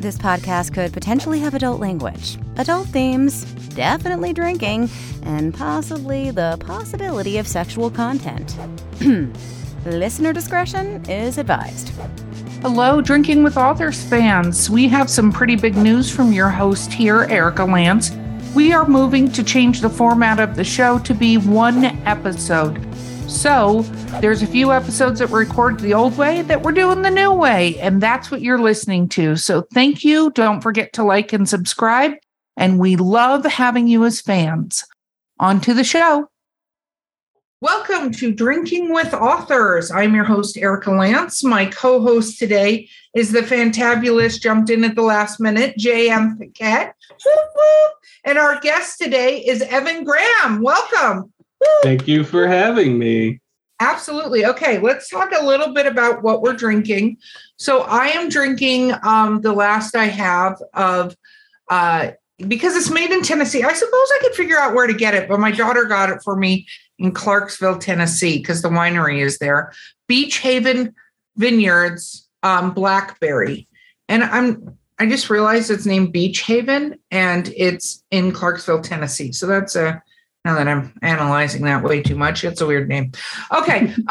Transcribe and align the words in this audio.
This 0.00 0.16
podcast 0.16 0.72
could 0.72 0.94
potentially 0.94 1.40
have 1.40 1.52
adult 1.52 1.78
language, 1.78 2.38
adult 2.56 2.86
themes, 2.88 3.44
definitely 3.74 4.32
drinking, 4.32 4.88
and 5.24 5.52
possibly 5.52 6.30
the 6.30 6.56
possibility 6.58 7.36
of 7.36 7.46
sexual 7.46 7.90
content. 7.90 8.56
Listener 9.84 10.32
discretion 10.32 11.04
is 11.04 11.36
advised. 11.36 11.90
Hello, 12.62 13.02
Drinking 13.02 13.42
with 13.42 13.58
Authors 13.58 14.02
fans. 14.02 14.70
We 14.70 14.88
have 14.88 15.10
some 15.10 15.30
pretty 15.30 15.56
big 15.56 15.76
news 15.76 16.10
from 16.10 16.32
your 16.32 16.48
host 16.48 16.90
here, 16.90 17.24
Erika 17.24 17.66
Lance. 17.66 18.10
We 18.54 18.72
are 18.72 18.88
moving 18.88 19.30
to 19.32 19.44
change 19.44 19.82
the 19.82 19.90
format 19.90 20.40
of 20.40 20.56
the 20.56 20.64
show 20.64 20.98
to 21.00 21.12
be 21.12 21.36
one 21.36 21.84
episode. 22.06 22.89
So, 23.30 23.82
there's 24.20 24.42
a 24.42 24.46
few 24.46 24.72
episodes 24.72 25.20
that 25.20 25.30
were 25.30 25.38
recorded 25.38 25.80
the 25.80 25.94
old 25.94 26.18
way 26.18 26.42
that 26.42 26.62
we're 26.62 26.72
doing 26.72 27.02
the 27.02 27.12
new 27.12 27.32
way, 27.32 27.78
and 27.78 28.02
that's 28.02 28.28
what 28.28 28.42
you're 28.42 28.58
listening 28.58 29.08
to. 29.10 29.36
So, 29.36 29.62
thank 29.72 30.02
you. 30.04 30.32
Don't 30.32 30.60
forget 30.60 30.92
to 30.94 31.04
like 31.04 31.32
and 31.32 31.48
subscribe. 31.48 32.14
And 32.56 32.80
we 32.80 32.96
love 32.96 33.44
having 33.44 33.86
you 33.86 34.04
as 34.04 34.20
fans. 34.20 34.84
On 35.38 35.60
to 35.60 35.72
the 35.72 35.84
show. 35.84 36.28
Welcome 37.60 38.10
to 38.14 38.32
Drinking 38.32 38.92
with 38.92 39.14
Authors. 39.14 39.92
I'm 39.92 40.14
your 40.14 40.24
host, 40.24 40.58
Erika 40.58 40.90
Lance. 40.90 41.44
My 41.44 41.66
co 41.66 42.00
host 42.02 42.36
today 42.36 42.88
is 43.14 43.30
the 43.30 43.42
fantabulous, 43.42 44.40
jumped 44.40 44.70
in 44.70 44.82
at 44.82 44.96
the 44.96 45.02
last 45.02 45.38
minute, 45.38 45.78
J.M. 45.78 46.36
Paquette. 46.36 46.96
And 48.24 48.38
our 48.38 48.60
guest 48.60 48.98
today 48.98 49.38
is 49.38 49.62
Evan 49.62 50.02
Graham. 50.04 50.62
Welcome. 50.62 51.32
Thank 51.82 52.08
you 52.08 52.24
for 52.24 52.46
having 52.46 52.98
me. 52.98 53.40
Absolutely. 53.80 54.44
Okay, 54.44 54.78
let's 54.78 55.08
talk 55.08 55.32
a 55.32 55.44
little 55.44 55.72
bit 55.72 55.86
about 55.86 56.22
what 56.22 56.42
we're 56.42 56.52
drinking. 56.52 57.16
So 57.56 57.80
I 57.82 58.08
am 58.08 58.28
drinking 58.28 58.92
um, 59.02 59.40
the 59.40 59.54
last 59.54 59.96
I 59.96 60.04
have 60.04 60.60
of 60.74 61.16
uh, 61.70 62.10
because 62.46 62.76
it's 62.76 62.90
made 62.90 63.10
in 63.10 63.22
Tennessee. 63.22 63.62
I 63.62 63.72
suppose 63.72 63.92
I 63.92 64.18
could 64.20 64.34
figure 64.34 64.58
out 64.58 64.74
where 64.74 64.86
to 64.86 64.92
get 64.92 65.14
it, 65.14 65.28
but 65.28 65.40
my 65.40 65.50
daughter 65.50 65.84
got 65.84 66.10
it 66.10 66.22
for 66.22 66.36
me 66.36 66.66
in 66.98 67.12
Clarksville, 67.12 67.78
Tennessee, 67.78 68.38
because 68.38 68.60
the 68.60 68.68
winery 68.68 69.22
is 69.24 69.38
there. 69.38 69.72
Beachaven 70.10 70.92
Vineyards 71.36 72.28
um, 72.42 72.72
Blackberry, 72.72 73.66
and 74.08 74.24
I'm 74.24 74.76
I 74.98 75.06
just 75.06 75.30
realized 75.30 75.70
it's 75.70 75.86
named 75.86 76.12
Beachaven 76.12 76.98
and 77.10 77.50
it's 77.56 78.04
in 78.10 78.32
Clarksville, 78.32 78.82
Tennessee. 78.82 79.32
So 79.32 79.46
that's 79.46 79.74
a 79.74 80.02
now 80.44 80.54
that 80.54 80.68
I'm 80.68 80.92
analyzing 81.02 81.62
that 81.64 81.82
way 81.82 82.02
too 82.02 82.16
much, 82.16 82.44
it's 82.44 82.62
a 82.62 82.66
weird 82.66 82.88
name. 82.88 83.12
Okay. 83.52 83.80
um, 83.94 84.04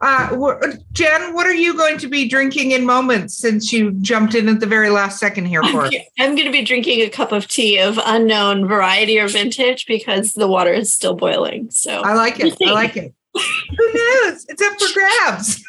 uh, 0.00 0.56
Jen, 0.92 1.34
what 1.34 1.46
are 1.46 1.54
you 1.54 1.76
going 1.76 1.98
to 1.98 2.08
be 2.08 2.28
drinking 2.28 2.70
in 2.70 2.84
moments 2.84 3.36
since 3.36 3.72
you 3.72 3.92
jumped 3.94 4.34
in 4.34 4.48
at 4.48 4.60
the 4.60 4.66
very 4.66 4.90
last 4.90 5.18
second 5.18 5.46
here 5.46 5.62
for 5.64 5.90
I'm 6.18 6.36
going 6.36 6.44
to 6.44 6.52
be 6.52 6.62
drinking 6.62 7.00
a 7.00 7.08
cup 7.08 7.32
of 7.32 7.48
tea 7.48 7.78
of 7.78 7.98
unknown 8.04 8.68
variety 8.68 9.18
or 9.18 9.26
vintage 9.26 9.86
because 9.86 10.34
the 10.34 10.46
water 10.46 10.72
is 10.72 10.92
still 10.92 11.14
boiling. 11.14 11.70
So 11.70 12.02
I 12.02 12.14
like 12.14 12.38
it. 12.38 12.56
I 12.64 12.72
like 12.72 12.96
it. 12.96 13.12
Who 13.34 13.92
knows? 13.92 14.46
It's 14.48 14.62
up 14.62 14.80
for 14.80 14.94
grabs. 14.94 15.64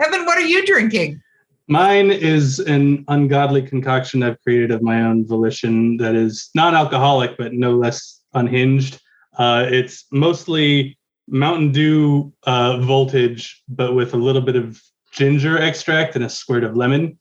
Evan, 0.00 0.24
what 0.24 0.38
are 0.38 0.46
you 0.46 0.64
drinking? 0.64 1.20
Mine 1.66 2.10
is 2.10 2.60
an 2.60 3.04
ungodly 3.08 3.60
concoction 3.60 4.22
I've 4.22 4.40
created 4.42 4.70
of 4.70 4.80
my 4.80 5.02
own 5.02 5.26
volition 5.26 5.98
that 5.98 6.14
is 6.14 6.48
non 6.54 6.74
alcoholic, 6.74 7.36
but 7.36 7.52
no 7.52 7.76
less 7.76 8.17
unhinged. 8.38 9.00
Uh, 9.36 9.66
it's 9.68 10.06
mostly 10.10 10.98
Mountain 11.28 11.72
Dew 11.72 12.32
uh, 12.44 12.78
voltage, 12.78 13.62
but 13.68 13.94
with 13.94 14.14
a 14.14 14.16
little 14.16 14.42
bit 14.42 14.56
of 14.56 14.80
ginger 15.12 15.58
extract 15.58 16.16
and 16.16 16.24
a 16.24 16.28
squirt 16.28 16.64
of 16.64 16.76
lemon. 16.76 17.18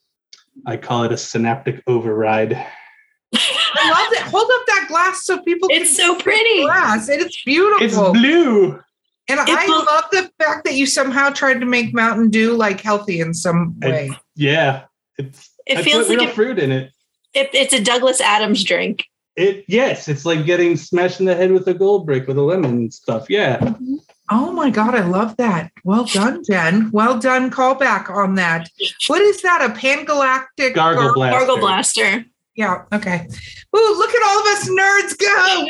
I 0.65 0.77
call 0.77 1.03
it 1.03 1.11
a 1.11 1.17
synaptic 1.17 1.83
override. 1.87 2.53
I 2.53 3.89
love 3.91 4.13
it. 4.13 4.31
Hold 4.31 4.49
up 4.51 4.65
that 4.67 4.85
glass 4.87 5.23
so 5.23 5.41
people 5.41 5.67
it's 5.71 5.95
so 5.95 6.15
pretty. 6.15 6.63
Glass. 6.63 7.09
It 7.09 7.21
is 7.21 7.37
beautiful. 7.45 7.85
It's 7.85 8.19
blue. 8.19 8.81
And 9.29 9.39
it 9.41 9.49
I 9.49 9.67
love 9.67 10.05
the 10.11 10.31
fact 10.41 10.63
that 10.65 10.75
you 10.75 10.85
somehow 10.85 11.29
tried 11.29 11.59
to 11.59 11.65
make 11.65 11.93
Mountain 11.93 12.29
Dew 12.29 12.55
like 12.55 12.81
healthy 12.81 13.19
in 13.19 13.33
some 13.33 13.77
way. 13.81 14.09
I, 14.11 14.19
yeah. 14.35 14.83
It's 15.17 15.51
it 15.65 15.83
feels 15.83 16.07
like 16.07 16.19
real 16.19 16.29
fruit 16.29 16.59
in 16.59 16.71
it. 16.71 16.91
it. 17.33 17.49
It's 17.53 17.73
a 17.73 17.83
Douglas 17.83 18.21
Adams 18.21 18.63
drink. 18.63 19.05
It 19.37 19.65
yes, 19.67 20.07
it's 20.07 20.25
like 20.25 20.45
getting 20.47 20.75
smashed 20.75 21.19
in 21.19 21.27
the 21.27 21.35
head 21.35 21.51
with 21.51 21.67
a 21.67 21.73
gold 21.73 22.07
brick 22.07 22.27
with 22.27 22.37
a 22.37 22.41
lemon 22.41 22.71
and 22.71 22.93
stuff. 22.93 23.29
Yeah. 23.29 23.59
Mm-hmm. 23.59 23.95
Oh 24.31 24.51
my 24.51 24.71
god, 24.71 24.95
I 24.95 25.01
love 25.01 25.37
that. 25.37 25.71
Well 25.83 26.05
done, 26.05 26.43
Jen. 26.43 26.89
Well 26.91 27.19
done. 27.19 27.51
Callback 27.51 28.09
on 28.09 28.33
that. 28.35 28.67
What 29.05 29.21
is 29.21 29.43
that? 29.43 29.61
A 29.61 29.73
pangalactic 29.73 30.73
gargle 30.73 31.13
blaster. 31.13 31.37
Gargle 31.37 31.57
blaster. 31.59 32.25
Yeah. 32.55 32.83
Okay. 32.91 33.27
Ooh, 33.75 33.95
look 33.97 34.09
at 34.09 34.27
all 34.27 34.39
of 34.39 34.47
us 34.47 34.69
nerds 34.69 35.17
go. 35.19 35.67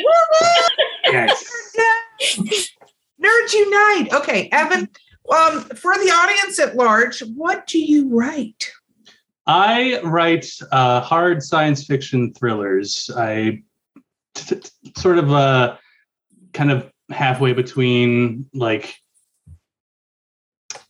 yes. 1.04 1.54
Nerds 3.22 3.52
unite. 3.52 4.08
Okay, 4.12 4.48
Evan. 4.52 4.88
Um, 5.30 5.60
for 5.60 5.92
the 5.94 6.10
audience 6.10 6.58
at 6.58 6.76
large, 6.76 7.20
what 7.20 7.66
do 7.66 7.78
you 7.78 8.08
write? 8.08 8.70
I 9.48 10.00
write 10.02 10.46
uh, 10.70 11.00
hard 11.00 11.42
science 11.42 11.86
fiction 11.86 12.34
thrillers. 12.34 13.10
I 13.16 13.62
t- 14.34 14.56
t- 14.56 14.92
sort 14.94 15.18
of 15.18 15.32
uh, 15.32 15.78
kind 16.52 16.70
of 16.70 16.90
halfway 17.10 17.54
between 17.54 18.44
like 18.52 18.94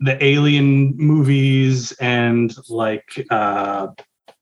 the 0.00 0.22
alien 0.22 0.96
movies 0.96 1.92
and 2.00 2.52
like 2.68 3.26
uh, 3.30 3.86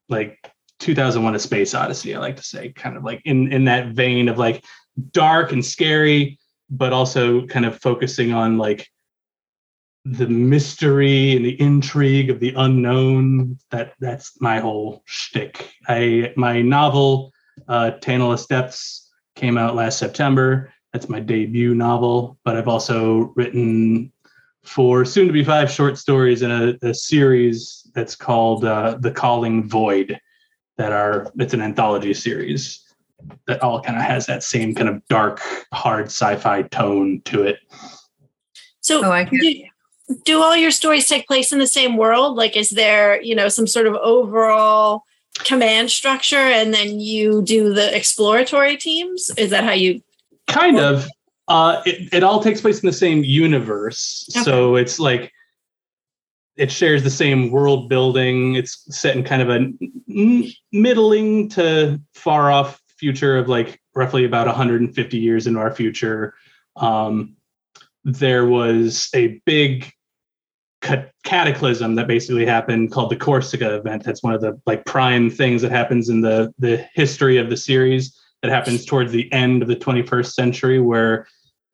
like 0.09 0.38
2001 0.78 1.34
a 1.34 1.38
space 1.38 1.75
odyssey 1.75 2.15
i 2.15 2.19
like 2.19 2.37
to 2.37 2.43
say 2.43 2.71
kind 2.71 2.99
of 2.99 3.03
like 3.03 3.22
in 3.25 3.50
in 3.50 3.65
that 3.65 3.88
vein 3.94 4.28
of 4.28 4.37
like 4.37 4.62
dark 5.10 5.50
and 5.53 5.65
scary 5.65 6.38
but 6.69 6.93
also 6.93 7.47
kind 7.47 7.65
of 7.65 7.81
focusing 7.81 8.34
on 8.34 8.59
like 8.59 8.87
the 10.12 10.28
mystery 10.28 11.34
and 11.34 11.44
the 11.44 11.61
intrigue 11.61 12.31
of 12.31 12.39
the 12.39 12.55
unknown. 12.56 13.59
That 13.71 13.94
that's 14.00 14.41
my 14.41 14.61
whole 14.61 15.03
shtick. 15.05 15.72
I 15.89 16.33
my 16.37 16.62
novel, 16.62 17.33
uh, 17.69 17.93
Tantalus 18.00 18.47
Depths, 18.47 19.11
came 19.34 19.59
out 19.59 19.75
last 19.75 19.99
September. 19.99 20.72
That's 20.93 21.09
my 21.09 21.21
debut 21.21 21.75
novel, 21.75 22.39
but 22.44 22.56
I've 22.56 22.69
also 22.69 23.33
written 23.37 24.12
four, 24.65 25.05
soon 25.05 25.27
to 25.27 25.33
be 25.33 25.44
five 25.44 25.71
short 25.71 25.99
stories 25.99 26.43
in 26.43 26.50
a, 26.50 26.75
a 26.83 26.94
series 26.94 27.87
that's 27.94 28.17
called 28.17 28.65
uh, 28.65 28.99
The 29.00 29.11
Calling 29.11 29.69
Void. 29.69 30.19
That 30.78 30.93
are 30.93 31.33
it's 31.38 31.55
an 31.55 31.62
anthology 31.62 32.12
series 32.12 32.84
that 33.47 33.62
all 33.62 33.81
kind 33.81 33.97
of 33.97 34.05
has 34.05 34.27
that 34.27 34.43
same 34.43 34.75
kind 34.75 34.91
of 34.91 35.03
dark, 35.09 35.41
hard 35.73 36.06
sci-fi 36.06 36.62
tone 36.62 37.23
to 37.25 37.43
it. 37.43 37.59
So, 38.81 39.11
I 39.11 39.25
can. 39.25 39.41
it 39.43 39.71
do 40.25 40.43
all 40.43 40.56
your 40.56 40.71
stories 40.71 41.09
take 41.09 41.27
place 41.27 41.53
in 41.53 41.59
the 41.59 41.67
same 41.67 41.97
world? 41.97 42.37
Like, 42.37 42.56
is 42.56 42.71
there, 42.71 43.21
you 43.21 43.34
know, 43.34 43.49
some 43.49 43.67
sort 43.67 43.87
of 43.87 43.94
overall 43.94 45.05
command 45.39 45.91
structure 45.91 46.37
and 46.37 46.72
then 46.72 47.00
you 47.00 47.43
do 47.43 47.72
the 47.72 47.94
exploratory 47.94 48.77
teams? 48.77 49.31
Is 49.37 49.50
that 49.50 49.65
how 49.65 49.72
you? 49.72 50.03
Kind 50.47 50.77
work? 50.77 50.97
of. 50.97 51.09
Uh, 51.49 51.83
it, 51.87 52.12
it 52.12 52.22
all 52.25 52.43
takes 52.43 52.61
place 52.61 52.81
in 52.81 52.87
the 52.87 52.93
same 52.93 53.22
universe. 53.22 54.28
Okay. 54.33 54.44
So 54.44 54.77
it's 54.77 54.99
like, 54.99 55.33
it 56.56 56.73
shares 56.73 57.03
the 57.05 57.11
same 57.11 57.50
world 57.50 57.88
building. 57.88 58.55
It's 58.55 58.84
set 58.97 59.15
in 59.17 59.23
kind 59.23 59.43
of 59.43 59.50
a 59.50 59.73
middling 60.73 61.49
to 61.50 62.00
far 62.15 62.50
off 62.50 62.81
future 62.97 63.37
of 63.37 63.49
like 63.49 63.81
roughly 63.94 64.25
about 64.25 64.47
150 64.47 65.19
years 65.19 65.47
into 65.47 65.61
our 65.61 65.75
future. 65.75 66.34
Um, 66.77 67.37
there 68.05 68.47
was 68.47 69.11
a 69.15 69.41
big 69.44 69.93
cataclysm 71.24 71.94
that 71.94 72.06
basically 72.06 72.47
happened 72.47 72.92
called 72.92 73.10
the 73.10 73.16
Corsica 73.16 73.76
event. 73.76 74.05
That's 74.05 74.22
one 74.22 74.34
of 74.34 74.40
the 74.40 74.61
like 74.66 74.84
prime 74.84 75.31
things 75.31 75.62
that 75.62 75.72
happens 75.72 76.08
in 76.08 76.20
the 76.20 76.52
the 76.58 76.87
history 76.94 77.38
of 77.38 77.50
the 77.50 77.56
series 77.56 78.16
that 78.43 78.50
happens 78.50 78.84
towards 78.84 79.12
the 79.12 79.32
end 79.32 79.62
of 79.62 79.69
the 79.69 79.76
21st 79.76 80.32
century 80.32 80.81
where 80.81 81.26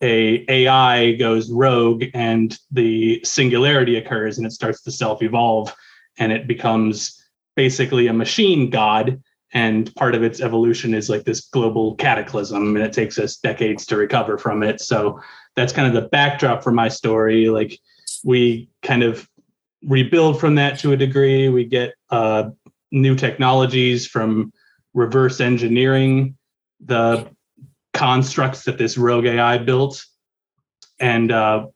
a 0.02 0.44
AI 0.48 1.12
goes 1.12 1.50
rogue 1.50 2.04
and 2.14 2.58
the 2.70 3.20
singularity 3.25 3.96
occurs 3.96 4.38
and 4.38 4.46
it 4.46 4.52
starts 4.52 4.82
to 4.82 4.90
self-evolve 4.90 5.72
and 6.19 6.32
it 6.32 6.46
becomes 6.46 7.22
basically 7.56 8.06
a 8.06 8.12
machine 8.12 8.70
god 8.70 9.22
and 9.54 9.94
part 9.96 10.14
of 10.14 10.22
its 10.22 10.40
evolution 10.40 10.94
is 10.94 11.10
like 11.10 11.25
this 11.25 11.42
global 11.42 11.94
cataclysm 11.96 12.75
and 12.75 12.84
it 12.84 12.92
takes 12.92 13.19
us 13.19 13.37
decades 13.37 13.87
to 13.87 13.96
recover 13.96 14.38
from 14.38 14.62
it 14.62 14.81
so 14.81 15.20
that's 15.54 15.72
kind 15.72 15.87
of 15.87 16.02
the 16.02 16.08
backdrop 16.08 16.62
for 16.62 16.72
my 16.72 16.88
story 16.88 17.48
like 17.48 17.78
we 18.24 18.69
kind 18.82 19.02
of 19.02 19.28
rebuild 19.84 20.40
from 20.40 20.54
that 20.56 20.78
to 20.80 20.92
a 20.92 20.96
degree. 20.96 21.48
We 21.48 21.64
get 21.64 21.94
uh, 22.10 22.50
new 22.90 23.14
technologies 23.16 24.06
from 24.06 24.52
reverse 24.94 25.40
engineering 25.40 26.36
the 26.84 27.28
constructs 27.92 28.64
that 28.64 28.78
this 28.78 28.98
rogue 28.98 29.26
AI 29.26 29.58
built. 29.58 30.04
And 31.00 31.30
uh, 31.30 31.66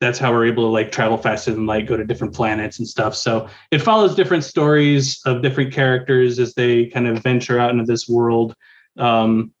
that's 0.00 0.18
how 0.18 0.32
we're 0.32 0.46
able 0.46 0.64
to 0.64 0.68
like 0.68 0.92
travel 0.92 1.16
faster 1.16 1.52
than 1.52 1.66
light, 1.66 1.86
go 1.86 1.96
to 1.96 2.04
different 2.04 2.34
planets 2.34 2.78
and 2.78 2.86
stuff. 2.86 3.14
So 3.14 3.48
it 3.70 3.80
follows 3.80 4.14
different 4.14 4.44
stories 4.44 5.20
of 5.24 5.42
different 5.42 5.72
characters 5.72 6.38
as 6.38 6.54
they 6.54 6.86
kind 6.86 7.06
of 7.06 7.22
venture 7.22 7.58
out 7.58 7.70
into 7.70 7.84
this 7.84 8.08
world. 8.08 8.54
Um, 8.96 9.52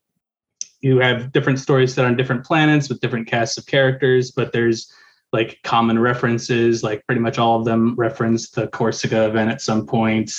you 0.80 0.98
have 0.98 1.32
different 1.32 1.58
stories 1.58 1.94
set 1.94 2.04
on 2.04 2.16
different 2.16 2.44
planets 2.44 2.88
with 2.88 3.00
different 3.00 3.26
casts 3.26 3.58
of 3.58 3.66
characters, 3.66 4.30
but 4.30 4.52
there's 4.52 4.92
like 5.32 5.58
common 5.62 5.98
references, 5.98 6.82
like 6.82 7.04
pretty 7.06 7.20
much 7.20 7.38
all 7.38 7.58
of 7.58 7.64
them 7.64 7.94
reference 7.96 8.50
the 8.50 8.68
Corsica 8.68 9.26
event 9.26 9.50
at 9.50 9.60
some 9.60 9.86
point. 9.86 10.32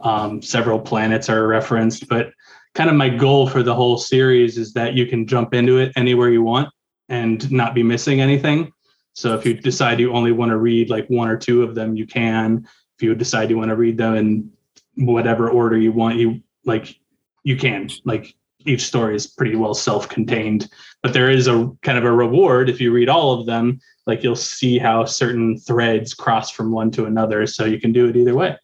Um, 0.00 0.40
several 0.40 0.78
planets 0.78 1.28
are 1.28 1.46
referenced, 1.46 2.08
but 2.08 2.32
kind 2.74 2.88
of 2.88 2.96
my 2.96 3.08
goal 3.08 3.48
for 3.48 3.62
the 3.62 3.74
whole 3.74 3.98
series 3.98 4.56
is 4.56 4.72
that 4.74 4.94
you 4.94 5.06
can 5.06 5.26
jump 5.26 5.54
into 5.54 5.78
it 5.78 5.92
anywhere 5.96 6.30
you 6.30 6.42
want 6.42 6.68
and 7.08 7.50
not 7.50 7.74
be 7.74 7.82
missing 7.82 8.20
anything. 8.20 8.72
So 9.14 9.34
if 9.34 9.44
you 9.44 9.54
decide 9.54 9.98
you 9.98 10.12
only 10.12 10.30
want 10.30 10.50
to 10.50 10.58
read 10.58 10.90
like 10.90 11.08
one 11.08 11.28
or 11.28 11.36
two 11.36 11.62
of 11.62 11.74
them, 11.74 11.96
you 11.96 12.06
can. 12.06 12.68
If 12.96 13.02
you 13.02 13.14
decide 13.16 13.50
you 13.50 13.58
want 13.58 13.70
to 13.70 13.76
read 13.76 13.98
them 13.98 14.14
in 14.14 14.52
whatever 14.94 15.50
order 15.50 15.76
you 15.76 15.90
want, 15.90 16.16
you 16.18 16.40
like 16.64 16.96
you 17.42 17.56
can. 17.56 17.90
Like 18.04 18.34
each 18.64 18.82
story 18.82 19.14
is 19.14 19.26
pretty 19.26 19.56
well 19.56 19.74
self-contained, 19.74 20.70
but 21.02 21.12
there 21.12 21.30
is 21.30 21.46
a 21.46 21.70
kind 21.82 21.98
of 21.98 22.04
a 22.04 22.12
reward 22.12 22.68
if 22.68 22.80
you 22.80 22.92
read 22.92 23.08
all 23.08 23.38
of 23.38 23.46
them. 23.46 23.80
Like 24.06 24.22
you'll 24.22 24.36
see 24.36 24.78
how 24.78 25.04
certain 25.04 25.58
threads 25.58 26.14
cross 26.14 26.50
from 26.50 26.72
one 26.72 26.90
to 26.92 27.04
another, 27.04 27.46
so 27.46 27.64
you 27.64 27.80
can 27.80 27.92
do 27.92 28.08
it 28.08 28.16
either 28.16 28.34
way. 28.34 28.56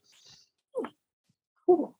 Cool. 1.66 1.94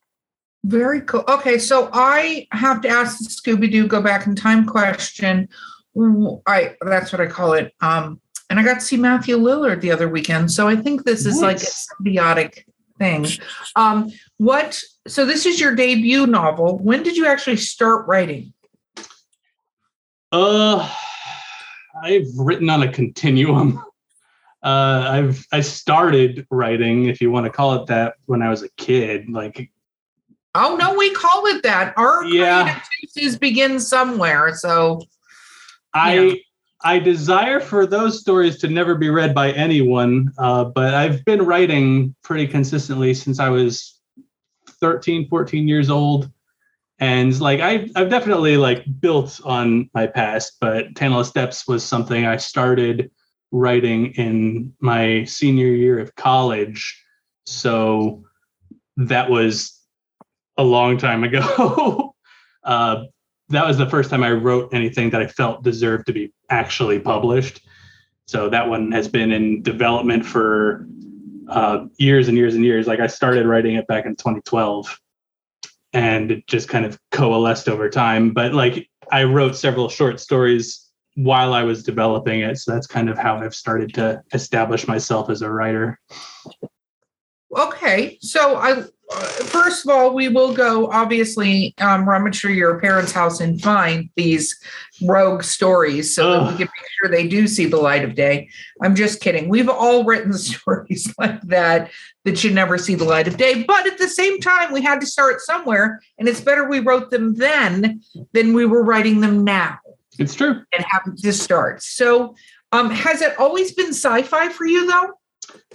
Very 0.64 1.02
cool. 1.02 1.24
Okay, 1.28 1.58
so 1.58 1.90
I 1.92 2.46
have 2.52 2.80
to 2.82 2.88
ask 2.88 3.18
the 3.18 3.24
Scooby 3.24 3.70
Doo 3.70 3.86
go 3.86 4.00
back 4.00 4.26
in 4.26 4.34
time 4.34 4.64
question. 4.64 5.48
I 5.96 6.74
that's 6.80 7.12
what 7.12 7.20
I 7.20 7.26
call 7.26 7.52
it. 7.52 7.72
Um, 7.80 8.20
and 8.50 8.58
I 8.58 8.64
got 8.64 8.74
to 8.74 8.80
see 8.80 8.96
Matthew 8.96 9.36
Lillard 9.36 9.80
the 9.80 9.92
other 9.92 10.08
weekend. 10.08 10.50
So 10.50 10.66
I 10.68 10.76
think 10.76 11.04
this 11.04 11.26
is 11.26 11.40
nice. 11.40 11.42
like 11.42 11.62
a 11.62 12.10
symbiotic 12.10 12.64
thing. 12.98 13.26
Um, 13.76 14.10
what? 14.44 14.80
So 15.08 15.24
this 15.24 15.46
is 15.46 15.58
your 15.58 15.74
debut 15.74 16.26
novel. 16.26 16.78
When 16.78 17.02
did 17.02 17.16
you 17.16 17.26
actually 17.26 17.56
start 17.56 18.06
writing? 18.06 18.52
Uh, 20.30 20.90
I've 22.02 22.28
written 22.36 22.68
on 22.68 22.82
a 22.82 22.92
continuum. 22.92 23.82
Uh, 24.62 25.06
I've 25.08 25.46
I 25.50 25.60
started 25.60 26.46
writing, 26.50 27.06
if 27.06 27.20
you 27.20 27.30
want 27.30 27.46
to 27.46 27.50
call 27.50 27.74
it 27.82 27.86
that, 27.86 28.14
when 28.26 28.42
I 28.42 28.50
was 28.50 28.62
a 28.62 28.68
kid. 28.70 29.30
Like, 29.30 29.70
oh 30.54 30.76
no, 30.76 30.94
we 30.94 31.12
call 31.14 31.46
it 31.46 31.62
that. 31.62 31.94
Our 31.96 32.24
yeah. 32.24 32.80
creative 33.14 33.40
begin 33.40 33.80
somewhere. 33.80 34.54
So, 34.54 35.00
I. 35.92 36.16
Know 36.16 36.34
I 36.86 36.98
desire 36.98 37.60
for 37.60 37.86
those 37.86 38.20
stories 38.20 38.58
to 38.58 38.68
never 38.68 38.94
be 38.94 39.08
read 39.08 39.34
by 39.34 39.52
anyone, 39.52 40.30
uh, 40.36 40.64
but 40.64 40.92
I've 40.92 41.24
been 41.24 41.40
writing 41.40 42.14
pretty 42.22 42.46
consistently 42.46 43.14
since 43.14 43.40
I 43.40 43.48
was 43.48 43.93
13, 44.80 45.28
14 45.28 45.68
years 45.68 45.90
old. 45.90 46.30
And 47.00 47.38
like 47.40 47.60
I, 47.60 47.88
I've 47.96 48.10
definitely 48.10 48.56
like 48.56 48.84
built 49.00 49.40
on 49.44 49.90
my 49.94 50.06
past, 50.06 50.56
but 50.60 50.94
Tantalus 50.94 51.32
Depths 51.32 51.66
was 51.66 51.84
something 51.84 52.24
I 52.24 52.36
started 52.36 53.10
writing 53.50 54.12
in 54.12 54.72
my 54.80 55.24
senior 55.24 55.68
year 55.68 55.98
of 55.98 56.14
college. 56.14 57.02
So 57.46 58.24
that 58.96 59.28
was 59.28 59.80
a 60.56 60.62
long 60.62 60.96
time 60.98 61.24
ago. 61.24 62.14
uh, 62.64 63.04
that 63.48 63.66
was 63.66 63.76
the 63.76 63.88
first 63.88 64.10
time 64.10 64.22
I 64.22 64.32
wrote 64.32 64.72
anything 64.72 65.10
that 65.10 65.20
I 65.20 65.26
felt 65.26 65.62
deserved 65.62 66.06
to 66.06 66.12
be 66.12 66.32
actually 66.50 66.98
published. 66.98 67.60
So 68.26 68.48
that 68.48 68.68
one 68.68 68.90
has 68.92 69.06
been 69.06 69.32
in 69.32 69.62
development 69.62 70.24
for 70.24 70.86
uh, 71.48 71.86
years 71.98 72.28
and 72.28 72.36
years 72.36 72.54
and 72.54 72.64
years. 72.64 72.86
Like 72.86 73.00
I 73.00 73.06
started 73.06 73.46
writing 73.46 73.74
it 73.76 73.86
back 73.86 74.06
in 74.06 74.16
2012 74.16 75.00
and 75.92 76.30
it 76.30 76.46
just 76.46 76.68
kind 76.68 76.84
of 76.84 76.98
coalesced 77.10 77.68
over 77.68 77.88
time. 77.88 78.32
But 78.32 78.54
like 78.54 78.88
I 79.10 79.24
wrote 79.24 79.56
several 79.56 79.88
short 79.88 80.20
stories 80.20 80.90
while 81.14 81.54
I 81.54 81.62
was 81.62 81.82
developing 81.82 82.40
it. 82.40 82.58
So 82.58 82.72
that's 82.72 82.86
kind 82.86 83.08
of 83.08 83.16
how 83.16 83.38
I've 83.38 83.54
started 83.54 83.94
to 83.94 84.22
establish 84.32 84.88
myself 84.88 85.30
as 85.30 85.42
a 85.42 85.50
writer. 85.50 85.98
Okay. 87.56 88.18
So 88.20 88.56
I 88.56 88.84
first 89.10 89.84
of 89.84 89.90
all, 89.90 90.14
we 90.14 90.28
will 90.28 90.54
go 90.54 90.90
obviously 90.90 91.74
um, 91.78 92.08
rummage 92.08 92.40
through 92.40 92.52
your 92.52 92.80
parents' 92.80 93.12
house 93.12 93.40
and 93.40 93.60
find 93.60 94.08
these 94.16 94.58
rogue 95.02 95.42
stories 95.42 96.14
so 96.14 96.32
that 96.32 96.42
we 96.42 96.58
can 96.58 96.60
make 96.60 96.90
sure 97.00 97.10
they 97.10 97.28
do 97.28 97.46
see 97.46 97.66
the 97.66 97.76
light 97.76 98.04
of 98.04 98.14
day. 98.14 98.48
I'm 98.82 98.94
just 98.94 99.20
kidding. 99.20 99.48
We've 99.48 99.68
all 99.68 100.04
written 100.04 100.32
stories 100.34 101.12
like 101.18 101.40
that 101.42 101.90
that 102.24 102.38
should 102.38 102.54
never 102.54 102.78
see 102.78 102.94
the 102.94 103.04
light 103.04 103.28
of 103.28 103.36
day. 103.36 103.62
But 103.62 103.86
at 103.86 103.98
the 103.98 104.08
same 104.08 104.40
time, 104.40 104.72
we 104.72 104.82
had 104.82 105.00
to 105.00 105.06
start 105.06 105.40
somewhere, 105.40 106.00
and 106.18 106.28
it's 106.28 106.40
better 106.40 106.68
we 106.68 106.80
wrote 106.80 107.10
them 107.10 107.34
then 107.34 108.02
than 108.32 108.54
we 108.54 108.64
were 108.64 108.82
writing 108.82 109.20
them 109.20 109.44
now. 109.44 109.78
It's 110.18 110.34
true. 110.34 110.62
And 110.72 110.84
have 110.88 111.14
to 111.16 111.32
start. 111.32 111.82
So, 111.82 112.36
um, 112.72 112.90
has 112.90 113.20
it 113.20 113.38
always 113.38 113.72
been 113.72 113.90
sci-fi 113.90 114.48
for 114.48 114.66
you 114.66 114.86
though? 114.86 115.12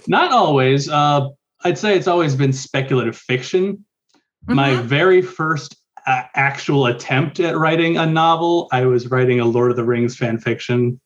Not 0.06 0.32
always. 0.32 0.88
Uh, 0.88 1.28
I'd 1.62 1.78
say 1.78 1.96
it's 1.96 2.06
always 2.06 2.34
been 2.34 2.52
speculative 2.52 3.16
fiction. 3.16 3.84
Mm-hmm. 4.46 4.54
My 4.54 4.74
very 4.76 5.22
first 5.22 5.76
uh, 6.06 6.22
actual 6.34 6.86
attempt 6.86 7.40
at 7.40 7.56
writing 7.56 7.96
a 7.98 8.06
novel, 8.06 8.68
I 8.72 8.86
was 8.86 9.10
writing 9.10 9.40
a 9.40 9.44
Lord 9.44 9.70
of 9.70 9.76
the 9.76 9.84
Rings 9.84 10.16
fan 10.16 10.38
fiction. 10.38 11.00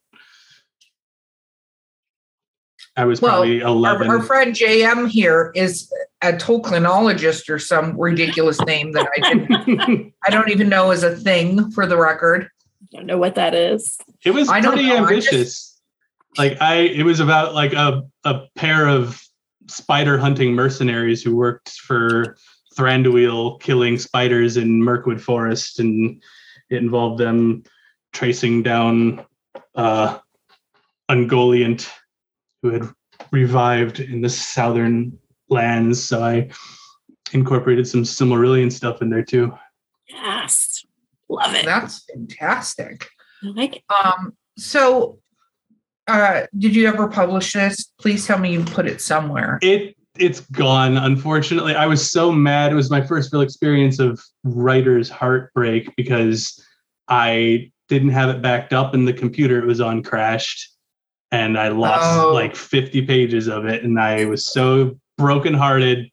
I 2.96 3.04
was 3.04 3.20
well, 3.20 3.32
probably 3.32 3.58
11. 3.58 4.08
Our, 4.08 4.18
our, 4.18 4.22
friend 4.22 4.54
JM 4.54 5.08
here 5.08 5.50
is 5.56 5.92
a 6.22 6.32
Tolkienologist 6.32 7.48
or 7.48 7.58
some 7.58 8.00
ridiculous 8.00 8.60
name 8.60 8.92
that 8.92 9.08
I 9.16 9.34
didn't, 9.34 10.14
I 10.24 10.30
don't 10.30 10.48
even 10.50 10.68
know 10.68 10.92
is 10.92 11.02
a 11.02 11.16
thing 11.16 11.72
for 11.72 11.86
the 11.86 11.96
record. 11.96 12.48
I 12.92 12.96
don't 12.96 13.06
know 13.06 13.18
what 13.18 13.34
that 13.34 13.52
is. 13.52 13.98
It 14.24 14.30
was 14.30 14.48
I 14.48 14.60
pretty 14.60 14.92
ambitious. 14.92 15.30
Just, 15.30 15.80
like 16.38 16.60
I, 16.60 16.76
it 16.76 17.02
was 17.02 17.18
about 17.18 17.52
like 17.52 17.72
a, 17.72 18.04
a 18.22 18.42
pair 18.54 18.86
of 18.86 19.20
spider 19.66 20.18
hunting 20.18 20.52
mercenaries 20.52 21.22
who 21.22 21.36
worked 21.36 21.70
for 21.70 22.36
Thranduil 22.76 23.60
killing 23.60 23.98
spiders 23.98 24.56
in 24.56 24.82
Mirkwood 24.82 25.20
Forest, 25.20 25.78
and 25.80 26.22
it 26.70 26.76
involved 26.76 27.20
them 27.20 27.62
tracing 28.12 28.62
down 28.62 29.24
uh, 29.74 30.18
Ungoliant, 31.10 31.88
who 32.62 32.70
had 32.70 32.88
revived 33.30 34.00
in 34.00 34.20
the 34.20 34.28
southern 34.28 35.18
lands. 35.48 36.02
So 36.02 36.22
I 36.22 36.50
incorporated 37.32 37.86
some 37.86 38.02
Silmarillion 38.02 38.72
stuff 38.72 39.02
in 39.02 39.10
there 39.10 39.24
too. 39.24 39.52
Yes, 40.08 40.84
love 41.28 41.54
it. 41.54 41.64
That's 41.64 42.04
fantastic. 42.04 43.08
I 43.42 43.48
like 43.48 43.76
it. 43.76 43.82
Um, 44.04 44.34
so 44.56 45.18
uh, 46.06 46.46
did 46.58 46.74
you 46.74 46.86
ever 46.86 47.08
publish 47.08 47.52
this? 47.52 47.90
Please 47.98 48.26
tell 48.26 48.38
me 48.38 48.52
you 48.52 48.64
put 48.64 48.86
it 48.86 49.00
somewhere. 49.00 49.58
It 49.62 49.96
it's 50.18 50.40
gone. 50.40 50.96
Unfortunately, 50.96 51.74
I 51.74 51.86
was 51.86 52.08
so 52.08 52.30
mad. 52.30 52.70
It 52.70 52.76
was 52.76 52.90
my 52.90 53.04
first 53.04 53.32
real 53.32 53.42
experience 53.42 53.98
of 53.98 54.22
writer's 54.44 55.10
heartbreak 55.10 55.94
because 55.96 56.62
I 57.08 57.72
didn't 57.88 58.10
have 58.10 58.28
it 58.28 58.40
backed 58.40 58.72
up 58.72 58.94
in 58.94 59.04
the 59.04 59.12
computer 59.12 59.58
it 59.58 59.66
was 59.66 59.80
on 59.80 60.02
crashed, 60.02 60.70
and 61.32 61.58
I 61.58 61.68
lost 61.68 62.20
oh. 62.20 62.32
like 62.32 62.54
50 62.54 63.06
pages 63.06 63.48
of 63.48 63.66
it, 63.66 63.82
and 63.82 63.98
I 63.98 64.24
was 64.26 64.46
so 64.46 64.96
brokenhearted 65.18 66.10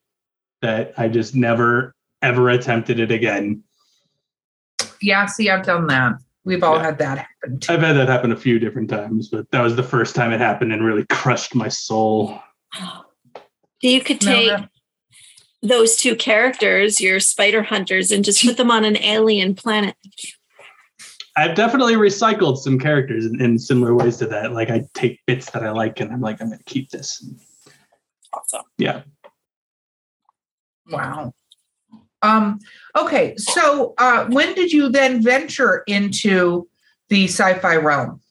that 0.61 0.93
I 0.97 1.07
just 1.07 1.35
never 1.35 1.93
ever 2.21 2.49
attempted 2.49 2.99
it 2.99 3.11
again. 3.11 3.63
Yeah, 5.01 5.25
see, 5.25 5.49
I've 5.49 5.65
done 5.65 5.87
that. 5.87 6.13
We've 6.43 6.63
all 6.63 6.77
yeah. 6.77 6.83
had 6.83 6.97
that 6.99 7.17
happen. 7.19 7.59
Too. 7.59 7.73
I've 7.73 7.81
had 7.81 7.93
that 7.93 8.07
happen 8.07 8.31
a 8.31 8.37
few 8.37 8.57
different 8.57 8.89
times, 8.89 9.29
but 9.29 9.49
that 9.51 9.61
was 9.61 9.75
the 9.75 9.83
first 9.83 10.15
time 10.15 10.31
it 10.31 10.39
happened 10.39 10.73
and 10.73 10.83
really 10.83 11.05
crushed 11.05 11.53
my 11.53 11.67
soul. 11.67 12.39
You 13.81 14.01
could 14.01 14.21
take 14.21 14.47
no, 14.47 14.67
those 15.61 15.95
two 15.95 16.15
characters, 16.15 16.99
your 16.99 17.19
spider 17.19 17.61
hunters, 17.63 18.11
and 18.11 18.25
just 18.25 18.43
put 18.43 18.57
them 18.57 18.71
on 18.71 18.85
an 18.85 18.97
alien 18.97 19.53
planet. 19.55 19.95
I've 21.37 21.55
definitely 21.55 21.93
recycled 21.93 22.57
some 22.57 22.77
characters 22.77 23.25
in, 23.25 23.41
in 23.41 23.57
similar 23.57 23.95
ways 23.95 24.17
to 24.17 24.27
that. 24.27 24.51
Like 24.51 24.69
I 24.69 24.83
take 24.93 25.21
bits 25.25 25.51
that 25.51 25.63
I 25.63 25.71
like 25.71 25.99
and 25.99 26.11
I'm 26.11 26.21
like, 26.21 26.41
I'm 26.41 26.47
going 26.47 26.59
to 26.59 26.63
keep 26.65 26.89
this. 26.89 27.25
Awesome. 28.33 28.63
Yeah. 28.77 29.03
Wow. 30.89 31.33
Um, 32.21 32.59
okay, 32.97 33.35
so 33.37 33.93
uh, 33.97 34.25
when 34.25 34.53
did 34.53 34.71
you 34.71 34.89
then 34.89 35.21
venture 35.23 35.83
into 35.87 36.67
the 37.09 37.25
sci-fi 37.25 37.77
realm? 37.77 38.21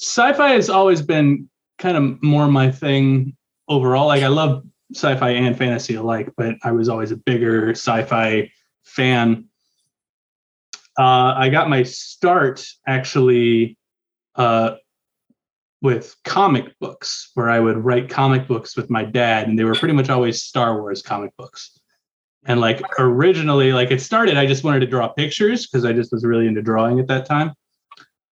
Sci-fi 0.00 0.50
has 0.50 0.68
always 0.68 1.02
been 1.02 1.48
kind 1.78 1.96
of 1.96 2.22
more 2.22 2.46
my 2.46 2.70
thing 2.70 3.36
overall. 3.68 4.06
Like 4.08 4.22
I 4.22 4.28
love 4.28 4.64
sci-fi 4.92 5.30
and 5.30 5.56
fantasy 5.56 5.94
alike, 5.94 6.30
but 6.36 6.56
I 6.62 6.72
was 6.72 6.88
always 6.88 7.10
a 7.10 7.16
bigger 7.16 7.70
sci-fi 7.70 8.50
fan. 8.84 9.46
Uh, 10.98 11.34
I 11.36 11.48
got 11.48 11.68
my 11.68 11.82
start 11.82 12.66
actually 12.86 13.76
uh, 14.36 14.76
with 15.82 16.14
comic 16.24 16.78
books, 16.78 17.30
where 17.34 17.50
I 17.50 17.60
would 17.60 17.78
write 17.78 18.08
comic 18.08 18.46
books 18.46 18.76
with 18.76 18.90
my 18.90 19.04
dad, 19.04 19.48
and 19.48 19.58
they 19.58 19.64
were 19.64 19.74
pretty 19.74 19.94
much 19.94 20.10
always 20.10 20.42
Star 20.42 20.80
Wars 20.80 21.02
comic 21.02 21.36
books. 21.36 21.78
And 22.46 22.60
like 22.60 22.82
originally, 22.98 23.72
like 23.72 23.90
it 23.90 24.02
started, 24.02 24.36
I 24.36 24.46
just 24.46 24.64
wanted 24.64 24.80
to 24.80 24.86
draw 24.86 25.08
pictures 25.08 25.66
because 25.66 25.84
I 25.84 25.92
just 25.92 26.12
was 26.12 26.24
really 26.24 26.46
into 26.46 26.62
drawing 26.62 27.00
at 27.00 27.06
that 27.08 27.26
time. 27.26 27.52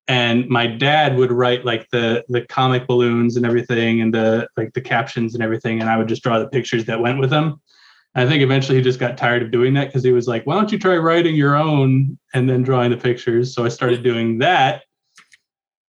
And 0.09 0.49
my 0.49 0.67
dad 0.67 1.17
would 1.17 1.33
write 1.33 1.65
like 1.65 1.89
the 1.91 2.25
the 2.29 2.43
comic 2.47 2.87
balloons 2.87 3.37
and 3.37 3.47
everything, 3.47 4.01
and 4.01 4.13
the 4.13 4.49
like 4.57 4.73
the 4.75 4.81
captions 4.81 5.35
and 5.35 5.43
everything, 5.43 5.81
and 5.81 5.89
I 5.89 5.97
would 5.97 6.09
just 6.09 6.23
draw 6.23 6.39
the 6.39 6.49
pictures 6.49 6.85
that 6.87 7.01
went 7.01 7.21
with 7.21 7.31
them. 7.31 7.61
I 8.15 8.27
think 8.27 8.43
eventually 8.43 8.77
he 8.77 8.85
just 8.85 8.99
got 8.99 9.17
tired 9.17 9.43
of 9.43 9.51
doing 9.51 9.73
that 9.75 9.87
because 9.87 10.05
he 10.05 10.13
was 10.13 10.29
like, 10.29 10.45
"Why 10.45 10.57
don't 10.57 10.71
you 10.71 10.79
try 10.79 10.97
writing 10.99 11.35
your 11.35 11.57
own 11.57 12.19
and 12.35 12.51
then 12.51 12.63
drawing 12.63 12.91
the 12.91 12.97
pictures?" 12.97 13.55
So 13.55 13.65
I 13.65 13.69
started 13.69 14.03
doing 14.03 14.39
that, 14.39 14.83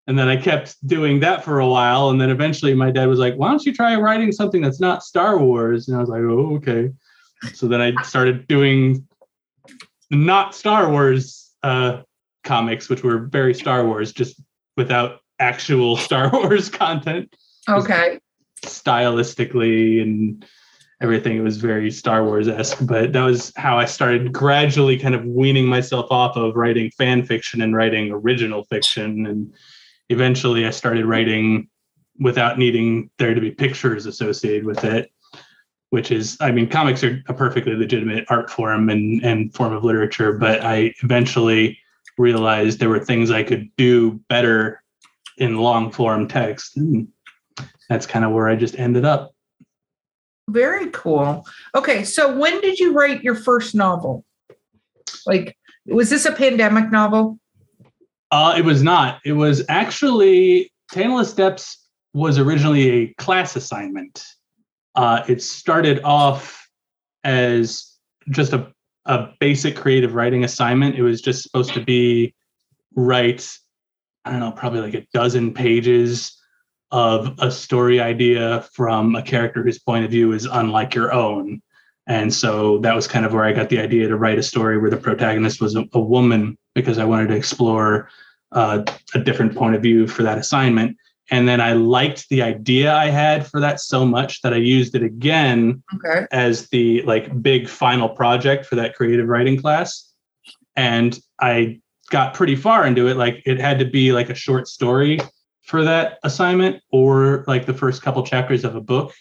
and 0.08 0.18
then 0.18 0.30
I 0.30 0.38
kept 0.38 0.76
doing 0.88 1.20
that 1.22 1.44
for 1.44 1.60
a 1.60 1.68
while, 1.68 2.12
and 2.12 2.22
then 2.22 2.30
eventually 2.30 2.74
my 2.76 2.92
dad 2.92 3.08
was 3.08 3.20
like, 3.20 3.36
"Why 3.36 3.50
don't 3.50 3.66
you 3.66 3.74
try 3.74 3.96
writing 3.96 4.32
something 4.32 4.62
that's 4.62 4.80
not 4.80 5.04
Star 5.04 5.38
Wars?" 5.40 5.90
And 5.90 5.98
I 5.98 6.00
was 6.00 6.10
like, 6.10 6.22
"Oh, 6.22 6.56
okay." 6.58 6.92
So 7.54 7.68
then 7.68 7.82
I 7.82 8.02
started 8.04 8.48
doing 8.48 9.08
not 10.10 10.56
Star 10.56 10.90
Wars 10.90 11.52
uh, 11.64 12.02
comics, 12.44 12.90
which 12.90 13.04
were 13.04 13.20
very 13.20 13.54
Star 13.54 13.86
Wars, 13.86 14.12
just 14.12 14.42
without 14.78 15.20
actual 15.40 15.98
Star 16.08 16.30
Wars 16.32 16.70
content. 16.70 17.36
Okay. 17.70 18.20
Stylistically 18.66 20.02
and 20.02 20.46
everything. 21.02 21.38
It 21.38 21.42
was 21.42 21.58
very 21.58 21.92
Star 21.92 22.24
Wars 22.24 22.48
esque, 22.48 22.78
but 22.82 23.12
that 23.12 23.24
was 23.24 23.52
how 23.58 23.78
I 23.78 23.86
started 23.86 24.32
gradually 24.32 24.98
kind 24.98 25.14
of 25.14 25.26
weaning 25.26 25.66
myself 25.66 26.08
off 26.10 26.38
of 26.38 26.56
writing 26.56 26.90
fan 26.92 27.26
fiction 27.26 27.62
and 27.62 27.76
writing 27.76 28.12
original 28.12 28.64
fiction. 28.64 29.26
And 29.26 29.54
eventually 30.10 30.66
I 30.66 30.70
started 30.70 31.06
writing 31.06 31.68
without 32.20 32.58
needing 32.58 33.10
there 33.18 33.34
to 33.34 33.42
be 33.42 33.52
pictures 33.52 34.06
associated 34.06 34.66
with 34.66 34.84
it, 34.86 35.12
which 35.94 36.10
is, 36.10 36.38
I 36.42 36.50
mean, 36.52 36.68
comics 36.68 37.04
are 37.04 37.22
a 37.28 37.36
perfectly 37.36 37.76
legitimate 37.76 38.26
art 38.28 38.50
form 38.50 38.90
and, 38.90 39.24
and 39.24 39.54
form 39.54 39.74
of 39.74 39.84
literature, 39.84 40.34
but 40.34 40.64
I 40.64 40.92
eventually 41.04 41.78
realized 42.18 42.80
there 42.80 42.90
were 42.90 42.98
things 43.00 43.30
I 43.30 43.44
could 43.44 43.70
do 43.78 44.20
better 44.28 44.82
in 45.38 45.60
long 45.60 45.92
form 45.92 46.28
text. 46.28 46.78
And 46.78 47.10
that's 47.90 48.08
kind 48.08 48.26
of 48.26 48.32
where 48.32 48.48
I 48.48 48.56
just 48.56 48.80
ended 48.80 49.06
up. 49.06 49.36
Very 50.50 50.90
cool. 50.90 51.46
Okay, 51.76 52.04
so 52.04 52.36
when 52.40 52.60
did 52.62 52.80
you 52.80 52.94
write 52.94 53.22
your 53.22 53.36
first 53.36 53.76
novel? 53.76 54.26
Like, 55.28 55.56
was 55.86 56.10
this 56.10 56.26
a 56.26 56.32
pandemic 56.32 56.90
novel? 56.92 57.38
Uh, 58.32 58.56
it 58.58 58.66
was 58.66 58.82
not. 58.82 59.20
It 59.26 59.34
was 59.34 59.64
actually 59.70 60.74
Tantalus 60.92 61.34
Depths 61.34 61.88
was 62.16 62.40
originally 62.40 62.90
a 62.90 63.14
class 63.20 63.56
assignment. 63.56 64.26
Uh, 64.96 65.24
it 65.28 65.42
started 65.42 66.02
off 66.04 66.70
as 67.24 67.98
just 68.30 68.54
a, 68.54 68.72
a 69.06 69.30
basic 69.40 69.76
creative 69.76 70.14
writing 70.14 70.44
assignment. 70.44 70.96
It 70.96 71.02
was 71.02 71.22
just 71.22 71.44
supposed 71.44 71.74
to 71.74 71.82
be 71.82 72.34
write, 72.96 73.50
I 74.26 74.32
don't 74.32 74.40
know, 74.40 74.52
probably 74.52 74.82
like 74.82 74.94
a 74.94 75.08
dozen 75.14 75.54
pages 75.54 76.40
of 76.92 77.36
a 77.40 77.50
story 77.50 78.00
idea 78.00 78.62
from 78.74 79.16
a 79.16 79.24
character 79.24 79.64
whose 79.64 79.80
point 79.80 80.06
of 80.06 80.12
view 80.12 80.32
is 80.32 80.46
unlike 80.46 80.94
your 80.94 81.12
own. 81.12 81.62
And 82.06 82.32
so 82.32 82.78
that 82.80 82.96
was 82.96 83.08
kind 83.08 83.26
of 83.26 83.34
where 83.34 83.46
I 83.46 83.54
got 83.54 83.70
the 83.70 83.80
idea 83.80 84.08
to 84.08 84.18
write 84.18 84.38
a 84.38 84.44
story 84.44 84.78
where 84.78 84.92
the 84.92 84.98
protagonist 84.98 85.60
was 85.60 85.76
a, 85.76 85.86
a 85.94 86.00
woman 86.00 86.58
because 86.76 87.00
I 87.00 87.06
wanted 87.06 87.30
to 87.30 87.36
explore 87.36 88.10
uh, 88.52 88.84
a 89.16 89.20
different 89.20 89.56
point 89.56 89.76
of 89.76 89.82
view 89.82 90.08
for 90.08 90.22
that 90.24 90.38
assignment. 90.38 90.98
And 91.32 91.48
then 91.48 91.62
I 91.62 91.74
liked 91.74 92.28
the 92.30 92.42
idea 92.42 92.94
I 92.94 93.10
had 93.10 93.48
for 93.48 93.60
that 93.62 93.80
so 93.80 94.06
much 94.06 94.42
that 94.42 94.54
I 94.54 94.58
used 94.58 94.94
it 94.94 95.04
again 95.04 95.82
okay. 95.96 96.26
as 96.32 96.70
the 96.70 97.02
like 97.04 97.42
big 97.42 97.70
final 97.70 98.10
project 98.10 98.66
for 98.66 98.76
that 98.76 98.96
creative 98.96 99.28
writing 99.28 99.60
class. 99.60 100.12
And 100.76 101.18
I 101.40 101.80
got 102.10 102.34
pretty 102.34 102.56
far 102.56 102.86
into 102.86 103.08
it. 103.08 103.16
Like 103.16 103.42
it 103.46 103.60
had 103.60 103.80
to 103.80 103.86
be 103.86 104.12
like 104.12 104.30
a 104.30 104.36
short 104.36 104.68
story 104.68 105.20
for 105.64 105.84
that 105.84 106.20
assignment 106.24 106.82
or 106.92 107.46
like 107.48 107.66
the 107.66 107.74
first 107.74 108.02
couple 108.02 108.24
chapters 108.24 108.66
of 108.66 108.76
a 108.76 108.82
book. 108.82 109.14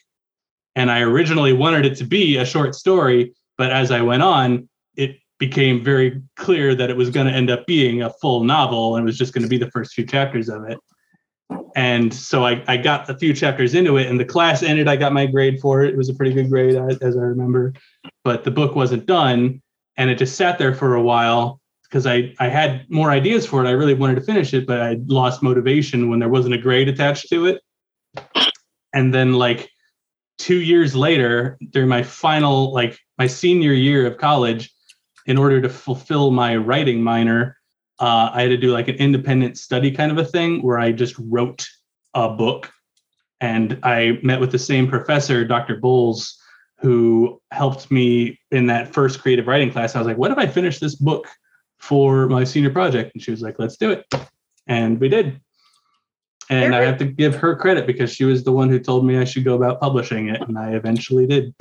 And 0.75 0.91
I 0.91 1.01
originally 1.01 1.53
wanted 1.53 1.87
it 1.87 1.97
to 1.99 2.05
be 2.05 2.37
a 2.37 2.45
short 2.45 2.75
story, 2.75 3.35
but 3.57 3.71
as 3.71 3.91
I 3.91 4.01
went 4.01 4.23
on, 4.23 4.69
it 4.97 5.17
became 5.39 5.85
very 5.85 6.21
clear 6.37 6.75
that 6.75 6.91
it 6.91 6.97
was 6.97 7.11
going 7.11 7.27
to 7.27 7.33
end 7.33 7.51
up 7.51 7.67
being 7.67 8.03
a 8.03 8.11
full 8.11 8.43
novel 8.43 8.97
and 8.97 9.05
it 9.05 9.07
was 9.07 9.19
just 9.19 9.33
going 9.35 9.43
to 9.43 9.49
be 9.49 9.59
the 9.59 9.71
first 9.71 9.93
few 9.93 10.07
chapters 10.07 10.49
of 10.49 10.65
it. 10.69 10.79
And 11.75 12.13
so 12.13 12.45
I, 12.45 12.63
I 12.69 12.77
got 12.77 13.09
a 13.09 13.17
few 13.17 13.33
chapters 13.33 13.75
into 13.75 13.97
it 13.97 14.07
and 14.07 14.21
the 14.21 14.25
class 14.25 14.63
ended. 14.63 14.89
I 14.89 14.97
got 14.97 15.13
my 15.13 15.27
grade 15.27 15.61
for 15.61 15.83
it. 15.83 15.95
It 15.95 15.97
was 15.97 16.09
a 16.09 16.15
pretty 16.15 16.33
good 16.33 16.51
grade, 16.51 16.75
as 16.75 17.17
I 17.17 17.21
remember, 17.21 17.73
but 18.25 18.45
the 18.45 18.51
book 18.51 18.75
wasn't 18.75 19.07
done. 19.07 19.63
And 19.97 20.11
it 20.11 20.17
just 20.17 20.37
sat 20.37 20.59
there 20.59 20.75
for 20.75 20.95
a 20.95 21.03
while 21.03 21.61
because 21.85 22.07
I, 22.07 22.35
I 22.39 22.49
had 22.49 22.87
more 22.91 23.11
ideas 23.11 23.47
for 23.47 23.65
it. 23.65 23.69
I 23.69 23.73
really 23.73 23.95
wanted 23.95 24.15
to 24.15 24.23
finish 24.23 24.55
it, 24.55 24.67
but 24.67 24.81
I 24.81 24.97
lost 25.07 25.43
motivation 25.43 26.09
when 26.09 26.19
there 26.19 26.29
wasn't 26.29 26.55
a 26.55 26.59
grade 26.59 26.89
attached 26.89 27.29
to 27.31 27.47
it. 27.47 27.63
And 28.95 29.13
then 29.13 29.35
like 29.35 29.71
two 30.39 30.61
years 30.61 30.95
later, 30.97 31.59
during 31.71 31.89
my 31.89 32.03
final, 32.03 32.73
like 32.73 32.99
my 33.19 33.27
senior 33.27 33.73
year 33.73 34.07
of 34.07 34.19
college, 34.19 34.73
in 35.27 35.39
order 35.39 35.61
to 35.61 35.69
fulfill 35.69 36.31
my 36.31 36.57
writing 36.57 37.03
minor, 37.03 37.57
uh, 38.03 38.31
I 38.33 38.43
had 38.43 38.49
to 38.49 38.57
do 38.57 38.73
like 38.73 38.89
an 38.89 38.97
independent 38.97 39.57
study 39.57 39.91
kind 39.91 40.13
of 40.13 40.19
a 40.19 40.25
thing 40.25 40.61
where 40.63 40.79
I 40.79 40.93
just 40.93 41.15
wrote 41.19 41.67
a 42.15 42.29
book. 42.29 42.71
And 43.41 43.79
I 43.83 44.19
met 44.23 44.41
with 44.41 44.53
the 44.53 44.59
same 44.59 44.89
professor, 44.89 45.45
Dr. 45.45 45.77
Bowles, 45.77 46.39
who 46.79 47.41
helped 47.51 47.91
me 47.91 48.39
in 48.51 48.67
that 48.67 48.93
first 48.93 49.21
creative 49.23 49.47
writing 49.47 49.71
class. 49.71 49.95
I 49.95 49.99
was 49.99 50.07
like, 50.07 50.19
what 50.19 50.31
if 50.31 50.39
I 50.39 50.47
finish 50.47 50.79
this 50.79 50.95
book 50.95 51.27
for 51.83 52.29
my 52.29 52.45
senior 52.45 52.71
project. 52.71 53.11
And 53.13 53.23
she 53.23 53.33
was 53.33 53.43
like, 53.43 53.59
let's 53.59 53.77
do 53.77 53.91
it. 53.91 54.07
And 54.69 55.01
we 55.01 55.09
did. 55.09 55.41
And 56.49 56.77
I 56.77 56.85
have 56.85 56.99
to 56.99 57.05
give 57.05 57.35
her 57.37 57.57
credit 57.57 57.87
because 57.87 58.13
she 58.13 58.25
was 58.25 58.45
the 58.45 58.53
one 58.53 58.69
who 58.69 58.79
told 58.79 59.05
me 59.05 59.19
I 59.19 59.25
should 59.25 59.45
go 59.45 59.57
about 59.57 59.81
publishing 59.81 60.29
it. 60.29 60.41
And 60.43 60.57
I 60.57 60.73
eventually 60.73 61.27
did. 61.27 61.55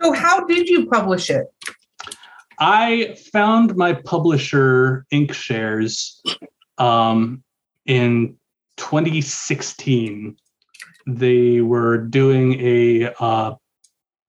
So, 0.00 0.12
how 0.12 0.44
did 0.44 0.68
you 0.68 0.86
publish 0.86 1.28
it? 1.28 1.51
I 2.58 3.16
found 3.32 3.76
my 3.76 3.92
publisher, 3.92 5.06
Inkshares, 5.12 6.20
um, 6.78 7.42
in 7.86 8.36
2016. 8.76 10.36
They 11.06 11.60
were 11.60 11.98
doing 11.98 12.60
a 12.60 13.12
uh, 13.18 13.54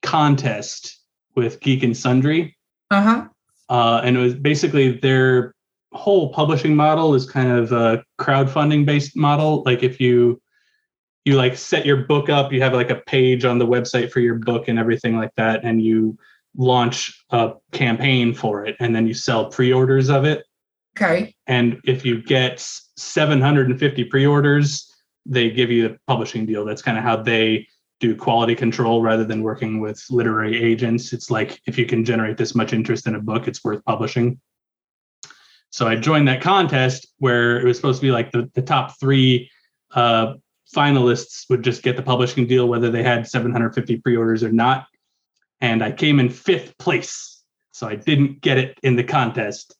contest 0.01 0.99
with 1.35 1.59
Geek 1.59 1.83
and 1.83 1.95
Sundry. 1.95 2.55
Uh 2.91 3.01
huh. 3.01 3.27
Uh, 3.69 4.01
and 4.03 4.17
it 4.17 4.19
was 4.19 4.35
basically 4.35 4.91
their 4.91 5.53
whole 5.93 6.33
publishing 6.33 6.75
model 6.75 7.13
is 7.13 7.29
kind 7.29 7.51
of 7.51 7.71
a 7.71 8.03
crowdfunding 8.19 8.85
based 8.85 9.15
model. 9.15 9.63
Like 9.65 9.83
if 9.83 9.99
you 9.99 10.41
you 11.25 11.35
like 11.35 11.55
set 11.55 11.85
your 11.85 11.97
book 11.97 12.29
up, 12.29 12.51
you 12.51 12.61
have 12.61 12.73
like 12.73 12.89
a 12.89 13.01
page 13.07 13.45
on 13.45 13.57
the 13.57 13.65
website 13.65 14.11
for 14.11 14.19
your 14.19 14.35
book 14.35 14.67
and 14.67 14.77
everything 14.77 15.15
like 15.15 15.33
that, 15.37 15.63
and 15.63 15.81
you 15.81 16.17
launch 16.55 17.25
a 17.31 17.53
campaign 17.71 18.33
for 18.33 18.65
it, 18.65 18.75
and 18.79 18.95
then 18.95 19.07
you 19.07 19.13
sell 19.13 19.49
pre-orders 19.49 20.09
of 20.09 20.25
it. 20.25 20.45
Okay. 20.95 21.33
And 21.47 21.79
if 21.85 22.05
you 22.05 22.21
get 22.21 22.59
750 22.97 24.03
pre-orders, 24.05 24.91
they 25.25 25.49
give 25.49 25.71
you 25.71 25.89
the 25.89 25.97
publishing 26.07 26.45
deal. 26.45 26.65
That's 26.65 26.81
kind 26.81 26.97
of 26.97 27.03
how 27.03 27.17
they 27.17 27.67
do 27.99 28.15
quality 28.15 28.53
control 28.53 29.01
rather 29.01 29.23
than 29.23 29.41
working 29.41 29.79
with 29.79 30.03
literary 30.09 30.61
agents. 30.61 31.13
It's 31.13 31.31
like 31.31 31.61
if 31.65 31.77
you 31.77 31.85
can 31.85 32.03
generate 32.03 32.37
this 32.37 32.53
much 32.53 32.73
interest 32.73 33.07
in 33.07 33.15
a 33.15 33.19
book, 33.19 33.47
it's 33.47 33.63
worth 33.63 33.83
publishing. 33.85 34.39
So 35.69 35.87
I 35.87 35.95
joined 35.95 36.27
that 36.27 36.41
contest 36.41 37.07
where 37.17 37.59
it 37.59 37.65
was 37.65 37.77
supposed 37.77 38.01
to 38.01 38.05
be 38.05 38.11
like 38.11 38.31
the, 38.31 38.51
the 38.53 38.61
top 38.61 38.99
three 38.99 39.49
uh, 39.95 40.33
finalists 40.75 41.49
would 41.49 41.63
just 41.63 41.81
get 41.81 41.95
the 41.95 42.03
publishing 42.03 42.45
deal, 42.45 42.67
whether 42.67 42.91
they 42.91 43.03
had 43.03 43.27
750 43.27 43.97
pre 43.97 44.15
orders 44.15 44.43
or 44.43 44.51
not. 44.51 44.85
And 45.63 45.81
I 45.81 45.91
came 45.93 46.19
in 46.19 46.29
fifth 46.29 46.77
place. 46.77 47.41
So 47.71 47.87
I 47.87 47.95
didn't 47.95 48.41
get 48.41 48.57
it 48.57 48.77
in 48.83 48.97
the 48.97 49.03
contest. 49.03 49.75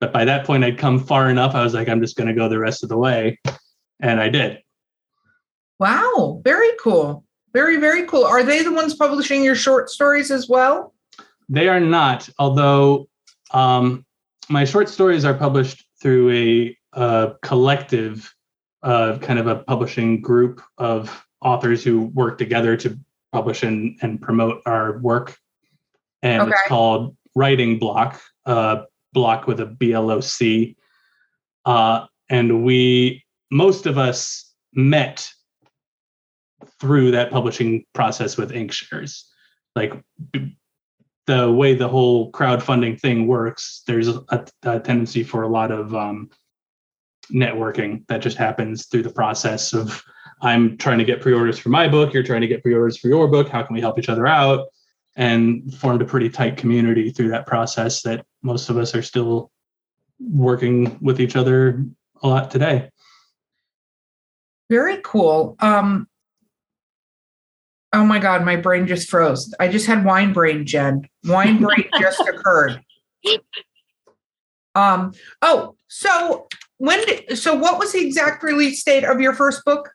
But 0.00 0.12
by 0.12 0.24
that 0.24 0.46
point, 0.46 0.62
I'd 0.62 0.78
come 0.78 1.00
far 1.00 1.28
enough. 1.28 1.56
I 1.56 1.62
was 1.64 1.74
like, 1.74 1.88
I'm 1.88 2.00
just 2.00 2.16
going 2.16 2.28
to 2.28 2.34
go 2.34 2.48
the 2.48 2.58
rest 2.58 2.84
of 2.84 2.88
the 2.88 2.96
way. 2.96 3.40
And 4.00 4.20
I 4.20 4.28
did. 4.28 4.60
Wow. 5.80 6.40
Very 6.44 6.70
cool. 6.80 7.24
Very, 7.52 7.78
very 7.78 8.06
cool. 8.06 8.24
Are 8.24 8.44
they 8.44 8.62
the 8.62 8.72
ones 8.72 8.94
publishing 8.94 9.42
your 9.42 9.56
short 9.56 9.90
stories 9.90 10.30
as 10.30 10.48
well? 10.48 10.94
They 11.48 11.68
are 11.68 11.80
not, 11.80 12.28
although 12.38 13.08
um, 13.50 14.06
my 14.48 14.64
short 14.64 14.88
stories 14.88 15.24
are 15.24 15.34
published 15.34 15.84
through 16.00 16.30
a, 16.30 16.78
a 16.92 17.32
collective, 17.42 18.32
uh, 18.84 19.18
kind 19.18 19.40
of 19.40 19.48
a 19.48 19.56
publishing 19.56 20.20
group 20.20 20.62
of 20.78 21.26
authors 21.40 21.82
who 21.82 22.06
work 22.14 22.38
together 22.38 22.76
to 22.76 22.98
publish 23.34 23.64
and, 23.64 23.98
and 24.02 24.22
promote 24.22 24.62
our 24.64 24.98
work. 24.98 25.36
And 26.22 26.42
okay. 26.42 26.52
it's 26.52 26.68
called 26.68 27.16
Writing 27.34 27.78
Bloc, 27.78 28.20
uh, 28.46 28.76
block 29.12 29.46
with 29.48 29.60
a 29.60 29.66
B 29.66 29.92
L 29.92 30.10
O 30.10 30.20
C. 30.20 30.76
Uh, 31.66 32.06
and 32.30 32.64
we, 32.64 33.24
most 33.50 33.86
of 33.86 33.98
us 33.98 34.54
met 34.72 35.28
through 36.80 37.10
that 37.10 37.30
publishing 37.30 37.84
process 37.92 38.36
with 38.38 38.52
Inkshares. 38.52 39.24
Like 39.74 39.92
the 41.26 41.50
way 41.50 41.74
the 41.74 41.88
whole 41.88 42.30
crowdfunding 42.30 43.00
thing 43.00 43.26
works, 43.26 43.82
there's 43.86 44.08
a, 44.08 44.46
a 44.62 44.80
tendency 44.80 45.24
for 45.24 45.42
a 45.42 45.48
lot 45.48 45.70
of 45.72 45.94
um, 45.94 46.30
networking 47.32 48.06
that 48.08 48.22
just 48.22 48.36
happens 48.36 48.86
through 48.86 49.02
the 49.02 49.12
process 49.12 49.72
of 49.72 50.02
I'm 50.44 50.76
trying 50.76 50.98
to 50.98 51.04
get 51.04 51.20
pre-orders 51.20 51.58
for 51.58 51.70
my 51.70 51.88
book, 51.88 52.12
you're 52.12 52.22
trying 52.22 52.42
to 52.42 52.46
get 52.46 52.62
pre-orders 52.62 52.98
for 52.98 53.08
your 53.08 53.28
book. 53.28 53.48
How 53.48 53.62
can 53.62 53.74
we 53.74 53.80
help 53.80 53.98
each 53.98 54.08
other 54.08 54.26
out? 54.26 54.66
And 55.16 55.72
formed 55.74 56.02
a 56.02 56.04
pretty 56.04 56.28
tight 56.28 56.56
community 56.56 57.10
through 57.10 57.28
that 57.28 57.46
process 57.46 58.02
that 58.02 58.26
most 58.42 58.68
of 58.68 58.76
us 58.76 58.94
are 58.94 59.02
still 59.02 59.50
working 60.20 60.98
with 61.00 61.20
each 61.20 61.36
other 61.36 61.84
a 62.22 62.28
lot 62.28 62.50
today. 62.50 62.90
Very 64.70 64.98
cool. 65.04 65.56
Um, 65.60 66.08
oh 67.92 68.04
my 68.04 68.18
God, 68.18 68.44
my 68.44 68.56
brain 68.56 68.86
just 68.86 69.08
froze. 69.08 69.54
I 69.60 69.68
just 69.68 69.86
had 69.86 70.04
wine 70.04 70.32
brain, 70.32 70.66
Jen. 70.66 71.08
Wine 71.24 71.58
brain 71.62 71.88
just 72.00 72.20
occurred. 72.20 72.82
Um, 74.74 75.12
oh, 75.42 75.76
so 75.88 76.48
when 76.78 77.04
did, 77.06 77.38
so 77.38 77.54
what 77.54 77.78
was 77.78 77.92
the 77.92 78.04
exact 78.04 78.42
release 78.42 78.82
date 78.82 79.04
of 79.04 79.20
your 79.20 79.32
first 79.32 79.64
book? 79.64 79.90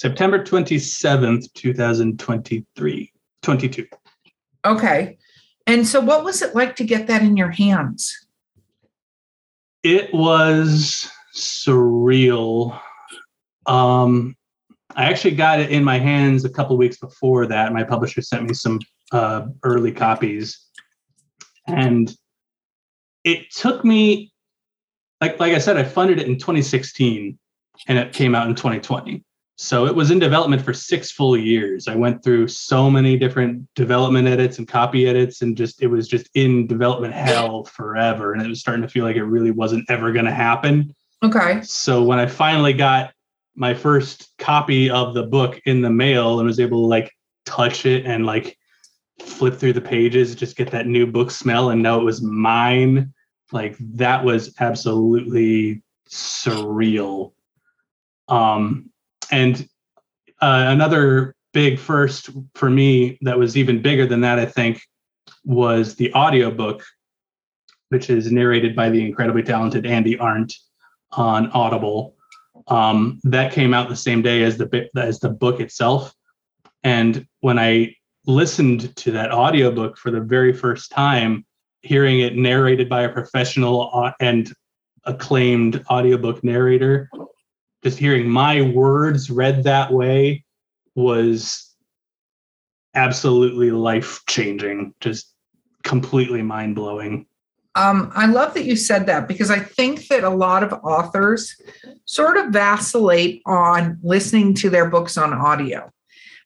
September 0.00 0.42
27th, 0.42 1.52
2023, 1.52 3.12
22. 3.42 3.86
Okay. 4.64 5.18
And 5.66 5.86
so 5.86 6.00
what 6.00 6.24
was 6.24 6.40
it 6.40 6.54
like 6.54 6.74
to 6.76 6.84
get 6.84 7.06
that 7.08 7.20
in 7.20 7.36
your 7.36 7.50
hands? 7.50 8.26
It 9.82 10.08
was 10.14 11.06
surreal. 11.36 12.80
Um, 13.66 14.34
I 14.96 15.04
actually 15.04 15.32
got 15.32 15.60
it 15.60 15.68
in 15.68 15.84
my 15.84 15.98
hands 15.98 16.46
a 16.46 16.50
couple 16.50 16.78
weeks 16.78 16.96
before 16.96 17.44
that. 17.48 17.70
My 17.74 17.84
publisher 17.84 18.22
sent 18.22 18.44
me 18.44 18.54
some 18.54 18.80
uh, 19.12 19.48
early 19.64 19.92
copies, 19.92 20.66
and 21.66 22.10
it 23.24 23.50
took 23.50 23.84
me, 23.84 24.32
like 25.20 25.38
like 25.38 25.52
I 25.52 25.58
said, 25.58 25.76
I 25.76 25.84
funded 25.84 26.18
it 26.18 26.26
in 26.26 26.38
2016, 26.38 27.38
and 27.86 27.98
it 27.98 28.14
came 28.14 28.34
out 28.34 28.48
in 28.48 28.54
2020. 28.54 29.24
So 29.62 29.84
it 29.84 29.94
was 29.94 30.10
in 30.10 30.18
development 30.18 30.62
for 30.62 30.72
six 30.72 31.10
full 31.10 31.36
years. 31.36 31.86
I 31.86 31.94
went 31.94 32.24
through 32.24 32.48
so 32.48 32.90
many 32.90 33.18
different 33.18 33.68
development 33.74 34.26
edits 34.26 34.56
and 34.56 34.66
copy 34.66 35.06
edits, 35.06 35.42
and 35.42 35.54
just 35.54 35.82
it 35.82 35.86
was 35.86 36.08
just 36.08 36.30
in 36.32 36.66
development 36.66 37.12
hell 37.12 37.64
forever. 37.64 38.32
And 38.32 38.40
it 38.40 38.48
was 38.48 38.58
starting 38.58 38.80
to 38.80 38.88
feel 38.88 39.04
like 39.04 39.16
it 39.16 39.24
really 39.24 39.50
wasn't 39.50 39.84
ever 39.90 40.12
going 40.12 40.24
to 40.24 40.32
happen. 40.32 40.94
Okay. 41.22 41.60
So 41.60 42.02
when 42.02 42.18
I 42.18 42.24
finally 42.24 42.72
got 42.72 43.12
my 43.54 43.74
first 43.74 44.32
copy 44.38 44.88
of 44.88 45.12
the 45.12 45.24
book 45.24 45.60
in 45.66 45.82
the 45.82 45.90
mail 45.90 46.40
and 46.40 46.46
was 46.46 46.58
able 46.58 46.80
to 46.84 46.86
like 46.86 47.12
touch 47.44 47.84
it 47.84 48.06
and 48.06 48.24
like 48.24 48.56
flip 49.20 49.56
through 49.56 49.74
the 49.74 49.82
pages, 49.82 50.34
just 50.34 50.56
get 50.56 50.70
that 50.70 50.86
new 50.86 51.06
book 51.06 51.30
smell 51.30 51.68
and 51.68 51.82
know 51.82 52.00
it 52.00 52.04
was 52.04 52.22
mine, 52.22 53.12
like 53.52 53.76
that 53.78 54.24
was 54.24 54.54
absolutely 54.58 55.82
surreal. 56.08 57.32
Um, 58.26 58.90
and 59.30 59.68
uh, 60.40 60.66
another 60.68 61.34
big 61.52 61.78
first 61.78 62.30
for 62.54 62.70
me 62.70 63.18
that 63.22 63.38
was 63.38 63.56
even 63.56 63.82
bigger 63.82 64.06
than 64.06 64.20
that, 64.22 64.38
I 64.38 64.46
think, 64.46 64.80
was 65.44 65.96
the 65.96 66.12
audiobook, 66.14 66.82
which 67.88 68.10
is 68.10 68.30
narrated 68.30 68.76
by 68.76 68.90
the 68.90 69.04
incredibly 69.04 69.42
talented 69.42 69.84
Andi 69.84 70.20
Arndt 70.20 70.54
on 71.12 71.50
Audible. 71.50 72.16
Um, 72.68 73.20
that 73.24 73.52
came 73.52 73.74
out 73.74 73.88
the 73.88 73.96
same 73.96 74.22
day 74.22 74.42
as 74.42 74.56
the 74.56 74.88
as 74.96 75.18
the 75.18 75.30
book 75.30 75.60
itself. 75.60 76.14
And 76.84 77.26
when 77.40 77.58
I 77.58 77.96
listened 78.26 78.94
to 78.96 79.10
that 79.12 79.32
audiobook 79.32 79.96
for 79.96 80.10
the 80.10 80.20
very 80.20 80.52
first 80.52 80.90
time, 80.90 81.44
hearing 81.82 82.20
it 82.20 82.36
narrated 82.36 82.88
by 82.88 83.02
a 83.02 83.08
professional 83.08 84.12
and 84.20 84.52
acclaimed 85.04 85.82
audiobook 85.90 86.44
narrator 86.44 87.08
just 87.82 87.98
hearing 87.98 88.28
my 88.28 88.62
words 88.62 89.30
read 89.30 89.64
that 89.64 89.92
way 89.92 90.44
was 90.94 91.74
absolutely 92.94 93.70
life 93.70 94.20
changing, 94.28 94.94
just 95.00 95.32
completely 95.82 96.42
mind 96.42 96.74
blowing. 96.74 97.26
Um, 97.76 98.10
I 98.14 98.26
love 98.26 98.54
that 98.54 98.64
you 98.64 98.74
said 98.74 99.06
that 99.06 99.28
because 99.28 99.50
I 99.50 99.60
think 99.60 100.08
that 100.08 100.24
a 100.24 100.30
lot 100.30 100.64
of 100.64 100.72
authors 100.82 101.54
sort 102.04 102.36
of 102.36 102.48
vacillate 102.48 103.42
on 103.46 103.98
listening 104.02 104.54
to 104.54 104.70
their 104.70 104.90
books 104.90 105.16
on 105.16 105.32
audio. 105.32 105.90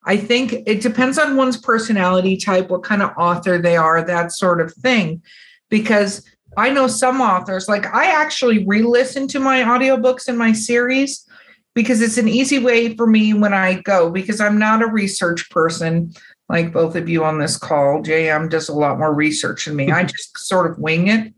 I 0.05 0.19
think 0.19 0.53
it 0.67 0.83
depends 0.83 1.19
on 1.19 1.37
one's 1.37 1.57
personality 1.57 2.37
type, 2.37 2.69
what 2.69 2.83
kind 2.83 3.03
of 3.03 3.11
author 3.17 3.59
they 3.59 3.77
are, 3.77 4.03
that 4.03 4.33
sort 4.33 4.61
of 4.61 4.75
thing. 4.75 5.23
Because 5.71 6.23
I 6.57 6.71
know 6.71 6.87
some 6.87 7.21
authors, 7.21 7.69
like 7.69 7.87
I 7.95 8.07
actually 8.07 8.65
re 8.65 8.83
listen 8.83 9.29
to 9.29 9.41
my 9.41 9.63
audiobooks 9.63 10.29
in 10.29 10.37
my 10.37 10.53
series 10.53 11.27
because 11.75 12.01
it's 12.01 12.19
an 12.19 12.29
easy 12.29 12.59
way 12.59 12.97
for 12.97 13.07
me 13.07 13.35
when 13.35 13.53
I 13.53 13.81
go, 13.81 14.11
because 14.11 14.41
I'm 14.41 14.59
not 14.59 14.83
a 14.83 14.87
research 14.87 15.51
person 15.51 16.15
like 16.49 16.73
both 16.73 16.95
of 16.95 17.09
you 17.09 17.25
on 17.25 17.39
this 17.39 17.57
call. 17.57 18.03
JM 18.03 18.51
does 18.51 18.69
a 18.69 18.75
lot 18.75 18.99
more 18.99 19.13
research 19.13 19.65
than 19.65 19.77
me. 19.77 19.91
I 19.91 20.01
mm-hmm. 20.01 20.09
just 20.09 20.39
sort 20.39 20.71
of 20.71 20.79
wing 20.79 21.09
it. 21.09 21.35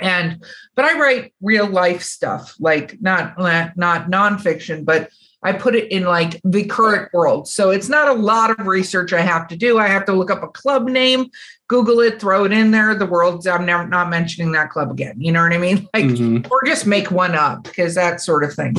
And 0.00 0.44
but 0.76 0.84
I 0.84 0.98
write 0.98 1.34
real 1.40 1.66
life 1.66 2.02
stuff, 2.02 2.54
like 2.60 3.00
not 3.00 3.38
not 3.38 4.10
nonfiction, 4.10 4.84
but 4.84 5.10
I 5.42 5.52
put 5.52 5.74
it 5.74 5.90
in 5.92 6.04
like 6.04 6.40
the 6.44 6.64
current 6.64 7.12
world. 7.12 7.48
So 7.48 7.70
it's 7.70 7.88
not 7.88 8.08
a 8.08 8.12
lot 8.12 8.50
of 8.50 8.66
research 8.66 9.12
I 9.12 9.20
have 9.20 9.48
to 9.48 9.56
do. 9.56 9.78
I 9.78 9.86
have 9.86 10.04
to 10.06 10.12
look 10.12 10.30
up 10.30 10.42
a 10.42 10.48
club 10.48 10.88
name, 10.88 11.30
Google 11.68 12.00
it, 12.00 12.20
throw 12.20 12.44
it 12.44 12.52
in 12.52 12.70
there. 12.70 12.94
The 12.94 13.06
world's, 13.06 13.46
I'm 13.46 13.66
never 13.66 13.86
not 13.86 14.10
mentioning 14.10 14.52
that 14.52 14.70
club 14.70 14.90
again. 14.90 15.14
You 15.18 15.32
know 15.32 15.42
what 15.42 15.52
I 15.52 15.58
mean? 15.58 15.88
Like, 15.94 16.04
mm-hmm. 16.04 16.50
or 16.50 16.62
just 16.66 16.86
make 16.86 17.10
one 17.10 17.34
up 17.34 17.64
because 17.64 17.94
that 17.94 18.20
sort 18.20 18.44
of 18.44 18.54
thing. 18.54 18.74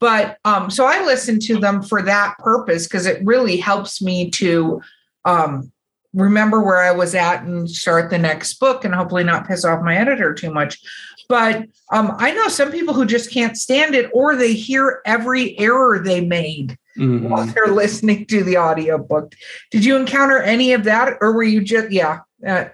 But 0.00 0.38
um, 0.44 0.70
so 0.70 0.86
I 0.86 1.04
listen 1.04 1.38
to 1.40 1.58
them 1.58 1.82
for 1.82 2.02
that 2.02 2.36
purpose 2.38 2.86
because 2.86 3.06
it 3.06 3.24
really 3.24 3.56
helps 3.56 4.02
me 4.02 4.30
to 4.32 4.82
um, 5.24 5.72
remember 6.14 6.62
where 6.62 6.82
I 6.82 6.92
was 6.92 7.14
at 7.14 7.42
and 7.42 7.68
start 7.68 8.10
the 8.10 8.18
next 8.18 8.54
book 8.54 8.84
and 8.84 8.94
hopefully 8.94 9.24
not 9.24 9.46
piss 9.46 9.64
off 9.64 9.82
my 9.82 9.96
editor 9.96 10.32
too 10.34 10.52
much. 10.52 10.78
But 11.28 11.64
um, 11.90 12.14
I 12.18 12.32
know 12.32 12.48
some 12.48 12.70
people 12.70 12.94
who 12.94 13.06
just 13.06 13.30
can't 13.30 13.56
stand 13.56 13.94
it 13.94 14.10
or 14.12 14.36
they 14.36 14.52
hear 14.52 15.00
every 15.06 15.58
error 15.58 15.98
they 15.98 16.20
made 16.20 16.78
mm-hmm. 16.96 17.28
while 17.28 17.46
they're 17.46 17.66
listening 17.72 18.26
to 18.26 18.44
the 18.44 18.58
audiobook. 18.58 19.34
Did 19.70 19.84
you 19.84 19.96
encounter 19.96 20.40
any 20.40 20.72
of 20.72 20.84
that 20.84 21.18
or 21.20 21.32
were 21.32 21.42
you 21.42 21.62
just, 21.62 21.90
yeah. 21.90 22.20
Uh, 22.46 22.66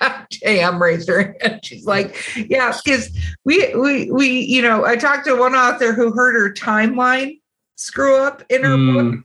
JM 0.00 0.80
raised 0.80 1.08
her 1.08 1.36
hand. 1.40 1.60
She's 1.64 1.86
like, 1.86 2.16
yeah, 2.36 2.76
because 2.84 3.16
we, 3.44 3.74
we, 3.74 4.10
we, 4.10 4.28
you 4.40 4.62
know, 4.62 4.84
I 4.84 4.96
talked 4.96 5.26
to 5.26 5.36
one 5.36 5.54
author 5.54 5.92
who 5.92 6.12
heard 6.12 6.34
her 6.34 6.52
timeline 6.52 7.40
screw 7.74 8.22
up 8.22 8.42
in 8.48 8.62
her 8.64 8.76
mm. 8.76 9.12
book, 9.12 9.24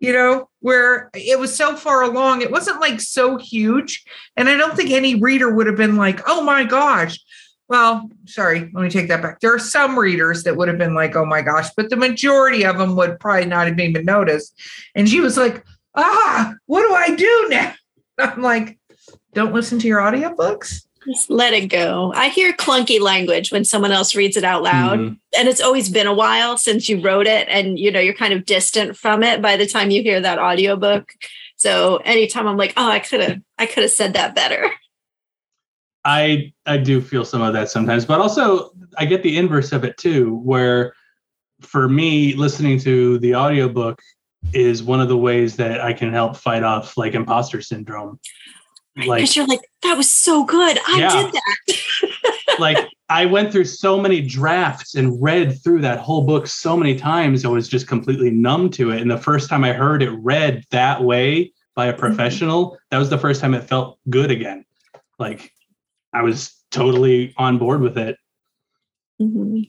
you 0.00 0.12
know, 0.12 0.48
where 0.60 1.10
it 1.14 1.38
was 1.38 1.54
so 1.54 1.76
far 1.76 2.02
along. 2.02 2.42
It 2.42 2.50
wasn't 2.50 2.80
like 2.80 3.00
so 3.00 3.36
huge. 3.36 4.04
And 4.36 4.48
I 4.48 4.56
don't 4.56 4.76
think 4.76 4.90
any 4.90 5.14
reader 5.14 5.54
would 5.54 5.66
have 5.66 5.76
been 5.76 5.96
like, 5.96 6.20
oh 6.26 6.42
my 6.42 6.64
gosh, 6.64 7.18
well, 7.68 8.10
sorry, 8.26 8.68
let 8.74 8.82
me 8.82 8.90
take 8.90 9.06
that 9.08 9.22
back. 9.22 9.38
There 9.38 9.54
are 9.54 9.60
some 9.60 9.96
readers 9.96 10.42
that 10.42 10.56
would 10.56 10.66
have 10.66 10.78
been 10.78 10.94
like, 10.94 11.14
oh 11.14 11.24
my 11.24 11.40
gosh, 11.40 11.68
but 11.76 11.88
the 11.88 11.96
majority 11.96 12.64
of 12.64 12.78
them 12.78 12.96
would 12.96 13.20
probably 13.20 13.46
not 13.46 13.68
have 13.68 13.78
even 13.78 14.04
noticed. 14.04 14.60
And 14.96 15.08
she 15.08 15.20
was 15.20 15.36
like, 15.36 15.64
ah, 15.94 16.52
what 16.66 16.82
do 16.82 16.92
I 16.92 17.14
do 17.14 17.46
now? 17.48 17.72
I'm 18.18 18.42
like, 18.42 18.79
don't 19.34 19.54
listen 19.54 19.78
to 19.80 19.86
your 19.86 20.00
audiobooks? 20.00 20.86
Just 21.06 21.30
let 21.30 21.54
it 21.54 21.66
go. 21.68 22.12
I 22.14 22.28
hear 22.28 22.52
clunky 22.52 23.00
language 23.00 23.50
when 23.50 23.64
someone 23.64 23.90
else 23.90 24.14
reads 24.14 24.36
it 24.36 24.44
out 24.44 24.62
loud. 24.62 24.98
Mm-hmm. 24.98 25.14
And 25.38 25.48
it's 25.48 25.60
always 25.60 25.88
been 25.88 26.06
a 26.06 26.12
while 26.12 26.58
since 26.58 26.88
you 26.88 27.00
wrote 27.00 27.26
it 27.26 27.48
and 27.48 27.78
you 27.78 27.90
know 27.90 28.00
you're 28.00 28.14
kind 28.14 28.34
of 28.34 28.44
distant 28.44 28.96
from 28.96 29.22
it 29.22 29.40
by 29.40 29.56
the 29.56 29.66
time 29.66 29.90
you 29.90 30.02
hear 30.02 30.20
that 30.20 30.38
audiobook. 30.38 31.12
So 31.56 31.96
anytime 32.04 32.46
I'm 32.46 32.58
like, 32.58 32.74
oh, 32.76 32.88
I 32.88 32.98
could 32.98 33.20
have 33.20 33.40
I 33.58 33.66
could 33.66 33.82
have 33.82 33.92
said 33.92 34.12
that 34.12 34.34
better. 34.34 34.70
I 36.04 36.52
I 36.66 36.76
do 36.76 37.00
feel 37.00 37.24
some 37.24 37.42
of 37.42 37.52
that 37.54 37.70
sometimes, 37.70 38.04
but 38.04 38.20
also 38.20 38.70
I 38.98 39.04
get 39.06 39.22
the 39.22 39.38
inverse 39.38 39.72
of 39.72 39.84
it 39.84 39.96
too, 39.96 40.36
where 40.36 40.94
for 41.60 41.88
me, 41.88 42.34
listening 42.34 42.78
to 42.80 43.18
the 43.18 43.34
audiobook 43.34 44.00
is 44.52 44.82
one 44.82 45.00
of 45.00 45.08
the 45.08 45.16
ways 45.16 45.56
that 45.56 45.80
I 45.80 45.92
can 45.92 46.12
help 46.12 46.36
fight 46.36 46.62
off 46.62 46.96
like 46.96 47.14
imposter 47.14 47.60
syndrome. 47.60 48.18
Like 48.96 49.20
because 49.20 49.36
you're 49.36 49.46
like, 49.46 49.60
that 49.82 49.96
was 49.96 50.10
so 50.10 50.44
good. 50.44 50.78
I 50.86 50.98
yeah. 50.98 51.22
did 51.22 51.32
that. 51.32 52.58
like 52.58 52.88
I 53.08 53.26
went 53.26 53.52
through 53.52 53.64
so 53.64 54.00
many 54.00 54.20
drafts 54.20 54.94
and 54.94 55.20
read 55.22 55.62
through 55.62 55.80
that 55.82 55.98
whole 55.98 56.22
book 56.22 56.46
so 56.46 56.76
many 56.76 56.96
times, 56.96 57.44
I 57.44 57.48
was 57.48 57.68
just 57.68 57.86
completely 57.86 58.30
numb 58.30 58.70
to 58.70 58.90
it. 58.90 59.00
And 59.00 59.10
the 59.10 59.18
first 59.18 59.48
time 59.48 59.64
I 59.64 59.72
heard 59.72 60.02
it 60.02 60.10
read 60.10 60.64
that 60.70 61.02
way 61.02 61.52
by 61.74 61.86
a 61.86 61.92
mm-hmm. 61.92 62.00
professional, 62.00 62.66
mm-hmm. 62.66 62.76
that 62.90 62.98
was 62.98 63.10
the 63.10 63.18
first 63.18 63.40
time 63.40 63.54
it 63.54 63.64
felt 63.64 63.98
good 64.08 64.30
again. 64.30 64.64
Like 65.18 65.52
I 66.12 66.22
was 66.22 66.54
totally 66.70 67.34
on 67.36 67.58
board 67.58 67.80
with 67.80 67.96
it. 67.96 68.16
Mm-hmm. 69.20 69.62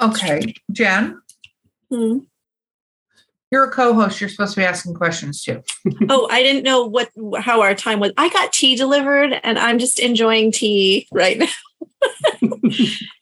Okay, 0.00 0.54
Jen. 0.72 1.20
Mm-hmm. 1.92 2.24
You're 3.50 3.64
a 3.64 3.70
co-host. 3.70 4.20
You're 4.20 4.30
supposed 4.30 4.54
to 4.54 4.60
be 4.60 4.64
asking 4.64 4.94
questions 4.94 5.42
too. 5.42 5.62
oh, 6.08 6.28
I 6.30 6.42
didn't 6.42 6.62
know 6.62 6.84
what 6.84 7.10
how 7.38 7.60
our 7.62 7.74
time 7.74 8.00
was. 8.00 8.12
I 8.16 8.28
got 8.28 8.52
tea 8.52 8.76
delivered, 8.76 9.32
and 9.42 9.58
I'm 9.58 9.78
just 9.78 9.98
enjoying 9.98 10.52
tea 10.52 11.08
right 11.12 11.38
now. 11.38 11.48
no, 12.42 12.48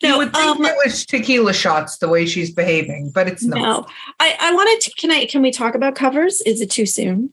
you 0.02 0.18
would 0.18 0.32
think 0.32 0.36
um, 0.36 0.64
it 0.64 0.76
was 0.84 1.06
tequila 1.06 1.54
shots 1.54 1.98
the 1.98 2.08
way 2.08 2.26
she's 2.26 2.52
behaving, 2.52 3.10
but 3.14 3.26
it's 3.26 3.44
not. 3.44 3.58
No, 3.58 3.86
I, 4.20 4.36
I 4.40 4.54
wanted 4.54 4.80
to. 4.82 4.90
Can 4.96 5.10
I? 5.10 5.26
Can 5.26 5.40
we 5.40 5.50
talk 5.50 5.74
about 5.74 5.94
covers? 5.94 6.42
Is 6.42 6.60
it 6.60 6.70
too 6.70 6.86
soon? 6.86 7.32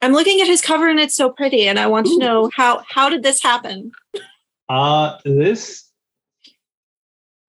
I'm 0.00 0.12
looking 0.12 0.40
at 0.40 0.46
his 0.46 0.62
cover 0.62 0.88
and 0.88 1.00
it's 1.00 1.16
so 1.16 1.30
pretty, 1.30 1.66
and 1.66 1.78
I 1.78 1.88
want 1.88 2.06
Ooh. 2.06 2.18
to 2.18 2.24
know 2.24 2.50
how 2.54 2.84
how 2.88 3.08
did 3.08 3.24
this 3.24 3.42
happen? 3.42 3.90
Uh 4.68 5.18
this 5.24 5.88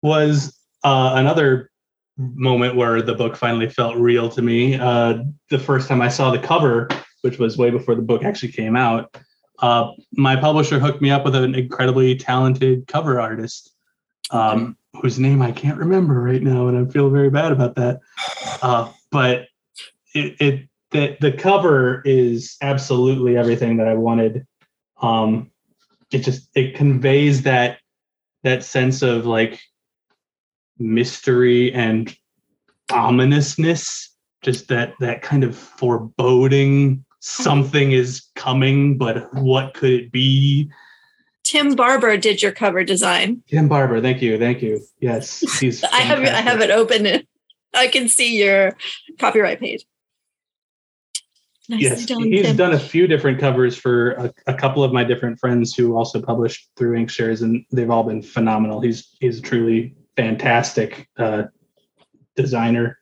was 0.04 0.56
uh, 0.84 1.13
another 1.15 1.71
moment 2.17 2.75
where 2.75 3.01
the 3.01 3.13
book 3.13 3.36
finally 3.36 3.69
felt 3.69 3.97
real 3.97 4.30
to 4.30 4.41
me. 4.41 4.75
Uh, 4.75 5.23
the 5.49 5.60
first 5.60 5.88
time 5.88 6.01
I 6.01 6.10
saw 6.10 6.32
the 6.32 6.39
cover, 6.39 6.88
which 7.21 7.39
was 7.39 7.58
way 7.58 7.69
before 7.69 7.95
the 7.95 8.01
book 8.01 8.23
actually 8.23 8.51
came 8.51 8.75
out, 8.75 9.15
uh, 9.60 9.91
my 10.13 10.36
publisher 10.36 10.80
hooked 10.80 11.01
me 11.01 11.12
up 11.12 11.25
with 11.25 11.36
an 11.36 11.56
incredibly 11.56 12.15
talented 12.15 12.88
cover 12.88 13.19
artist 13.19 13.75
um, 14.32 14.78
whose 15.01 15.19
name 15.19 15.41
I 15.41 15.51
can't 15.51 15.78
remember 15.78 16.21
right 16.21 16.41
now, 16.41 16.67
and 16.67 16.78
I 16.78 16.91
feel 16.91 17.10
very 17.10 17.30
bad 17.30 17.51
about 17.51 17.75
that. 17.75 17.99
Uh, 18.62 18.91
but 19.12 19.47
it, 20.13 20.36
it 20.39 20.69
the, 20.91 21.17
the 21.19 21.32
cover 21.32 22.01
is 22.06 22.58
absolutely 22.62 23.38
everything 23.38 23.78
that 23.78 23.88
I 23.88 23.95
wanted. 23.95 24.45
Um, 25.01 25.51
it 26.12 26.19
just 26.19 26.49
it 26.56 26.75
conveys 26.75 27.43
that 27.43 27.80
that 28.43 28.63
sense 28.63 29.01
of 29.01 29.25
like 29.25 29.60
mystery 30.78 31.74
and 31.74 32.16
ominousness 32.92 34.16
just 34.42 34.68
that 34.68 34.94
that 35.00 35.22
kind 35.22 35.44
of 35.44 35.58
foreboding 35.58 37.04
something 37.20 37.92
is 37.92 38.28
coming 38.36 38.98
but 38.98 39.34
what 39.34 39.74
could 39.74 39.92
it 39.92 40.12
be? 40.12 40.70
Tim 41.44 41.76
barber 41.76 42.18
did 42.18 42.42
your 42.42 42.52
cover 42.52 42.84
design. 42.84 43.42
Tim 43.48 43.68
barber 43.68 44.02
thank 44.02 44.22
you 44.22 44.38
thank 44.38 44.62
you. 44.62 44.82
Yes 45.00 45.40
he's 45.60 45.84
i 45.92 46.02
have 46.02 46.20
i 46.20 46.42
have 46.42 46.62
it 46.62 46.70
open. 46.70 47.26
I 47.74 47.88
can 47.88 48.08
see 48.08 48.40
your 48.40 48.78
copyright 49.20 49.60
page. 49.60 49.86
Yes 51.68 52.06
done, 52.06 52.24
he's 52.24 52.46
Tim. 52.46 52.56
done 52.56 52.74
a 52.74 52.80
few 52.80 53.08
different 53.08 53.40
covers 53.40 53.76
for 53.76 54.12
a, 54.12 54.34
a, 54.48 54.54
couple 54.54 54.84
of 54.84 54.94
my 54.94 55.04
different 55.04 55.40
friends 55.40 55.74
who 55.74 55.98
also 55.98 56.22
published 56.22 56.70
through 56.78 56.96
inkshares 56.96 57.42
and 57.42 57.66
they've 57.72 57.90
all 57.90 58.04
been 58.04 58.22
phenomenal. 58.22 58.82
He's 58.82 59.16
he's 59.20 59.42
truly 59.42 59.96
fantastic 60.15 61.10
uh, 61.17 61.43
designer. 62.36 62.97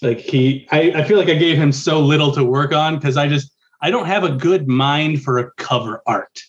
Like 0.00 0.18
he, 0.18 0.66
I, 0.70 0.92
I 0.96 1.04
feel 1.04 1.18
like 1.18 1.28
I 1.28 1.34
gave 1.34 1.56
him 1.56 1.72
so 1.72 2.00
little 2.00 2.32
to 2.32 2.44
work 2.44 2.72
on 2.72 2.96
because 2.96 3.16
I 3.16 3.28
just 3.28 3.52
I 3.80 3.90
don't 3.90 4.06
have 4.06 4.24
a 4.24 4.30
good 4.30 4.68
mind 4.68 5.22
for 5.22 5.38
a 5.38 5.50
cover 5.52 6.02
art. 6.06 6.40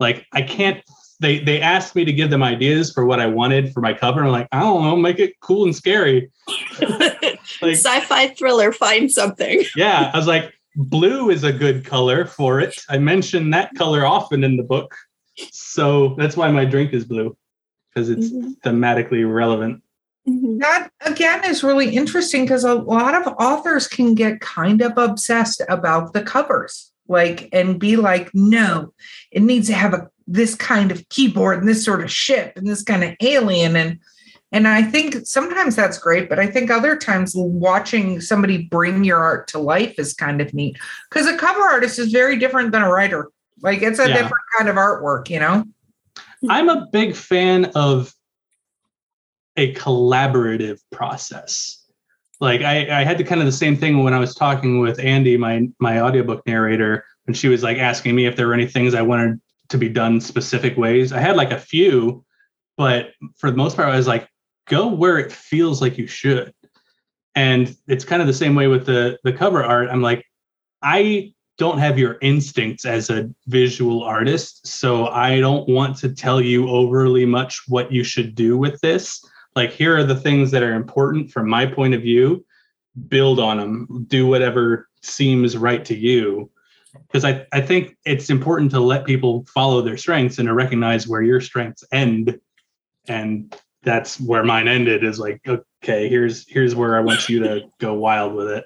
Like 0.00 0.26
I 0.32 0.42
can't. 0.42 0.82
They 1.18 1.38
they 1.38 1.60
asked 1.60 1.94
me 1.94 2.04
to 2.04 2.12
give 2.12 2.28
them 2.28 2.42
ideas 2.42 2.92
for 2.92 3.06
what 3.06 3.20
I 3.20 3.26
wanted 3.26 3.72
for 3.72 3.80
my 3.80 3.94
cover. 3.94 4.22
I'm 4.22 4.32
like, 4.32 4.48
I 4.52 4.60
don't 4.60 4.82
know, 4.82 4.96
make 4.96 5.18
it 5.18 5.38
cool 5.40 5.64
and 5.64 5.74
scary. 5.74 6.30
like, 6.80 7.76
Sci-fi 7.76 8.28
thriller, 8.28 8.70
find 8.70 9.10
something. 9.10 9.64
yeah, 9.76 10.10
I 10.12 10.16
was 10.16 10.26
like, 10.26 10.52
blue 10.74 11.30
is 11.30 11.42
a 11.42 11.52
good 11.52 11.86
color 11.86 12.26
for 12.26 12.60
it. 12.60 12.74
I 12.90 12.98
mention 12.98 13.48
that 13.50 13.74
color 13.76 14.04
often 14.04 14.44
in 14.44 14.58
the 14.58 14.62
book, 14.62 14.94
so 15.52 16.14
that's 16.18 16.36
why 16.36 16.50
my 16.50 16.66
drink 16.66 16.92
is 16.92 17.06
blue 17.06 17.34
because 17.96 18.10
it's 18.10 18.28
mm-hmm. 18.28 18.50
thematically 18.62 19.32
relevant. 19.32 19.82
Mm-hmm. 20.28 20.58
That 20.58 20.90
again 21.02 21.44
is 21.44 21.64
really 21.64 21.96
interesting 21.96 22.44
because 22.44 22.64
a 22.64 22.74
lot 22.74 23.14
of 23.14 23.32
authors 23.38 23.88
can 23.88 24.14
get 24.14 24.40
kind 24.40 24.82
of 24.82 24.98
obsessed 24.98 25.62
about 25.68 26.12
the 26.12 26.22
covers, 26.22 26.92
like 27.08 27.48
and 27.52 27.80
be 27.80 27.96
like, 27.96 28.30
no, 28.34 28.92
it 29.30 29.42
needs 29.42 29.68
to 29.68 29.74
have 29.74 29.94
a 29.94 30.10
this 30.26 30.54
kind 30.56 30.90
of 30.90 31.08
keyboard 31.08 31.60
and 31.60 31.68
this 31.68 31.84
sort 31.84 32.02
of 32.02 32.10
ship 32.10 32.54
and 32.56 32.66
this 32.66 32.82
kind 32.82 33.02
of 33.04 33.14
alien 33.20 33.76
and 33.76 33.98
and 34.52 34.68
I 34.68 34.82
think 34.82 35.26
sometimes 35.26 35.74
that's 35.74 35.98
great, 35.98 36.28
but 36.28 36.38
I 36.38 36.46
think 36.46 36.70
other 36.70 36.96
times 36.96 37.32
watching 37.34 38.20
somebody 38.20 38.64
bring 38.64 39.04
your 39.04 39.18
art 39.18 39.48
to 39.48 39.58
life 39.58 39.98
is 39.98 40.14
kind 40.14 40.40
of 40.40 40.52
neat 40.54 40.76
because 41.08 41.26
a 41.26 41.36
cover 41.36 41.62
artist 41.62 41.98
is 41.98 42.12
very 42.12 42.36
different 42.36 42.72
than 42.72 42.82
a 42.82 42.90
writer. 42.90 43.30
Like 43.62 43.82
it's 43.82 43.98
a 43.98 44.08
yeah. 44.08 44.14
different 44.14 44.44
kind 44.56 44.68
of 44.68 44.76
artwork, 44.76 45.30
you 45.30 45.40
know. 45.40 45.64
I'm 46.48 46.68
a 46.68 46.86
big 46.92 47.14
fan 47.14 47.66
of 47.74 48.14
a 49.56 49.74
collaborative 49.74 50.80
process. 50.92 51.84
Like 52.40 52.60
I, 52.60 53.00
I 53.00 53.04
had 53.04 53.18
to 53.18 53.24
kind 53.24 53.40
of 53.40 53.46
the 53.46 53.52
same 53.52 53.76
thing 53.76 54.02
when 54.02 54.12
I 54.12 54.18
was 54.18 54.34
talking 54.34 54.80
with 54.80 54.98
Andi, 54.98 55.38
my 55.38 55.68
my 55.80 56.00
audiobook 56.00 56.46
narrator, 56.46 57.04
when 57.24 57.34
she 57.34 57.48
was 57.48 57.62
like 57.62 57.78
asking 57.78 58.14
me 58.14 58.26
if 58.26 58.36
there 58.36 58.46
were 58.46 58.54
any 58.54 58.66
things 58.66 58.94
I 58.94 59.02
wanted 59.02 59.40
to 59.70 59.78
be 59.78 59.88
done 59.88 60.20
specific 60.20 60.76
ways. 60.76 61.12
I 61.12 61.20
had 61.20 61.36
like 61.36 61.50
a 61.50 61.58
few, 61.58 62.24
but 62.76 63.10
for 63.36 63.50
the 63.50 63.56
most 63.56 63.76
part, 63.76 63.88
I 63.88 63.96
was 63.96 64.06
like, 64.06 64.28
go 64.68 64.86
where 64.86 65.18
it 65.18 65.32
feels 65.32 65.80
like 65.80 65.96
you 65.96 66.06
should. 66.06 66.52
And 67.34 67.74
it's 67.86 68.04
kind 68.04 68.20
of 68.20 68.28
the 68.28 68.34
same 68.34 68.54
way 68.54 68.66
with 68.66 68.86
the 68.86 69.18
the 69.24 69.32
cover 69.32 69.64
art. 69.64 69.88
I'm 69.90 70.02
like, 70.02 70.24
I 70.82 71.32
don't 71.58 71.78
have 71.78 71.98
your 71.98 72.18
instincts 72.20 72.84
as 72.84 73.08
a 73.08 73.30
visual 73.46 74.02
artist. 74.02 74.66
So 74.66 75.06
I 75.08 75.40
don't 75.40 75.68
want 75.68 75.96
to 75.98 76.10
tell 76.10 76.40
you 76.40 76.68
overly 76.68 77.24
much 77.24 77.62
what 77.68 77.90
you 77.90 78.04
should 78.04 78.34
do 78.34 78.58
with 78.58 78.80
this. 78.80 79.24
Like, 79.54 79.70
here 79.70 79.96
are 79.96 80.04
the 80.04 80.16
things 80.16 80.50
that 80.50 80.62
are 80.62 80.74
important 80.74 81.30
from 81.30 81.48
my 81.48 81.64
point 81.64 81.94
of 81.94 82.02
view. 82.02 82.44
Build 83.08 83.40
on 83.40 83.58
them, 83.58 84.06
do 84.08 84.26
whatever 84.26 84.88
seems 85.02 85.56
right 85.56 85.84
to 85.84 85.96
you. 85.96 86.50
Because 86.92 87.24
I, 87.24 87.46
I 87.52 87.60
think 87.60 87.96
it's 88.06 88.30
important 88.30 88.70
to 88.70 88.80
let 88.80 89.04
people 89.04 89.46
follow 89.52 89.82
their 89.82 89.98
strengths 89.98 90.38
and 90.38 90.48
to 90.48 90.54
recognize 90.54 91.06
where 91.06 91.22
your 91.22 91.40
strengths 91.42 91.84
end. 91.92 92.38
And 93.06 93.54
that's 93.82 94.18
where 94.18 94.44
mine 94.44 94.66
ended 94.66 95.04
is 95.04 95.18
like, 95.18 95.40
okay, 95.46 96.08
here's 96.08 96.48
here's 96.48 96.74
where 96.74 96.96
I 96.96 97.00
want 97.00 97.28
you 97.28 97.40
to 97.40 97.68
go 97.78 97.94
wild 97.94 98.34
with 98.34 98.48
it. 98.48 98.64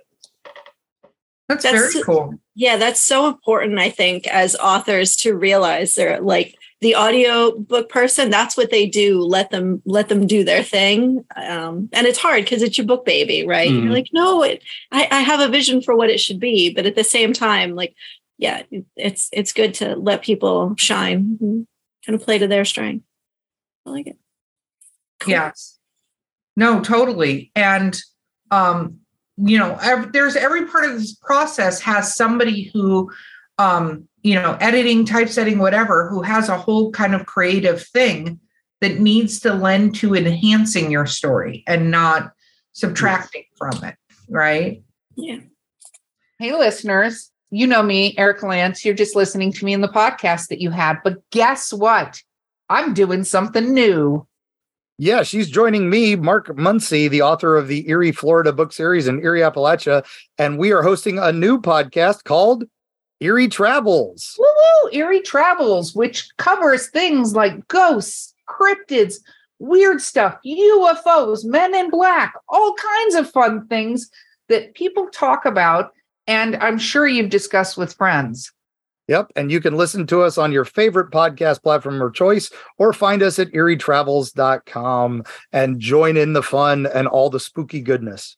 That's, 1.51 1.65
that's 1.65 1.93
very 1.93 2.05
cool. 2.05 2.35
Yeah, 2.55 2.77
that's 2.77 3.01
so 3.01 3.27
important, 3.27 3.81
I 3.81 3.91
think, 3.91 4.29
as 4.29 4.55
authors 4.55 5.17
to 5.17 5.35
realize 5.35 5.95
they're 5.95 6.21
like 6.21 6.55
the 6.81 6.95
audio 6.95 7.59
book 7.59 7.89
person, 7.89 8.31
that's 8.31 8.57
what 8.57 8.71
they 8.71 8.87
do. 8.87 9.21
Let 9.21 9.51
them 9.51 9.83
let 9.85 10.09
them 10.09 10.29
do 10.29 10.45
their 10.45 10.63
thing. 10.63 11.25
Um, 11.35 11.89
and 11.93 12.07
it's 12.07 12.21
hard 12.21 12.45
because 12.45 12.63
it's 12.63 12.79
your 12.79 12.87
book 12.87 13.05
baby, 13.05 13.45
right? 13.45 13.69
Mm. 13.69 13.73
You're 13.73 13.83
mm-hmm. 13.83 13.93
like, 13.93 14.09
no, 14.13 14.45
it 14.45 14.63
I, 14.93 15.09
I 15.11 15.21
have 15.23 15.41
a 15.41 15.49
vision 15.49 15.83
for 15.83 15.97
what 15.97 16.09
it 16.09 16.21
should 16.21 16.39
be, 16.39 16.73
but 16.73 16.87
at 16.87 16.95
the 16.95 17.03
same 17.03 17.33
time, 17.33 17.75
like, 17.75 17.97
yeah, 18.39 18.63
it's 18.95 19.29
it's 19.33 19.53
good 19.53 19.75
to 19.75 19.97
let 19.97 20.23
people 20.23 20.75
shine 20.79 21.37
and 21.41 21.67
kind 22.07 22.15
of 22.15 22.25
play 22.25 22.39
to 22.39 22.47
their 22.47 22.65
strength. 22.65 23.05
I 23.87 23.91
like 23.91 24.07
it. 24.07 24.19
Cool. 25.19 25.33
Yes. 25.33 25.79
No, 26.57 26.81
totally. 26.81 27.51
And 27.57 28.01
um 28.53 29.01
you 29.43 29.59
know 29.59 29.79
every, 29.81 30.11
there's 30.13 30.37
every 30.37 30.67
part 30.67 30.85
of 30.85 30.99
this 30.99 31.15
process 31.15 31.81
has 31.81 32.15
somebody 32.15 32.65
who 32.75 33.11
um 33.59 34.07
you 34.23 34.35
know 34.35 34.57
editing 34.61 35.05
typesetting 35.05 35.59
whatever 35.59 36.09
who 36.09 36.23
has 36.23 36.49
a 36.49 36.59
whole 36.59 36.91
kind 36.93 37.15
of 37.15 37.27
creative 37.27 37.83
thing 37.83 38.39
that 38.81 38.99
needs 38.99 39.41
to 39.41 39.53
lend 39.53 39.95
to 39.95 40.15
enhancing 40.15 40.91
your 40.91 41.07
story 41.07 41.63
and 41.67 41.91
not 41.91 42.33
subtracting 42.73 43.45
from 43.57 43.83
it 43.85 43.95
right? 44.29 44.83
Yeah. 45.17 45.41
Hey 46.39 46.53
listeners 46.53 47.31
you 47.51 47.67
know 47.67 47.83
me 47.83 48.15
eric 48.19 48.43
lance. 48.43 48.85
You're 48.85 48.95
just 48.95 49.17
listening 49.17 49.53
to 49.53 49.65
me 49.65 49.73
in 49.73 49.81
the 49.81 49.89
podcast 49.89 50.49
that 50.49 50.61
you 50.61 50.71
had. 50.71 50.99
But 51.03 51.19
guess 51.31 51.73
what? 51.73 52.23
I'm 52.69 52.95
doing 52.95 53.25
something 53.25 53.75
new 53.75 54.27
yeah, 55.01 55.23
she's 55.23 55.49
joining 55.49 55.89
me, 55.89 56.15
Mark 56.15 56.49
Muncy, 56.49 57.09
the 57.09 57.23
author 57.23 57.57
of 57.57 57.69
the 57.69 57.89
Eerie, 57.89 58.13
Florida 58.13 58.53
book 58.53 58.71
series 58.71 59.09
in 59.09 59.23
Eerie, 59.23 59.41
Appalachia. 59.41 60.05
And 60.37 60.59
we 60.59 60.73
are 60.73 60.83
hosting 60.83 61.19
a 61.19 61.33
new 61.33 61.59
podcast 61.59 62.25
called 62.25 62.65
Eerie 63.19 63.49
Travels. 63.49 64.37
Woo 64.39 64.45
woo, 64.45 64.91
Eerie 64.93 65.23
Travels, 65.23 65.95
which 65.95 66.29
covers 66.37 66.89
things 66.89 67.35
like 67.35 67.67
ghosts, 67.69 68.35
cryptids, 68.47 69.15
weird 69.59 70.03
stuff, 70.03 70.37
UFOs, 70.45 71.47
men 71.47 71.75
in 71.75 71.89
black, 71.89 72.35
all 72.51 72.75
kinds 72.75 73.15
of 73.15 73.31
fun 73.31 73.67
things 73.69 74.11
that 74.51 74.75
people 74.75 75.09
talk 75.09 75.47
about. 75.47 75.93
And 76.27 76.57
I'm 76.57 76.77
sure 76.77 77.07
you've 77.09 77.31
discussed 77.31 77.79
with 77.79 77.95
friends. 77.95 78.53
Yep. 79.11 79.33
And 79.35 79.51
you 79.51 79.61
can 79.61 79.77
listen 79.77 80.07
to 80.07 80.23
us 80.23 80.39
on 80.39 80.53
your 80.53 80.65
favorite 80.65 81.11
podcast 81.11 81.65
platform 81.65 82.01
or 82.01 82.13
choice 82.13 82.49
or 82.79 82.93
find 82.93 83.25
us 83.25 83.41
at 83.41 83.49
eerietravels.com 83.49 85.25
and 85.53 85.81
join 85.81 86.17
in 86.17 86.33
the 86.33 86.45
fun 86.45 86.87
and 86.87 87.09
all 87.09 87.29
the 87.29 87.41
spooky 87.41 87.81
goodness. 87.81 88.37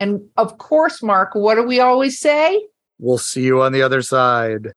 And 0.00 0.22
of 0.38 0.56
course, 0.56 1.02
Mark, 1.02 1.34
what 1.34 1.56
do 1.56 1.64
we 1.64 1.78
always 1.78 2.18
say? 2.18 2.66
We'll 2.98 3.18
see 3.18 3.42
you 3.42 3.60
on 3.60 3.72
the 3.72 3.82
other 3.82 4.00
side. 4.00 4.72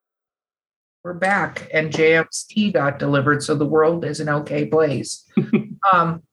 We're 1.01 1.13
back 1.13 1.69
and 1.73 1.93
JM's 1.93 2.43
tea 2.43 2.73
got 2.73 2.99
delivered, 2.99 3.41
so 3.41 3.55
the 3.55 3.65
world 3.65 4.03
is 4.03 4.19
an 4.19 4.27
okay 4.27 4.65
place. 4.65 5.23
um, 5.93 6.23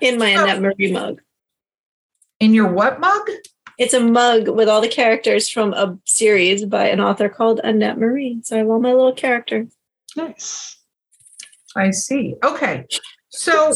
in 0.00 0.18
my 0.18 0.34
so, 0.34 0.42
Annette 0.42 0.62
Marie 0.62 0.90
mug. 0.90 1.20
In 2.40 2.54
your 2.54 2.72
what 2.72 2.98
mug? 2.98 3.22
It's 3.82 3.94
a 3.94 4.00
mug 4.00 4.48
with 4.48 4.68
all 4.68 4.80
the 4.80 4.86
characters 4.86 5.48
from 5.48 5.72
a 5.74 5.98
series 6.04 6.64
by 6.64 6.86
an 6.86 7.00
author 7.00 7.28
called 7.28 7.60
Annette 7.64 7.98
Marie. 7.98 8.40
So 8.44 8.54
I 8.54 8.58
have 8.60 8.68
all 8.68 8.78
my 8.78 8.92
little 8.92 9.12
characters. 9.12 9.74
Nice. 10.14 10.78
I 11.74 11.90
see. 11.90 12.36
Okay. 12.44 12.86
So 13.30 13.74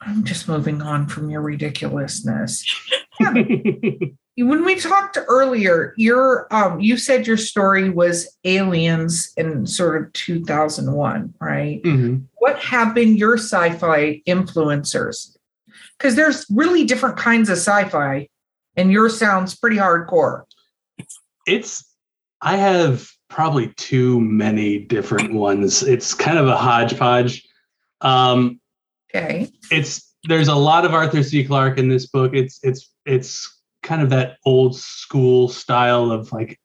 I'm 0.00 0.24
just 0.24 0.48
moving 0.48 0.82
on 0.82 1.06
from 1.06 1.30
your 1.30 1.42
ridiculousness. 1.42 2.64
when 3.20 4.64
we 4.64 4.80
talked 4.80 5.16
earlier, 5.28 5.94
your 5.96 6.52
um 6.52 6.80
you 6.80 6.96
said 6.96 7.28
your 7.28 7.36
story 7.36 7.88
was 7.88 8.36
aliens 8.42 9.32
in 9.36 9.64
sort 9.64 10.02
of 10.02 10.12
2001, 10.14 11.34
right? 11.40 11.80
Mhm. 11.84 12.24
What 12.38 12.58
have 12.58 12.96
been 12.96 13.16
your 13.16 13.34
sci-fi 13.34 14.22
influencers? 14.26 15.36
Because 15.96 16.16
there's 16.16 16.46
really 16.50 16.84
different 16.84 17.16
kinds 17.16 17.48
of 17.48 17.58
sci-fi, 17.58 18.28
and 18.76 18.92
yours 18.92 19.18
sounds 19.18 19.56
pretty 19.56 19.76
hardcore. 19.76 20.44
It's 21.46 21.84
I 22.40 22.56
have 22.56 23.08
probably 23.28 23.72
too 23.76 24.20
many 24.20 24.78
different 24.78 25.32
ones. 25.34 25.82
It's 25.82 26.14
kind 26.14 26.38
of 26.38 26.48
a 26.48 26.56
hodgepodge. 26.56 27.46
Um, 28.00 28.60
Okay. 29.14 29.50
it's 29.70 30.14
there's 30.24 30.48
a 30.48 30.54
lot 30.54 30.84
of 30.84 30.92
Arthur 30.92 31.22
C. 31.22 31.44
Clarke 31.44 31.78
in 31.78 31.88
this 31.88 32.06
book. 32.06 32.34
It's 32.34 32.60
it's 32.62 32.92
it's 33.06 33.62
kind 33.82 34.02
of 34.02 34.10
that 34.10 34.38
old 34.44 34.76
school 34.76 35.48
style 35.48 36.10
of 36.10 36.32
like 36.32 36.58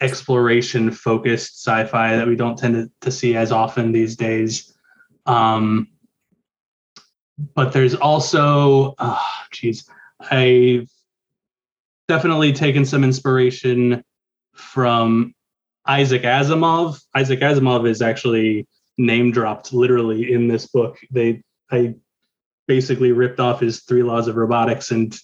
exploration 0.00 0.90
focused 0.90 1.64
sci-fi 1.66 2.16
that 2.16 2.28
we 2.28 2.36
don't 2.36 2.58
tend 2.58 2.74
to, 2.74 2.90
to 3.00 3.10
see 3.10 3.34
as 3.34 3.50
often 3.50 3.92
these 3.92 4.14
days. 4.14 4.74
Um, 5.24 5.88
but 7.54 7.72
there's 7.72 7.94
also, 7.94 8.94
oh, 8.98 9.26
geez, 9.52 9.88
I've 10.20 10.88
definitely 12.08 12.52
taken 12.52 12.84
some 12.84 13.04
inspiration 13.04 14.02
from 14.54 15.34
Isaac 15.86 16.22
Asimov. 16.22 17.00
Isaac 17.14 17.40
Asimov 17.40 17.88
is 17.88 18.02
actually 18.02 18.66
name 18.98 19.30
dropped 19.30 19.72
literally 19.72 20.32
in 20.32 20.48
this 20.48 20.66
book. 20.66 20.98
They 21.10 21.42
I 21.70 21.94
basically 22.66 23.12
ripped 23.12 23.40
off 23.40 23.60
his 23.60 23.82
three 23.82 24.02
laws 24.02 24.28
of 24.28 24.36
robotics 24.36 24.90
and 24.90 25.16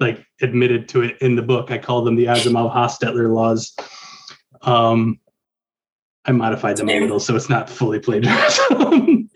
like 0.00 0.24
admitted 0.40 0.88
to 0.90 1.02
it 1.02 1.18
in 1.20 1.36
the 1.36 1.42
book. 1.42 1.70
I 1.70 1.78
call 1.78 2.02
them 2.02 2.16
the 2.16 2.26
Asimov 2.26 2.74
Hostetler 2.74 3.32
laws. 3.32 3.74
Um, 4.62 5.20
I 6.24 6.32
modified 6.32 6.76
them 6.76 6.88
a 6.88 7.00
little 7.00 7.20
so 7.20 7.36
it's 7.36 7.50
not 7.50 7.70
fully 7.70 8.00
plagiarized. 8.00 8.60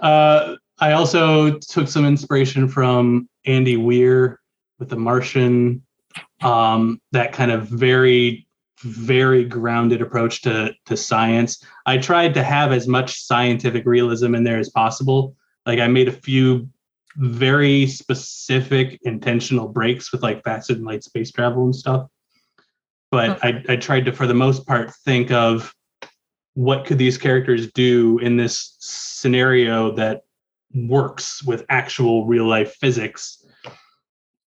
uh, 0.00 0.56
I 0.82 0.94
also 0.94 1.60
took 1.60 1.86
some 1.86 2.04
inspiration 2.04 2.66
from 2.66 3.28
Andy 3.46 3.76
Weir 3.76 4.40
with 4.80 4.88
The 4.88 4.96
Martian. 4.96 5.86
Um, 6.42 7.00
that 7.12 7.32
kind 7.32 7.52
of 7.52 7.68
very, 7.68 8.48
very 8.80 9.44
grounded 9.44 10.02
approach 10.02 10.42
to 10.42 10.74
to 10.86 10.96
science. 10.96 11.64
I 11.86 11.98
tried 11.98 12.34
to 12.34 12.42
have 12.42 12.72
as 12.72 12.88
much 12.88 13.20
scientific 13.20 13.86
realism 13.86 14.34
in 14.34 14.42
there 14.42 14.58
as 14.58 14.70
possible. 14.70 15.36
Like 15.66 15.78
I 15.78 15.86
made 15.86 16.08
a 16.08 16.12
few 16.12 16.68
very 17.14 17.86
specific 17.86 18.98
intentional 19.02 19.68
breaks 19.68 20.10
with 20.10 20.24
like 20.24 20.42
faster 20.42 20.74
than 20.74 20.84
light 20.84 21.04
space 21.04 21.30
travel 21.30 21.62
and 21.62 21.76
stuff. 21.76 22.08
But 23.12 23.38
I, 23.44 23.62
I 23.68 23.76
tried 23.76 24.06
to, 24.06 24.12
for 24.12 24.26
the 24.26 24.34
most 24.34 24.66
part, 24.66 24.92
think 25.04 25.30
of 25.30 25.72
what 26.54 26.86
could 26.86 26.98
these 26.98 27.18
characters 27.18 27.70
do 27.70 28.18
in 28.18 28.36
this 28.36 28.74
scenario 28.80 29.92
that 29.92 30.22
works 30.74 31.42
with 31.44 31.64
actual 31.68 32.26
real 32.26 32.46
life 32.46 32.74
physics. 32.80 33.44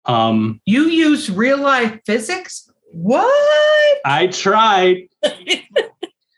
Um, 0.07 0.61
You 0.65 0.85
use 0.85 1.31
real 1.31 1.59
life 1.59 2.01
physics? 2.07 2.71
What? 2.93 4.01
I 4.05 4.27
tried. 4.29 5.09
that 5.23 5.67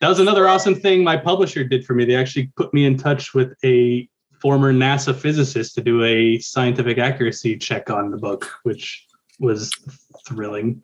was 0.03 0.18
another 0.18 0.49
awesome 0.49 0.75
thing 0.75 1.03
my 1.03 1.16
publisher 1.16 1.64
did 1.64 1.85
for 1.85 1.95
me. 1.95 2.05
They 2.05 2.16
actually 2.16 2.51
put 2.57 2.75
me 2.75 2.85
in 2.85 2.97
touch 2.97 3.35
with 3.35 3.55
a 3.64 4.09
former 4.40 4.73
NASA 4.73 5.14
physicist 5.14 5.75
to 5.77 5.81
do 5.81 6.03
a 6.05 6.38
scientific 6.40 6.99
accuracy 6.99 7.57
check 7.57 7.90
on 7.90 8.11
the 8.11 8.16
book, 8.16 8.51
which 8.64 9.07
was 9.38 9.71
thrilling. 10.27 10.83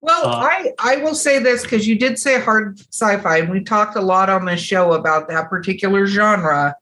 Well, 0.00 0.26
Uh, 0.26 0.36
I 0.36 0.72
I 0.78 0.96
will 0.96 1.14
say 1.14 1.38
this 1.38 1.62
because 1.62 1.88
you 1.88 1.98
did 1.98 2.18
say 2.18 2.40
hard 2.40 2.78
sci-fi, 2.92 3.38
and 3.38 3.50
we 3.50 3.62
talked 3.62 3.96
a 3.96 4.00
lot 4.00 4.28
on 4.28 4.44
this 4.44 4.60
show 4.60 4.92
about 4.92 5.28
that 5.28 5.48
particular 5.48 6.06
genre 6.06 6.74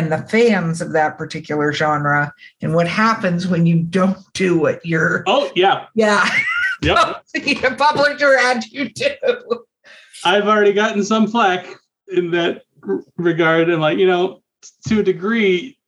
and 0.00 0.10
the 0.10 0.26
fans 0.28 0.80
of 0.80 0.92
that 0.92 1.18
particular 1.18 1.74
genre 1.74 2.32
and 2.62 2.74
what 2.74 2.88
happens 2.88 3.46
when 3.46 3.66
you 3.66 3.82
don't 3.82 4.16
do 4.32 4.58
what 4.58 4.84
you're 4.84 5.22
Oh 5.26 5.52
yeah, 5.54 5.86
yeah 5.94 6.26
yep. 6.82 7.22
publisher 7.78 8.38
had 8.38 8.64
you 8.70 8.88
do. 8.88 9.10
I've 10.24 10.48
already 10.48 10.72
gotten 10.72 11.04
some 11.04 11.26
flack 11.26 11.66
in 12.08 12.30
that 12.30 12.62
regard, 13.18 13.68
and 13.68 13.82
like 13.82 13.98
you 13.98 14.06
know, 14.06 14.42
to 14.88 15.00
a 15.00 15.02
degree, 15.02 15.78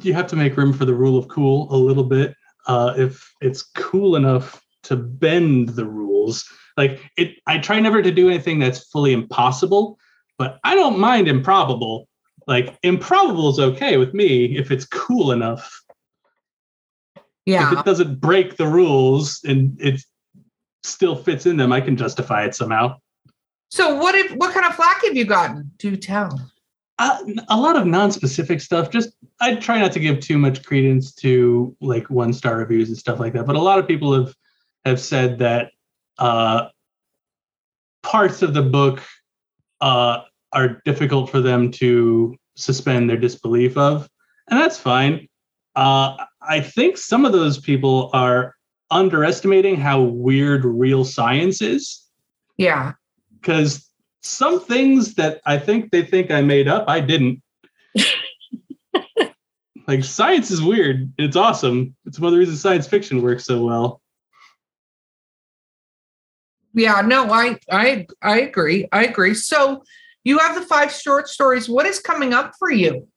you 0.00 0.12
have 0.12 0.26
to 0.28 0.36
make 0.36 0.56
room 0.56 0.72
for 0.72 0.84
the 0.84 0.94
rule 0.94 1.16
of 1.16 1.28
cool 1.28 1.72
a 1.72 1.76
little 1.76 2.04
bit. 2.04 2.34
Uh, 2.66 2.94
if 2.96 3.32
it's 3.40 3.62
cool 3.62 4.16
enough 4.16 4.60
to 4.84 4.96
bend 4.96 5.70
the 5.70 5.86
rules, 5.86 6.44
like 6.76 7.00
it, 7.16 7.36
I 7.46 7.58
try 7.58 7.78
never 7.78 8.02
to 8.02 8.10
do 8.10 8.28
anything 8.28 8.58
that's 8.58 8.88
fully 8.88 9.12
impossible, 9.12 9.98
but 10.36 10.58
I 10.64 10.74
don't 10.74 10.98
mind 10.98 11.28
improbable. 11.28 12.08
Like 12.46 12.78
improbable 12.82 13.50
is 13.50 13.58
okay 13.58 13.96
with 13.96 14.14
me 14.14 14.56
if 14.56 14.70
it's 14.70 14.84
cool 14.84 15.32
enough. 15.32 15.82
Yeah. 17.46 17.72
If 17.72 17.78
it 17.78 17.84
doesn't 17.84 18.20
break 18.20 18.56
the 18.56 18.66
rules 18.66 19.40
and 19.44 19.80
it 19.80 20.00
still 20.82 21.16
fits 21.16 21.46
in 21.46 21.56
them, 21.56 21.72
I 21.72 21.80
can 21.80 21.96
justify 21.96 22.44
it 22.44 22.54
somehow. 22.54 22.96
So 23.70 23.96
what 23.96 24.14
if 24.14 24.32
what 24.32 24.52
kind 24.52 24.66
of 24.66 24.74
flack 24.74 25.04
have 25.04 25.16
you 25.16 25.24
gotten? 25.24 25.70
Do 25.78 25.96
tell. 25.96 26.40
Uh, 26.98 27.18
a 27.48 27.56
lot 27.56 27.74
of 27.74 27.86
non-specific 27.86 28.60
stuff. 28.60 28.90
Just 28.90 29.10
I 29.40 29.56
try 29.56 29.80
not 29.80 29.92
to 29.92 30.00
give 30.00 30.20
too 30.20 30.38
much 30.38 30.62
credence 30.62 31.12
to 31.14 31.74
like 31.80 32.08
one-star 32.10 32.58
reviews 32.58 32.88
and 32.88 32.98
stuff 32.98 33.18
like 33.18 33.32
that. 33.32 33.46
But 33.46 33.56
a 33.56 33.60
lot 33.60 33.78
of 33.78 33.88
people 33.88 34.12
have 34.14 34.34
have 34.84 35.00
said 35.00 35.38
that 35.38 35.72
uh, 36.18 36.68
parts 38.02 38.42
of 38.42 38.52
the 38.54 38.62
book 38.62 39.02
uh, 39.80 40.20
are 40.52 40.80
difficult 40.84 41.30
for 41.30 41.40
them 41.40 41.70
to 41.72 42.36
suspend 42.56 43.08
their 43.08 43.16
disbelief 43.16 43.76
of, 43.76 44.08
and 44.50 44.60
that's 44.60 44.78
fine. 44.78 45.28
Uh, 45.74 46.16
I 46.42 46.60
think 46.60 46.98
some 46.98 47.24
of 47.24 47.32
those 47.32 47.58
people 47.58 48.10
are 48.12 48.54
underestimating 48.90 49.76
how 49.76 50.02
weird 50.02 50.64
real 50.64 51.04
science 51.04 51.62
is 51.62 52.02
Yeah. 52.58 52.92
because 53.40 53.88
some 54.20 54.60
things 54.60 55.14
that 55.14 55.40
I 55.46 55.58
think 55.58 55.90
they 55.90 56.02
think 56.04 56.30
I 56.30 56.42
made 56.42 56.68
up, 56.68 56.84
I 56.88 57.00
didn't. 57.00 57.42
like 59.88 60.04
science 60.04 60.50
is 60.50 60.62
weird. 60.62 61.12
It's 61.18 61.36
awesome. 61.36 61.96
It's 62.04 62.20
one 62.20 62.28
of 62.28 62.32
the 62.34 62.38
reasons 62.38 62.60
science 62.60 62.86
fiction 62.86 63.22
works 63.22 63.44
so 63.46 63.64
well. 63.64 64.00
Yeah, 66.74 67.02
no, 67.02 67.30
I 67.30 67.58
I 67.70 68.06
I 68.22 68.40
agree. 68.40 68.88
I 68.92 69.04
agree. 69.04 69.34
So 69.34 69.82
you 70.24 70.38
have 70.38 70.54
the 70.54 70.62
five 70.62 70.92
short 70.92 71.28
stories. 71.28 71.68
What 71.68 71.86
is 71.86 71.98
coming 71.98 72.32
up 72.32 72.52
for 72.58 72.70
you? 72.70 73.08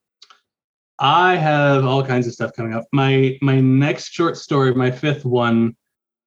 I 0.97 1.35
have 1.35 1.85
all 1.85 2.03
kinds 2.03 2.25
of 2.25 2.33
stuff 2.33 2.53
coming 2.53 2.73
up. 2.73 2.85
My 2.93 3.37
my 3.41 3.59
next 3.59 4.11
short 4.13 4.37
story, 4.37 4.73
my 4.73 4.91
fifth 4.91 5.25
one, 5.25 5.75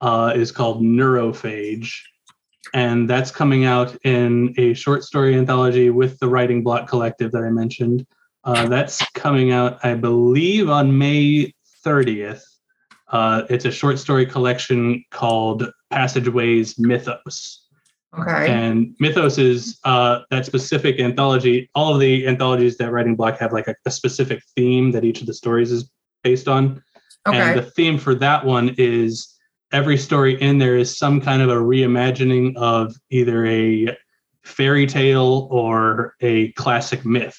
uh, 0.00 0.32
is 0.36 0.52
called 0.52 0.82
Neurophage, 0.82 1.92
and 2.74 3.08
that's 3.08 3.30
coming 3.30 3.64
out 3.64 3.96
in 4.04 4.54
a 4.58 4.74
short 4.74 5.04
story 5.04 5.36
anthology 5.36 5.88
with 5.90 6.18
the 6.18 6.28
Writing 6.28 6.62
Bloc 6.62 6.86
Collective 6.86 7.32
that 7.32 7.44
I 7.44 7.50
mentioned. 7.50 8.06
Uh, 8.44 8.68
that's 8.68 9.02
coming 9.12 9.52
out, 9.52 9.78
I 9.84 9.94
believe, 9.94 10.68
on 10.68 10.96
May 10.98 11.54
thirtieth. 11.82 12.44
Uh, 13.10 13.44
it's 13.48 13.64
a 13.64 13.70
short 13.70 13.98
story 13.98 14.26
collection 14.26 15.02
called 15.10 15.70
Passageways 15.90 16.78
Mythos. 16.78 17.67
Okay. 18.18 18.50
And 18.50 18.94
Mythos 19.00 19.36
is 19.38 19.78
uh, 19.84 20.20
that 20.30 20.46
specific 20.46 20.98
anthology. 20.98 21.68
All 21.74 21.94
of 21.94 22.00
the 22.00 22.26
anthologies 22.26 22.78
that 22.78 22.90
Writing 22.90 23.16
Bloc 23.16 23.38
have 23.38 23.52
like 23.52 23.68
a, 23.68 23.74
a 23.84 23.90
specific 23.90 24.42
theme 24.56 24.92
that 24.92 25.04
each 25.04 25.20
of 25.20 25.26
the 25.26 25.34
stories 25.34 25.70
is 25.70 25.90
based 26.22 26.48
on. 26.48 26.82
Okay. 27.26 27.38
And 27.38 27.58
the 27.58 27.62
theme 27.62 27.98
for 27.98 28.14
that 28.16 28.44
one 28.46 28.74
is 28.78 29.34
every 29.72 29.98
story 29.98 30.40
in 30.40 30.58
there 30.58 30.76
is 30.76 30.96
some 30.96 31.20
kind 31.20 31.42
of 31.42 31.50
a 31.50 31.56
reimagining 31.56 32.56
of 32.56 32.94
either 33.10 33.44
a 33.44 33.94
fairy 34.42 34.86
tale 34.86 35.46
or 35.50 36.14
a 36.20 36.52
classic 36.52 37.04
myth. 37.04 37.38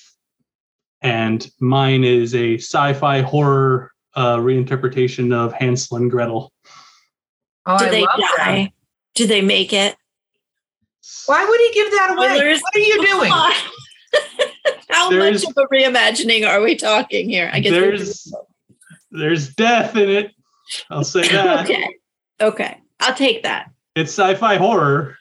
And 1.02 1.50
mine 1.60 2.04
is 2.04 2.36
a 2.36 2.56
sci 2.56 2.94
fi 2.94 3.22
horror 3.22 3.92
uh, 4.16 4.38
reinterpretation 4.38 5.34
of 5.34 5.54
Hansel 5.54 5.98
and 5.98 6.12
Gretel. 6.12 6.52
Oh, 7.66 7.78
Do 7.80 7.86
I 7.86 7.90
they 7.90 8.02
love 8.02 8.18
that. 8.20 8.36
die? 8.38 8.74
Do 9.16 9.26
they 9.26 9.42
make 9.42 9.74
it? 9.74 9.96
Why 11.26 11.46
would 11.46 11.60
he 11.60 11.72
give 11.74 11.92
that 11.92 12.16
away? 12.18 12.28
Spoilers. 12.38 12.62
What 12.62 12.76
are 12.76 12.80
you 12.80 13.06
doing? 13.08 13.32
How 14.90 15.10
There's- 15.10 15.46
much 15.46 15.52
of 15.56 15.64
a 15.64 15.68
reimagining 15.74 16.48
are 16.48 16.62
we 16.62 16.76
talking 16.76 17.30
here? 17.30 17.50
I 17.54 17.60
guess 17.60 17.72
there's 17.72 18.34
there's 19.12 19.54
death 19.56 19.96
in 19.96 20.10
it. 20.10 20.32
I'll 20.90 21.04
say 21.04 21.28
that. 21.32 21.66
okay. 21.66 21.96
Okay. 22.42 22.78
I'll 23.00 23.16
take 23.16 23.44
that. 23.44 23.70
It's 23.96 24.12
sci-fi 24.12 24.56
horror. 24.58 25.18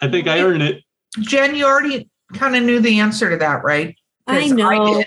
I 0.00 0.08
think 0.08 0.28
I 0.28 0.40
earned 0.40 0.62
it. 0.62 0.82
Jen, 1.20 1.54
you 1.54 1.64
already 1.64 2.08
kind 2.34 2.54
of 2.54 2.62
knew 2.62 2.80
the 2.80 3.00
answer 3.00 3.30
to 3.30 3.36
that, 3.38 3.64
right? 3.64 3.96
I 4.26 4.48
know. 4.48 4.94
did. 4.98 5.06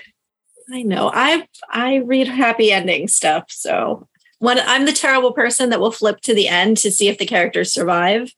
I 0.72 0.82
know. 0.82 1.10
I 1.12 1.46
I 1.70 1.96
read 1.96 2.28
happy 2.28 2.72
ending 2.72 3.08
stuff. 3.08 3.44
So 3.50 4.08
when 4.38 4.58
I'm 4.60 4.84
the 4.86 4.92
terrible 4.92 5.32
person 5.32 5.70
that 5.70 5.80
will 5.80 5.92
flip 5.92 6.20
to 6.22 6.34
the 6.34 6.48
end 6.48 6.76
to 6.78 6.90
see 6.90 7.08
if 7.08 7.18
the 7.18 7.26
characters 7.26 7.72
survive. 7.72 8.32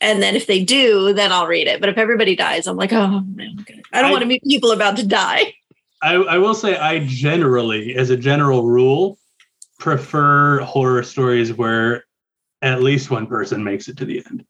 And 0.00 0.22
then 0.22 0.34
if 0.36 0.46
they 0.46 0.62
do, 0.62 1.12
then 1.14 1.32
I'll 1.32 1.46
read 1.46 1.66
it. 1.66 1.80
But 1.80 1.88
if 1.88 1.96
everybody 1.98 2.36
dies, 2.36 2.66
I'm 2.66 2.76
like, 2.76 2.92
oh 2.92 3.20
man. 3.20 3.64
I 3.92 4.00
don't 4.02 4.10
I- 4.10 4.12
want 4.12 4.22
to 4.22 4.28
meet 4.28 4.42
people 4.44 4.72
about 4.72 4.96
to 4.96 5.06
die. 5.06 5.54
I, 6.02 6.14
I 6.16 6.36
will 6.38 6.54
say 6.54 6.76
I 6.76 6.98
generally, 7.06 7.94
as 7.96 8.10
a 8.10 8.16
general 8.16 8.64
rule, 8.64 9.16
prefer 9.78 10.60
horror 10.60 11.02
stories 11.02 11.52
where 11.54 12.04
at 12.60 12.82
least 12.82 13.10
one 13.10 13.26
person 13.26 13.64
makes 13.64 13.88
it 13.88 13.96
to 13.98 14.04
the 14.04 14.22
end. 14.26 14.44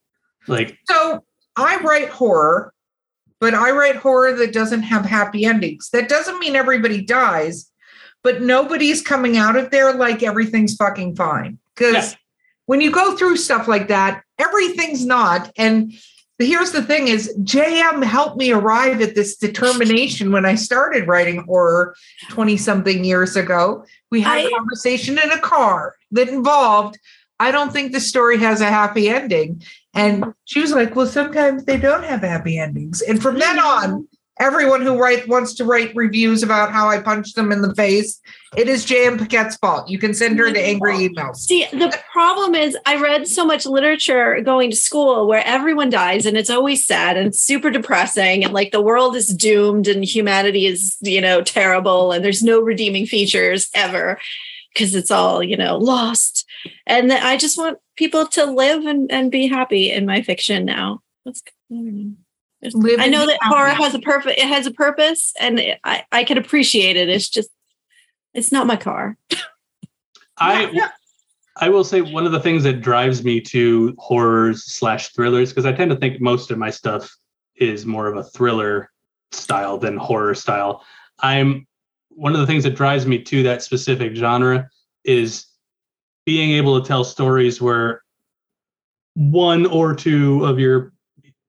Like 0.49 0.77
So 0.89 1.23
I 1.57 1.77
write 1.77 2.09
horror, 2.09 2.73
but 3.41 3.55
I 3.55 3.71
write 3.71 3.95
horror 3.97 4.33
that 4.35 4.53
doesn't 4.53 4.83
have 4.83 5.05
happy 5.05 5.45
endings. 5.45 5.91
That 5.93 6.09
doesn't 6.09 6.41
mean 6.41 6.57
everybody 6.57 7.01
dies, 7.03 7.71
but 8.25 8.43
nobody's 8.43 9.01
coming 9.01 9.37
out 9.37 9.55
of 9.55 9.71
there 9.71 9.95
like 9.95 10.25
everything's 10.25 10.75
fucking 10.75 11.15
fine. 11.15 11.59
Because 11.77 11.95
Yeah. 12.13 12.19
when 12.67 12.81
you 12.81 12.91
go 12.91 13.17
through 13.17 13.37
stuff 13.37 13.69
like 13.69 13.87
that, 13.89 14.24
everything's 14.39 15.05
not. 15.05 15.51
And 15.57 15.93
here's 16.39 16.73
the 16.73 16.83
thing 16.83 17.09
is 17.09 17.35
JM 17.43 18.05
helped 18.05 18.37
me 18.37 18.53
arrive 18.53 19.01
at 19.01 19.15
this 19.15 19.37
determination 19.37 20.33
when 20.33 20.45
I 20.45 20.57
started 20.57 21.07
writing 21.07 21.45
horror 21.45 21.95
20 22.31 22.57
something 22.57 23.05
years 23.05 23.37
ago. 23.37 23.85
We 24.11 24.21
had 24.21 24.45
a 24.45 24.47
I- 24.47 24.51
conversation 24.51 25.19
in 25.19 25.31
a 25.31 25.39
car 25.39 25.97
that 26.13 26.29
involved 26.29 26.99
I 27.41 27.51
don't 27.51 27.73
think 27.73 27.93
the 27.93 28.01
story 28.01 28.39
has 28.39 28.61
a 28.61 28.67
happy 28.67 29.09
ending. 29.09 29.63
And 29.93 30.35
she 30.45 30.61
was 30.61 30.73
like, 30.73 30.95
Well, 30.95 31.07
sometimes 31.07 31.65
they 31.65 31.77
don't 31.77 32.05
have 32.05 32.21
happy 32.21 32.59
endings. 32.59 33.03
And 33.03 33.21
from 33.21 33.39
then 33.39 33.59
on, 33.59 34.09
everyone 34.39 34.83
who 34.83 34.99
write 34.99 35.29
wants 35.29 35.55
to 35.55 35.65
write 35.65 35.95
reviews 35.95 36.43
about 36.43 36.73
how 36.73 36.89
I 36.89 37.01
punched 37.01 37.37
them 37.37 37.53
in 37.53 37.63
the 37.63 37.75
face, 37.75 38.21
it 38.57 38.69
is 38.69 38.85
J.M. 38.85 39.19
Paquette's 39.19 39.57
fault. 39.57 39.89
You 39.89 39.99
can 39.99 40.15
send 40.15 40.39
her 40.39 40.51
the 40.51 40.61
angry 40.61 41.09
emails. 41.09 41.37
See, 41.37 41.67
the 41.73 41.97
problem 42.13 42.55
is 42.55 42.77
I 42.87 42.97
read 43.01 43.29
so 43.29 43.45
much 43.45 43.67
literature 43.67 44.41
going 44.41 44.71
to 44.71 44.77
school 44.77 45.27
where 45.27 45.45
everyone 45.47 45.91
dies 45.91 46.27
and 46.27 46.37
it's 46.37 46.51
always 46.51 46.85
sad 46.85 47.17
and 47.17 47.35
super 47.35 47.71
depressing 47.71 48.45
and 48.45 48.53
like 48.53 48.73
the 48.73 48.83
world 48.83 49.17
is 49.17 49.29
doomed 49.29 49.89
and 49.89 50.05
humanity 50.05 50.67
is, 50.67 50.97
you 51.01 51.21
know, 51.21 51.43
terrible 51.43 52.13
and 52.13 52.25
there's 52.25 52.43
no 52.43 52.61
redeeming 52.61 53.07
features 53.07 53.69
ever 53.75 54.19
because 54.73 54.95
it's 54.95 55.11
all, 55.11 55.43
you 55.43 55.57
know, 55.57 55.77
lost. 55.77 56.47
And 56.87 57.13
I 57.13 57.37
just 57.37 57.57
want 57.57 57.79
people 57.97 58.27
to 58.29 58.45
live 58.47 58.85
and, 58.85 59.11
and 59.11 59.31
be 59.31 59.47
happy 59.47 59.93
in 59.93 60.07
my 60.07 60.23
fiction 60.23 60.65
now. 60.65 61.01
That's 61.25 61.43
I 61.71 61.75
don't 61.75 61.87
know. 61.87 62.03
There's- 62.03 62.24
Live 62.73 63.01
I 63.01 63.09
know 63.09 63.27
be 63.27 63.33
that 63.33 63.39
horror 63.43 63.69
has 63.69 63.95
a 63.95 63.99
purpose. 63.99 64.35
It 64.39 64.47
has 64.49 64.67
a 64.67 64.71
purpose, 64.71 65.33
and 65.39 65.59
it, 65.59 65.79
I 65.85 66.05
I 66.13 66.25
can 66.25 66.39
appreciate 66.39 66.97
it. 66.97 67.09
It's 67.09 67.29
just, 67.29 67.51
it's 68.33 68.53
not 68.53 68.67
my 68.67 68.77
car. 68.77 69.17
I 70.39 70.71
Yeah. 70.73 70.89
I 71.57 71.69
will 71.69 71.85
say 71.85 72.01
one 72.01 72.27
of 72.27 72.33
the 72.33 72.41
things 72.41 72.65
that 72.65 72.81
drives 72.81 73.23
me 73.23 73.41
to 73.43 73.95
horrors 73.99 74.65
slash 74.65 75.11
thrillers 75.11 75.51
because 75.51 75.67
I 75.67 75.73
tend 75.73 75.91
to 75.91 75.97
think 75.97 76.21
most 76.21 76.51
of 76.51 76.59
my 76.59 76.71
stuff 76.71 77.15
is 77.57 77.87
more 77.87 78.09
of 78.09 78.17
a 78.17 78.25
thriller 78.25 78.91
style 79.31 79.79
than 79.79 79.97
horror 79.97 80.35
style. 80.35 80.85
I'm 81.21 81.67
one 82.09 82.35
of 82.35 82.41
the 82.41 82.47
things 82.47 82.65
that 82.65 82.75
drives 82.75 83.07
me 83.07 83.23
to 83.23 83.43
that 83.45 83.63
specific 83.63 84.17
genre 84.17 84.69
is 85.05 85.47
being 86.27 86.51
able 86.53 86.81
to 86.81 86.87
tell 86.87 87.05
stories 87.05 87.61
where 87.61 88.03
one 89.15 89.67
or 89.67 89.95
two 89.95 90.45
of 90.45 90.59
your 90.59 90.93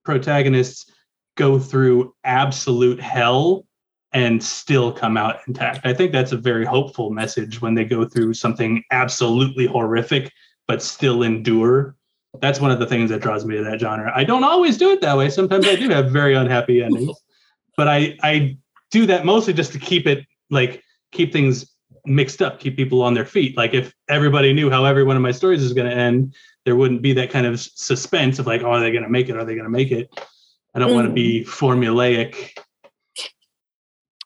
protagonists 0.03 0.91
go 1.35 1.59
through 1.59 2.13
absolute 2.23 2.99
hell 2.99 3.65
and 4.13 4.41
still 4.41 4.91
come 4.91 5.17
out 5.17 5.39
intact. 5.47 5.85
I 5.85 5.93
think 5.93 6.11
that's 6.11 6.31
a 6.31 6.37
very 6.37 6.65
hopeful 6.65 7.09
message 7.09 7.61
when 7.61 7.75
they 7.75 7.83
go 7.83 8.05
through 8.05 8.33
something 8.33 8.83
absolutely 8.91 9.65
horrific 9.65 10.31
but 10.67 10.81
still 10.81 11.21
endure. 11.21 11.95
That's 12.41 12.59
one 12.59 12.71
of 12.71 12.79
the 12.79 12.87
things 12.87 13.09
that 13.09 13.21
draws 13.21 13.45
me 13.45 13.55
to 13.57 13.63
that 13.63 13.79
genre. 13.79 14.11
I 14.15 14.23
don't 14.23 14.43
always 14.43 14.77
do 14.77 14.89
it 14.91 15.01
that 15.01 15.17
way. 15.17 15.29
Sometimes 15.29 15.67
I 15.67 15.75
do 15.75 15.89
have 15.89 16.11
very 16.11 16.33
unhappy 16.33 16.81
endings, 16.83 17.17
but 17.77 17.87
I 17.87 18.17
I 18.23 18.57
do 18.91 19.05
that 19.05 19.25
mostly 19.25 19.53
just 19.53 19.73
to 19.73 19.79
keep 19.79 20.07
it 20.07 20.25
like 20.49 20.81
keep 21.11 21.33
things 21.33 21.69
mixed 22.05 22.41
up, 22.41 22.59
keep 22.59 22.77
people 22.77 23.01
on 23.01 23.13
their 23.13 23.25
feet. 23.25 23.57
Like 23.57 23.73
if 23.73 23.93
everybody 24.09 24.53
knew 24.53 24.69
how 24.69 24.85
every 24.85 25.03
one 25.03 25.15
of 25.15 25.21
my 25.21 25.31
stories 25.31 25.63
is 25.63 25.73
going 25.73 25.89
to 25.89 25.95
end, 25.95 26.35
there 26.63 26.75
wouldn't 26.75 27.01
be 27.01 27.13
that 27.13 27.31
kind 27.31 27.45
of 27.45 27.59
suspense 27.59 28.39
of 28.39 28.47
like, 28.47 28.61
oh, 28.61 28.71
are 28.71 28.79
they 28.79 28.91
going 28.91 29.03
to 29.03 29.09
make 29.09 29.29
it? 29.29 29.37
Are 29.37 29.45
they 29.45 29.55
going 29.55 29.65
to 29.65 29.69
make 29.69 29.91
it? 29.91 30.09
I 30.75 30.79
don't 30.79 30.93
want 30.93 31.07
to 31.07 31.13
be 31.13 31.45
formulaic. 31.45 32.51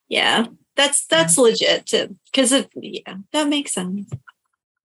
Yeah, 0.07 0.47
that's 0.75 1.05
that's 1.05 1.37
legit 1.37 1.85
too. 1.85 2.17
Because 2.25 2.51
it, 2.51 2.69
yeah, 2.75 3.17
that 3.31 3.47
makes 3.47 3.73
sense. 3.73 4.09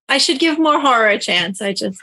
I 0.08 0.18
should 0.18 0.38
give 0.38 0.58
more 0.58 0.78
horror 0.78 1.08
a 1.08 1.18
chance. 1.18 1.62
I 1.62 1.72
just, 1.72 1.98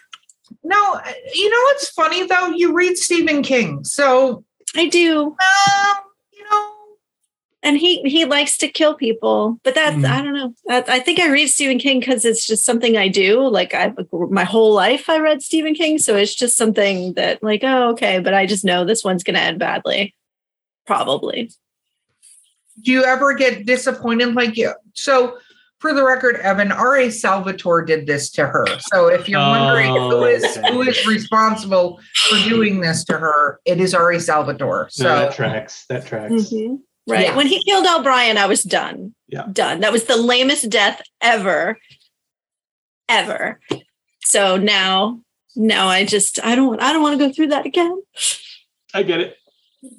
No, 0.64 1.00
you 1.34 1.50
know 1.50 1.62
what's 1.66 1.90
funny 1.90 2.26
though? 2.26 2.48
You 2.48 2.74
read 2.74 2.98
Stephen 2.98 3.44
King. 3.44 3.84
So, 3.84 4.44
I 4.76 4.88
do, 4.88 5.28
um, 5.28 5.36
you 5.38 5.74
know, 5.74 5.94
and 7.64 7.78
he 7.78 8.02
he 8.04 8.26
likes 8.26 8.58
to 8.60 8.68
kill 8.68 8.94
people. 8.96 9.60
But 9.64 9.76
that's 9.76 9.96
Mhm. 9.96 10.10
I 10.10 10.22
don't 10.22 10.34
know. 10.34 10.54
I, 10.70 10.84
I 10.96 11.00
think 11.00 11.20
I 11.20 11.30
read 11.30 11.48
Stephen 11.50 11.78
King 11.80 12.00
because 12.00 12.26
it's 12.26 12.46
just 12.46 12.66
something 12.66 12.98
I 12.98 13.08
do. 13.08 13.48
Like 13.48 13.74
I 13.74 13.94
my 14.12 14.44
whole 14.44 14.74
life 14.74 15.10
I 15.10 15.20
read 15.20 15.42
Stephen 15.42 15.74
King, 15.76 15.98
so 16.00 16.16
it's 16.16 16.34
just 16.36 16.58
something 16.58 17.14
that 17.14 17.42
like 17.44 17.64
oh 17.64 17.90
okay. 17.92 18.20
But 18.20 18.34
I 18.34 18.46
just 18.46 18.66
know 18.66 18.84
this 18.86 19.04
one's 19.04 19.24
going 19.24 19.36
to 19.36 19.42
end 19.42 19.60
badly, 19.60 20.16
probably. 20.86 21.52
do 22.84 22.92
you 22.92 23.04
ever 23.04 23.34
get 23.34 23.66
disappointed 23.66 24.34
like 24.34 24.58
you? 24.58 24.74
So, 24.94 25.38
for 25.80 25.94
the 25.94 26.04
record, 26.04 26.36
Evan, 26.38 26.72
R.A. 26.72 27.10
Salvatore 27.12 27.84
did 27.86 28.06
this 28.08 28.30
to 28.32 28.46
her. 28.48 28.66
So, 28.92 29.08
if 29.08 29.28
you're 29.30 29.40
wondering 29.40 29.90
who 29.94 30.14
Oh, 30.16 30.24
is 30.26 30.44
okay. 30.58 30.72
who 30.74 30.82
is 30.84 31.06
responsible 31.06 32.00
for 32.30 32.38
doing 32.50 32.82
this 32.82 33.04
to 33.06 33.14
her, 33.18 33.60
it 33.66 33.80
is 33.80 33.94
R.A. 33.94 34.20
Salvatore. 34.20 34.88
So 34.90 35.04
that 35.04 35.34
tracks. 35.36 35.86
That 35.90 36.06
tracks. 36.08 36.34
Mhm. 36.34 36.80
Right. 37.08 37.28
Yeah. 37.28 37.36
When 37.36 37.48
he 37.48 37.64
killed 37.64 37.86
O'Brien, 37.88 38.38
I 38.38 38.46
was 38.46 38.64
done. 38.64 39.14
Yeah. 39.28 39.48
Done. 39.52 39.80
That 39.82 39.92
was 39.92 40.06
the 40.06 40.18
lamest 40.18 40.70
death 40.70 41.02
ever. 41.22 41.78
Ever. 43.10 43.60
So 44.24 44.58
now, 44.58 45.20
now 45.56 45.88
I 45.88 46.06
just 46.06 46.40
I 46.46 46.56
don't 46.56 46.82
I 46.82 46.94
don't 46.94 47.02
want 47.02 47.20
to 47.20 47.28
go 47.28 47.34
through 47.34 47.48
that 47.48 47.66
again. 47.66 48.02
I 48.94 49.04
get 49.04 49.20
it. 49.20 49.36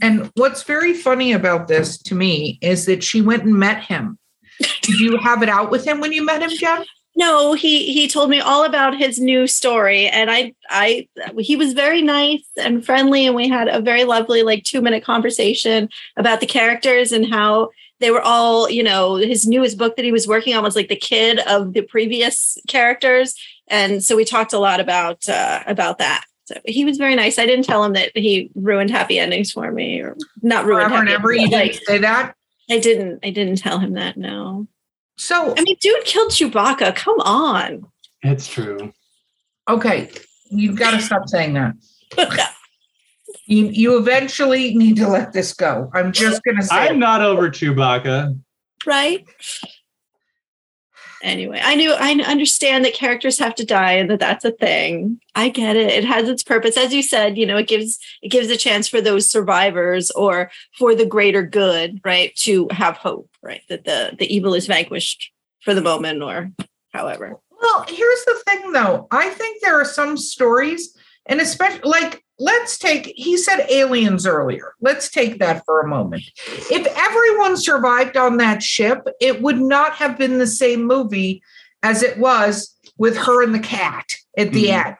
and 0.00 0.30
what's 0.36 0.62
very 0.62 0.94
funny 0.94 1.32
about 1.32 1.66
this 1.68 1.98
to 2.04 2.14
me 2.14 2.58
is 2.62 2.86
that 2.86 3.02
she 3.02 3.20
went 3.20 3.42
and 3.42 3.54
met 3.54 3.82
him. 3.84 4.18
Did 4.82 5.00
you 5.00 5.16
have 5.18 5.42
it 5.42 5.48
out 5.48 5.70
with 5.70 5.84
him 5.84 5.98
when 6.00 6.12
you 6.12 6.24
met 6.24 6.42
him, 6.42 6.50
Jen? 6.50 6.84
No, 7.14 7.52
he 7.52 7.92
he 7.92 8.08
told 8.08 8.30
me 8.30 8.40
all 8.40 8.64
about 8.64 8.96
his 8.96 9.20
new 9.20 9.46
story 9.46 10.06
and 10.08 10.30
I 10.30 10.54
I 10.70 11.08
he 11.38 11.56
was 11.56 11.74
very 11.74 12.00
nice 12.00 12.44
and 12.56 12.84
friendly 12.84 13.26
and 13.26 13.36
we 13.36 13.48
had 13.48 13.68
a 13.68 13.80
very 13.80 14.04
lovely 14.04 14.42
like 14.42 14.64
2 14.64 14.80
minute 14.80 15.04
conversation 15.04 15.90
about 16.16 16.40
the 16.40 16.46
characters 16.46 17.12
and 17.12 17.26
how 17.32 17.70
they 18.00 18.10
were 18.10 18.22
all, 18.22 18.68
you 18.68 18.82
know, 18.82 19.16
his 19.16 19.46
newest 19.46 19.78
book 19.78 19.94
that 19.96 20.04
he 20.04 20.10
was 20.10 20.26
working 20.26 20.56
on 20.56 20.64
was 20.64 20.74
like 20.74 20.88
the 20.88 20.96
kid 20.96 21.38
of 21.40 21.74
the 21.74 21.82
previous 21.82 22.56
characters 22.66 23.34
and 23.68 24.02
so 24.02 24.16
we 24.16 24.24
talked 24.24 24.54
a 24.54 24.58
lot 24.58 24.80
about 24.80 25.28
uh 25.28 25.62
about 25.66 25.98
that. 25.98 26.24
So 26.46 26.54
he 26.64 26.84
was 26.84 26.96
very 26.96 27.14
nice. 27.14 27.38
I 27.38 27.46
didn't 27.46 27.66
tell 27.66 27.84
him 27.84 27.92
that 27.92 28.10
he 28.16 28.50
ruined 28.54 28.90
happy 28.90 29.18
endings 29.18 29.52
for 29.52 29.70
me 29.70 30.00
or 30.00 30.16
not 30.40 30.64
ruined 30.64 30.88
Forever 30.88 31.00
and 31.00 31.08
happy 31.10 31.20
ever, 31.20 31.32
you 31.34 31.44
endings, 31.44 31.76
didn't 31.76 31.86
say 31.86 31.98
that. 31.98 32.34
I 32.70 32.78
didn't 32.78 33.20
I 33.22 33.30
didn't 33.30 33.56
tell 33.56 33.78
him 33.78 33.92
that 33.94 34.16
no. 34.16 34.66
So, 35.22 35.54
I 35.56 35.62
mean, 35.62 35.76
dude 35.80 36.04
killed 36.04 36.32
Chewbacca. 36.32 36.96
Come 36.96 37.20
on. 37.20 37.86
It's 38.22 38.48
true. 38.48 38.92
okay, 39.68 40.10
you've 40.50 40.76
got 40.76 40.90
to 40.92 41.00
stop 41.00 41.28
saying 41.28 41.54
that. 41.54 41.74
You 43.46 43.66
you 43.66 43.98
eventually 43.98 44.74
need 44.74 44.96
to 44.96 45.08
let 45.08 45.32
this 45.32 45.52
go. 45.52 45.90
I'm 45.94 46.12
just 46.12 46.42
gonna 46.44 46.62
say. 46.62 46.74
I'm 46.76 46.98
not 46.98 47.22
over 47.22 47.50
Chewbacca. 47.50 48.38
right? 48.86 49.24
Anyway, 51.22 51.60
I 51.62 51.76
knew 51.76 51.92
I 51.92 52.10
understand 52.26 52.84
that 52.84 52.94
characters 52.94 53.38
have 53.38 53.54
to 53.54 53.64
die 53.64 53.92
and 53.92 54.10
that 54.10 54.18
that's 54.18 54.44
a 54.44 54.50
thing. 54.50 55.20
I 55.36 55.50
get 55.50 55.76
it. 55.76 55.88
It 55.90 56.04
has 56.04 56.28
its 56.28 56.42
purpose, 56.42 56.76
as 56.76 56.92
you 56.92 57.02
said. 57.02 57.38
You 57.38 57.46
know, 57.46 57.56
it 57.56 57.68
gives 57.68 57.98
it 58.22 58.28
gives 58.28 58.48
a 58.48 58.56
chance 58.56 58.88
for 58.88 59.00
those 59.00 59.30
survivors 59.30 60.10
or 60.10 60.50
for 60.76 60.94
the 60.94 61.06
greater 61.06 61.42
good, 61.42 62.00
right, 62.04 62.34
to 62.36 62.68
have 62.72 62.96
hope, 62.96 63.30
right, 63.40 63.62
that 63.68 63.84
the 63.84 64.16
the 64.18 64.34
evil 64.34 64.52
is 64.54 64.66
vanquished 64.66 65.30
for 65.60 65.74
the 65.74 65.80
moment 65.80 66.22
or 66.22 66.50
however. 66.92 67.38
Well, 67.60 67.84
here's 67.88 68.24
the 68.24 68.42
thing 68.44 68.72
though. 68.72 69.06
I 69.12 69.30
think 69.30 69.62
there 69.62 69.80
are 69.80 69.84
some 69.84 70.16
stories, 70.16 70.96
and 71.26 71.40
especially 71.40 71.80
like 71.84 72.24
let's 72.38 72.78
take 72.78 73.12
he 73.16 73.36
said 73.36 73.66
aliens 73.70 74.26
earlier. 74.26 74.74
Let's 74.80 75.10
take 75.10 75.38
that 75.38 75.64
for 75.64 75.80
a 75.80 75.88
moment. 75.88 76.22
If 76.70 76.86
everyone 76.96 77.56
survived 77.56 78.16
on 78.16 78.38
that 78.38 78.62
ship, 78.62 79.06
it 79.20 79.42
would 79.42 79.60
not 79.60 79.94
have 79.94 80.18
been 80.18 80.38
the 80.38 80.46
same 80.46 80.84
movie 80.84 81.42
as 81.82 82.02
it 82.02 82.18
was 82.18 82.76
with 82.96 83.16
her 83.16 83.42
and 83.42 83.54
the 83.54 83.60
cat 83.60 84.16
at 84.36 84.52
the 84.52 84.66
mm-hmm. 84.66 84.88
end, 84.88 84.96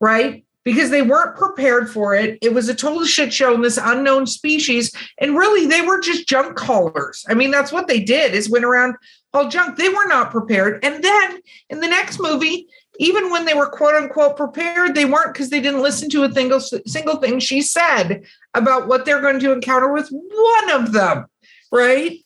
right? 0.00 0.44
Because 0.64 0.90
they 0.90 1.02
weren't 1.02 1.36
prepared 1.36 1.90
for 1.90 2.14
it. 2.14 2.38
It 2.40 2.54
was 2.54 2.68
a 2.68 2.74
total 2.74 3.04
shit 3.04 3.32
show 3.32 3.54
in 3.54 3.60
this 3.60 3.78
unknown 3.80 4.26
species. 4.26 4.94
And 5.18 5.36
really, 5.36 5.66
they 5.66 5.82
were 5.82 6.00
just 6.00 6.26
junk 6.26 6.58
haulers. 6.58 7.24
I 7.28 7.34
mean, 7.34 7.50
that's 7.50 7.70
what 7.70 7.86
they 7.86 8.00
did 8.00 8.34
is 8.34 8.48
went 8.48 8.64
around 8.64 8.96
all 9.34 9.48
junk. 9.48 9.76
They 9.76 9.90
were 9.90 10.06
not 10.06 10.30
prepared. 10.30 10.82
And 10.82 11.04
then 11.04 11.40
in 11.68 11.80
the 11.80 11.88
next 11.88 12.18
movie, 12.18 12.66
even 12.98 13.30
when 13.30 13.44
they 13.44 13.54
were 13.54 13.66
quote 13.66 13.94
unquote 13.94 14.36
prepared, 14.36 14.94
they 14.94 15.04
weren't 15.04 15.32
because 15.32 15.50
they 15.50 15.60
didn't 15.60 15.82
listen 15.82 16.08
to 16.10 16.24
a 16.24 16.32
single 16.32 16.60
single 16.60 17.16
thing 17.16 17.38
she 17.38 17.60
said 17.60 18.24
about 18.54 18.86
what 18.86 19.04
they're 19.04 19.20
going 19.20 19.40
to 19.40 19.52
encounter 19.52 19.92
with 19.92 20.08
one 20.10 20.70
of 20.70 20.92
them, 20.92 21.26
right? 21.72 22.18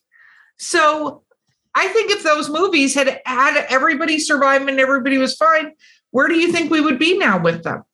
So 0.58 1.22
I 1.74 1.88
think 1.88 2.10
if 2.10 2.22
those 2.22 2.50
movies 2.50 2.94
had 2.94 3.20
had 3.24 3.66
everybody 3.68 4.18
survive 4.18 4.66
and 4.66 4.80
everybody 4.80 5.18
was 5.18 5.34
fine, 5.34 5.72
where 6.10 6.28
do 6.28 6.34
you 6.34 6.52
think 6.52 6.70
we 6.70 6.80
would 6.80 6.98
be 6.98 7.16
now 7.16 7.40
with 7.40 7.62
them? 7.62 7.84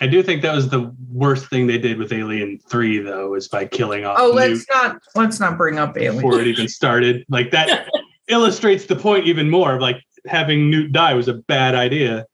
I 0.00 0.06
do 0.06 0.22
think 0.22 0.42
that 0.42 0.54
was 0.54 0.68
the 0.68 0.94
worst 1.10 1.48
thing 1.50 1.66
they 1.66 1.78
did 1.78 1.98
with 1.98 2.12
Alien 2.12 2.60
Three, 2.70 3.00
though, 3.00 3.34
is 3.34 3.48
by 3.48 3.64
killing 3.64 4.04
off. 4.04 4.18
Oh, 4.20 4.30
let's 4.30 4.64
not 4.70 5.02
let's 5.16 5.40
not 5.40 5.58
bring 5.58 5.78
up 5.78 5.96
Alien 5.96 6.16
before 6.16 6.40
it 6.40 6.46
even 6.46 6.68
started. 6.68 7.24
Like 7.28 7.50
that 7.50 7.88
illustrates 8.28 8.86
the 8.86 8.94
point 8.94 9.26
even 9.26 9.50
more. 9.50 9.80
Like 9.80 10.02
having 10.28 10.70
Newt 10.70 10.92
die 10.92 11.14
was 11.14 11.28
a 11.28 11.34
bad 11.34 11.74
idea. 11.74 12.26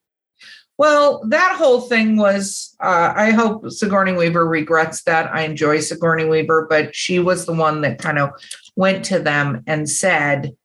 Well, 0.77 1.23
that 1.29 1.57
whole 1.57 1.83
thing 1.83 2.17
was. 2.17 2.75
Uh, 2.81 3.13
I 3.15 3.31
hope 3.31 3.71
Sigourney 3.71 4.13
Weaver 4.13 4.45
regrets 4.45 5.05
that. 5.05 5.33
I 5.33 5.43
enjoy 5.43 5.81
Sigourney 5.81 6.25
Weaver, 6.25 6.67
but 6.69 6.95
she 6.95 7.19
was 7.21 7.47
the 7.47 7.53
one 7.53 7.83
that 7.83 7.99
kind 7.99 8.19
of 8.19 8.31
went 8.75 9.05
to 9.07 9.21
them 9.21 9.63
and 9.67 9.89
said 9.89 10.57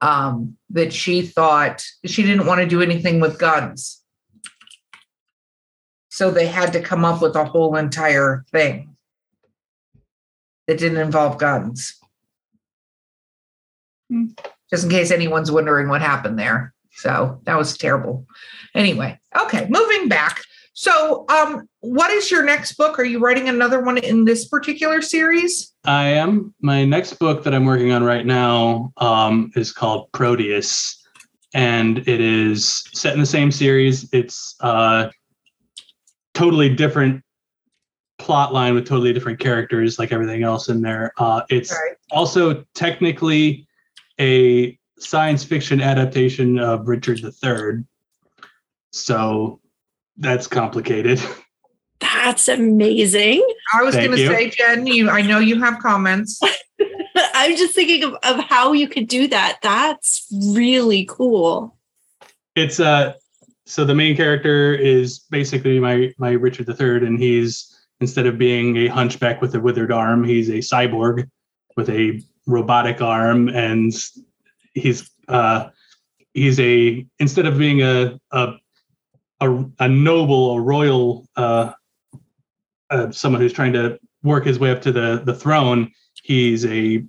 um, 0.00 0.56
that 0.70 0.92
she 0.92 1.22
thought 1.22 1.84
she 2.04 2.22
didn't 2.22 2.46
want 2.46 2.60
to 2.60 2.66
do 2.66 2.82
anything 2.82 3.20
with 3.20 3.38
guns. 3.38 4.02
So 6.10 6.30
they 6.30 6.46
had 6.46 6.72
to 6.74 6.80
come 6.80 7.04
up 7.04 7.22
with 7.22 7.34
a 7.36 7.44
whole 7.44 7.76
entire 7.76 8.44
thing 8.50 8.96
that 10.66 10.78
didn't 10.78 10.98
involve 10.98 11.38
guns. 11.38 11.96
Hmm. 14.10 14.26
Just 14.74 14.82
in 14.82 14.90
case 14.90 15.12
anyone's 15.12 15.52
wondering 15.52 15.86
what 15.86 16.02
happened 16.02 16.36
there. 16.36 16.74
So 16.96 17.40
that 17.44 17.56
was 17.56 17.78
terrible. 17.78 18.26
Anyway, 18.74 19.16
okay, 19.40 19.68
moving 19.70 20.08
back. 20.08 20.42
So, 20.72 21.26
um, 21.28 21.68
what 21.78 22.10
is 22.10 22.28
your 22.28 22.42
next 22.42 22.72
book? 22.72 22.98
Are 22.98 23.04
you 23.04 23.20
writing 23.20 23.48
another 23.48 23.80
one 23.80 23.98
in 23.98 24.24
this 24.24 24.48
particular 24.48 25.00
series? 25.00 25.72
I 25.84 26.06
am. 26.06 26.52
My 26.60 26.84
next 26.84 27.20
book 27.20 27.44
that 27.44 27.54
I'm 27.54 27.66
working 27.66 27.92
on 27.92 28.02
right 28.02 28.26
now 28.26 28.92
um, 28.96 29.52
is 29.54 29.70
called 29.70 30.10
Proteus, 30.10 31.00
and 31.54 31.98
it 32.08 32.20
is 32.20 32.82
set 32.92 33.14
in 33.14 33.20
the 33.20 33.26
same 33.26 33.52
series. 33.52 34.08
It's 34.12 34.56
uh, 34.58 35.10
totally 36.32 36.68
different 36.68 37.22
plot 38.18 38.52
line 38.52 38.74
with 38.74 38.88
totally 38.88 39.12
different 39.12 39.38
characters, 39.38 40.00
like 40.00 40.10
everything 40.10 40.42
else 40.42 40.68
in 40.68 40.82
there. 40.82 41.12
Uh, 41.18 41.42
it's 41.48 41.70
right. 41.70 41.96
also 42.10 42.64
technically 42.74 43.68
a 44.20 44.78
science 44.98 45.44
fiction 45.44 45.80
adaptation 45.80 46.58
of 46.58 46.86
Richard 46.88 47.20
III. 47.22 47.84
So 48.92 49.60
that's 50.16 50.46
complicated. 50.46 51.20
That's 52.00 52.48
amazing. 52.48 53.46
I 53.72 53.82
was 53.82 53.94
going 53.94 54.10
to 54.10 54.16
say, 54.16 54.50
Jen, 54.50 54.86
you, 54.86 55.08
I 55.08 55.22
know 55.22 55.38
you 55.38 55.60
have 55.60 55.78
comments. 55.78 56.38
I'm 57.34 57.56
just 57.56 57.74
thinking 57.74 58.04
of, 58.04 58.14
of 58.22 58.44
how 58.44 58.72
you 58.72 58.88
could 58.88 59.08
do 59.08 59.26
that. 59.28 59.58
That's 59.62 60.26
really 60.30 61.06
cool. 61.06 61.76
It's 62.54 62.78
uh 62.78 63.14
so 63.66 63.84
the 63.84 63.94
main 63.94 64.16
character 64.16 64.74
is 64.74 65.20
basically 65.30 65.80
my 65.80 66.12
my 66.18 66.30
Richard 66.30 66.68
III, 66.68 67.06
and 67.06 67.18
he's 67.18 67.74
instead 68.00 68.26
of 68.26 68.38
being 68.38 68.76
a 68.76 68.88
hunchback 68.88 69.40
with 69.40 69.54
a 69.54 69.60
withered 69.60 69.92
arm, 69.92 70.24
he's 70.24 70.48
a 70.48 70.58
cyborg 70.58 71.28
with 71.76 71.88
a 71.88 72.20
robotic 72.46 73.00
arm, 73.00 73.48
and 73.48 73.92
he's 74.74 75.10
uh 75.28 75.68
he's 76.32 76.58
a 76.60 77.06
instead 77.18 77.46
of 77.46 77.58
being 77.58 77.82
a 77.82 78.18
a 78.32 78.54
a, 79.40 79.64
a 79.80 79.88
noble, 79.88 80.56
a 80.56 80.60
royal, 80.60 81.26
uh, 81.36 81.72
uh, 82.90 83.10
someone 83.10 83.40
who's 83.40 83.52
trying 83.52 83.72
to 83.72 83.98
work 84.22 84.44
his 84.46 84.58
way 84.58 84.70
up 84.70 84.80
to 84.82 84.92
the 84.92 85.22
the 85.24 85.34
throne. 85.34 85.90
He's 86.22 86.64
a 86.66 87.04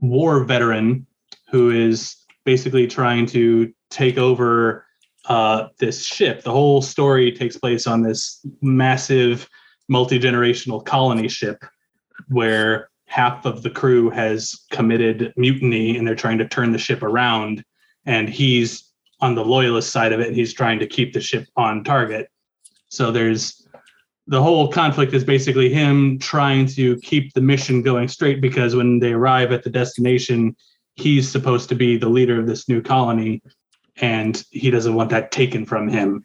war 0.00 0.44
veteran 0.44 1.06
who 1.50 1.70
is 1.70 2.16
basically 2.44 2.86
trying 2.86 3.26
to 3.26 3.72
take 3.90 4.18
over 4.18 4.86
uh, 5.26 5.68
this 5.78 6.04
ship. 6.04 6.42
The 6.42 6.52
whole 6.52 6.82
story 6.82 7.32
takes 7.32 7.56
place 7.56 7.86
on 7.86 8.02
this 8.02 8.44
massive 8.62 9.48
multi 9.88 10.18
generational 10.18 10.84
colony 10.84 11.28
ship 11.28 11.64
where 12.28 12.88
half 13.06 13.46
of 13.46 13.62
the 13.62 13.70
crew 13.70 14.10
has 14.10 14.66
committed 14.70 15.32
mutiny 15.36 15.96
and 15.96 16.06
they're 16.06 16.14
trying 16.14 16.38
to 16.38 16.48
turn 16.48 16.72
the 16.72 16.78
ship 16.78 17.02
around. 17.02 17.64
And 18.04 18.28
he's 18.28 18.86
on 19.20 19.34
the 19.34 19.44
loyalist 19.44 19.90
side 19.90 20.12
of 20.12 20.20
it 20.20 20.28
and 20.28 20.36
he's 20.36 20.52
trying 20.52 20.78
to 20.78 20.86
keep 20.86 21.12
the 21.12 21.20
ship 21.20 21.46
on 21.56 21.82
target 21.82 22.30
so 22.88 23.10
there's 23.10 23.66
the 24.28 24.42
whole 24.42 24.68
conflict 24.68 25.14
is 25.14 25.24
basically 25.24 25.72
him 25.72 26.18
trying 26.18 26.66
to 26.66 26.96
keep 26.98 27.32
the 27.34 27.40
mission 27.40 27.80
going 27.80 28.08
straight 28.08 28.40
because 28.40 28.74
when 28.74 28.98
they 28.98 29.12
arrive 29.12 29.52
at 29.52 29.62
the 29.62 29.70
destination 29.70 30.54
he's 30.94 31.30
supposed 31.30 31.68
to 31.68 31.74
be 31.74 31.96
the 31.96 32.08
leader 32.08 32.38
of 32.38 32.46
this 32.46 32.68
new 32.68 32.82
colony 32.82 33.42
and 33.96 34.44
he 34.50 34.70
doesn't 34.70 34.94
want 34.94 35.10
that 35.10 35.30
taken 35.30 35.64
from 35.64 35.88
him 35.88 36.24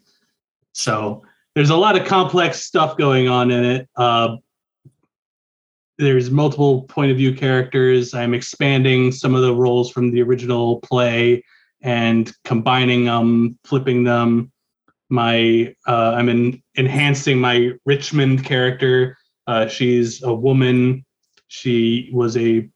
so 0.72 1.22
there's 1.54 1.70
a 1.70 1.76
lot 1.76 1.98
of 1.98 2.06
complex 2.06 2.62
stuff 2.62 2.96
going 2.96 3.28
on 3.28 3.50
in 3.50 3.64
it 3.64 3.88
uh, 3.96 4.36
there's 5.98 6.30
multiple 6.30 6.82
point 6.84 7.10
of 7.10 7.16
view 7.16 7.34
characters 7.34 8.14
i'm 8.14 8.34
expanding 8.34 9.12
some 9.12 9.34
of 9.34 9.42
the 9.42 9.54
roles 9.54 9.90
from 9.90 10.10
the 10.10 10.22
original 10.22 10.80
play 10.80 11.42
and 11.82 12.32
combining 12.44 13.04
them, 13.04 13.58
flipping 13.64 14.04
them. 14.04 14.50
My 15.10 15.74
uh, 15.86 16.12
I'm 16.16 16.28
in, 16.28 16.62
enhancing 16.78 17.38
my 17.38 17.72
Richmond 17.84 18.44
character. 18.44 19.18
Uh, 19.46 19.66
she's 19.66 20.22
a 20.22 20.32
woman. 20.32 21.04
She 21.48 22.10
was 22.14 22.36
a 22.36 22.68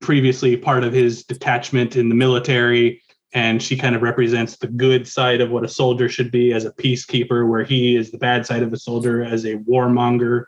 previously 0.00 0.56
part 0.56 0.84
of 0.84 0.92
his 0.92 1.24
detachment 1.24 1.96
in 1.96 2.08
the 2.08 2.14
military, 2.14 3.02
and 3.34 3.62
she 3.62 3.76
kind 3.76 3.94
of 3.94 4.02
represents 4.02 4.56
the 4.56 4.68
good 4.68 5.06
side 5.06 5.40
of 5.40 5.50
what 5.50 5.64
a 5.64 5.68
soldier 5.68 6.08
should 6.08 6.30
be 6.30 6.52
as 6.52 6.64
a 6.64 6.72
peacekeeper, 6.72 7.48
where 7.48 7.64
he 7.64 7.94
is 7.94 8.10
the 8.10 8.18
bad 8.18 8.46
side 8.46 8.62
of 8.62 8.72
a 8.72 8.78
soldier 8.78 9.22
as 9.22 9.44
a 9.44 9.56
warmonger. 9.56 10.44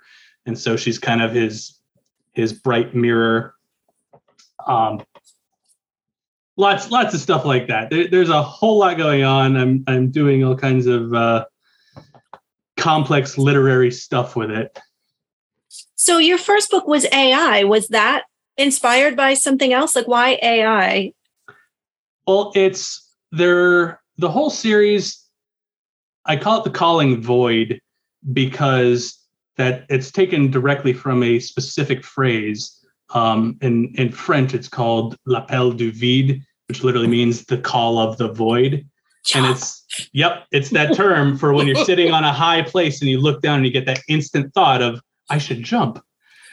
And 0.47 0.59
so 0.59 0.77
she's 0.77 0.99
kind 0.99 1.21
of 1.21 1.33
his 1.33 1.74
his 2.35 2.53
bright 2.53 2.95
mirror. 2.95 3.55
Um, 4.67 5.03
lots 6.57 6.91
lots 6.91 7.15
of 7.15 7.21
stuff 7.21 7.45
like 7.45 7.69
that. 7.69 7.91
There, 7.91 8.09
there's 8.09 8.29
a 8.29 8.43
whole 8.43 8.79
lot 8.79 8.97
going 8.97 9.25
on. 9.25 9.57
I'm 9.57 9.85
i'm 9.87 10.11
doing 10.11 10.45
all 10.45 10.57
kinds 10.57 10.87
of 10.87 11.15
uh, 11.15 11.45
complex 12.77 13.39
literary 13.39 13.91
stuff 13.91 14.37
with 14.37 14.51
it. 14.51 14.79
So 15.97 16.19
your 16.19 16.39
first 16.39 16.71
book 16.71 16.87
was 16.87 17.07
ai 17.13 17.65
was 17.65 17.89
that 17.89 18.25
inspired 18.57 19.17
by 19.17 19.35
something 19.35 19.73
else? 19.73 19.97
Like 19.97 20.09
why 20.09 20.39
ai 20.43 21.13
well 22.27 22.53
it's 22.55 23.13
there 23.33 24.01
the 24.19 24.31
whole 24.31 24.51
series 24.51 25.21
i 26.25 26.37
call 26.37 26.61
it 26.61 26.65
the 26.65 26.71
calling 26.71 27.21
void 27.21 27.81
because 28.33 29.19
that 29.57 29.87
it's 29.89 30.11
taken 30.11 30.51
directly 30.51 30.93
from 30.93 31.23
a 31.23 31.39
specific 31.39 32.05
phrase 32.05 32.85
um, 33.15 33.57
in, 33.61 33.95
in 33.97 34.11
French, 34.11 34.55
it's 34.55 34.69
called 34.69 35.17
l'appel 35.27 35.73
du 35.73 35.93
vide, 35.93 36.41
which 36.69 36.83
literally 36.83 37.07
means 37.07 37.45
the 37.45 37.59
call 37.59 37.99
of 37.99 38.17
the 38.19 38.29
void. 38.29 38.87
And 39.35 39.47
it's, 39.47 39.85
yep, 40.13 40.47
it's 40.51 40.71
that 40.71 40.95
term 40.95 41.39
for 41.39 41.53
when 41.53 41.67
you're 41.67 41.85
sitting 41.85 42.13
on 42.13 42.25
a 42.25 42.33
high 42.45 42.63
place 42.63 43.01
and 43.01 43.11
you 43.11 43.21
look 43.21 43.43
down 43.43 43.57
and 43.57 43.67
you 43.67 43.73
get 43.73 43.87
that 43.87 44.03
instant 44.09 44.53
thought 44.55 44.83
of, 44.83 45.01
I 45.31 45.39
should 45.39 45.63
jump. 45.63 46.03